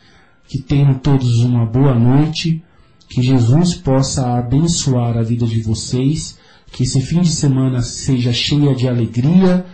[0.48, 2.64] Que tenham todos uma boa noite,
[3.12, 6.40] que Jesus possa abençoar a vida de vocês,
[6.72, 9.66] que esse fim de semana seja cheia de alegria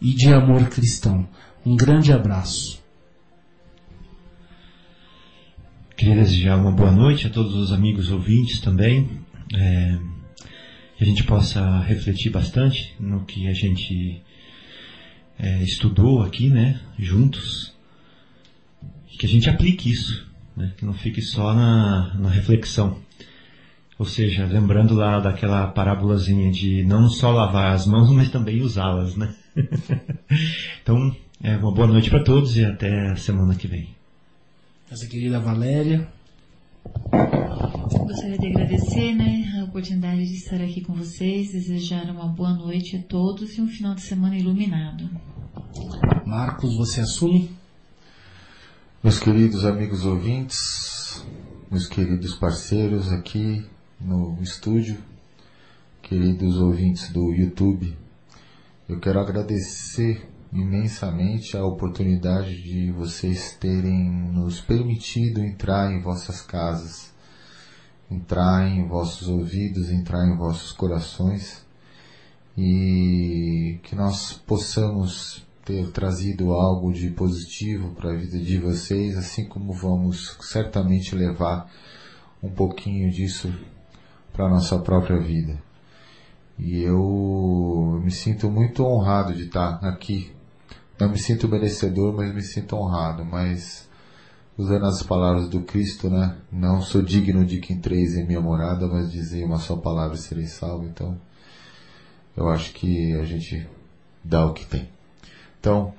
[0.00, 1.28] e de amor cristão.
[1.64, 2.80] Um grande abraço.
[5.94, 9.20] Queria desejar uma boa noite a todos os amigos ouvintes também.
[9.54, 9.98] É,
[10.96, 14.22] que a gente possa refletir bastante no que a gente
[15.38, 17.74] é, estudou aqui, né, juntos.
[19.18, 20.29] Que a gente aplique isso,
[20.60, 22.98] né, que não fique só na, na reflexão.
[23.98, 29.14] Ou seja, lembrando lá daquela parábolazinha de não só lavar as mãos, mas também usá-las,
[29.14, 29.34] né?
[30.82, 33.94] então, é, uma boa noite para todos e até a semana que vem.
[34.90, 36.08] Essa querida Valéria.
[37.92, 42.96] Gostaria de agradecer né, a oportunidade de estar aqui com vocês, desejar uma boa noite
[42.96, 45.10] a todos e um final de semana iluminado.
[46.24, 47.50] Marcos, você assume?
[49.02, 51.24] Meus queridos amigos ouvintes,
[51.70, 53.66] meus queridos parceiros aqui
[53.98, 54.98] no estúdio,
[56.02, 57.96] queridos ouvintes do YouTube,
[58.86, 67.10] eu quero agradecer imensamente a oportunidade de vocês terem nos permitido entrar em vossas casas,
[68.10, 71.64] entrar em vossos ouvidos, entrar em vossos corações
[72.54, 79.44] e que nós possamos ter trazido algo de positivo para a vida de vocês, assim
[79.44, 81.70] como vamos certamente levar
[82.42, 83.54] um pouquinho disso
[84.32, 85.62] para a nossa própria vida.
[86.58, 90.32] E eu me sinto muito honrado de estar aqui.
[90.98, 93.24] Não me sinto merecedor, mas me sinto honrado.
[93.24, 93.88] Mas,
[94.58, 96.36] usando as palavras do Cristo, né?
[96.50, 100.20] Não sou digno de que entreis em minha morada, mas dizei uma só palavra e
[100.20, 100.84] serei salvo.
[100.84, 101.16] Então,
[102.36, 103.66] eu acho que a gente
[104.24, 104.99] dá o que tem.
[105.60, 105.94] Então,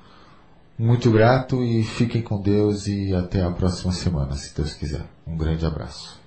[0.77, 5.05] muito grato e fiquem com Deus e até a próxima semana, se Deus quiser.
[5.25, 6.20] Um grande abraço.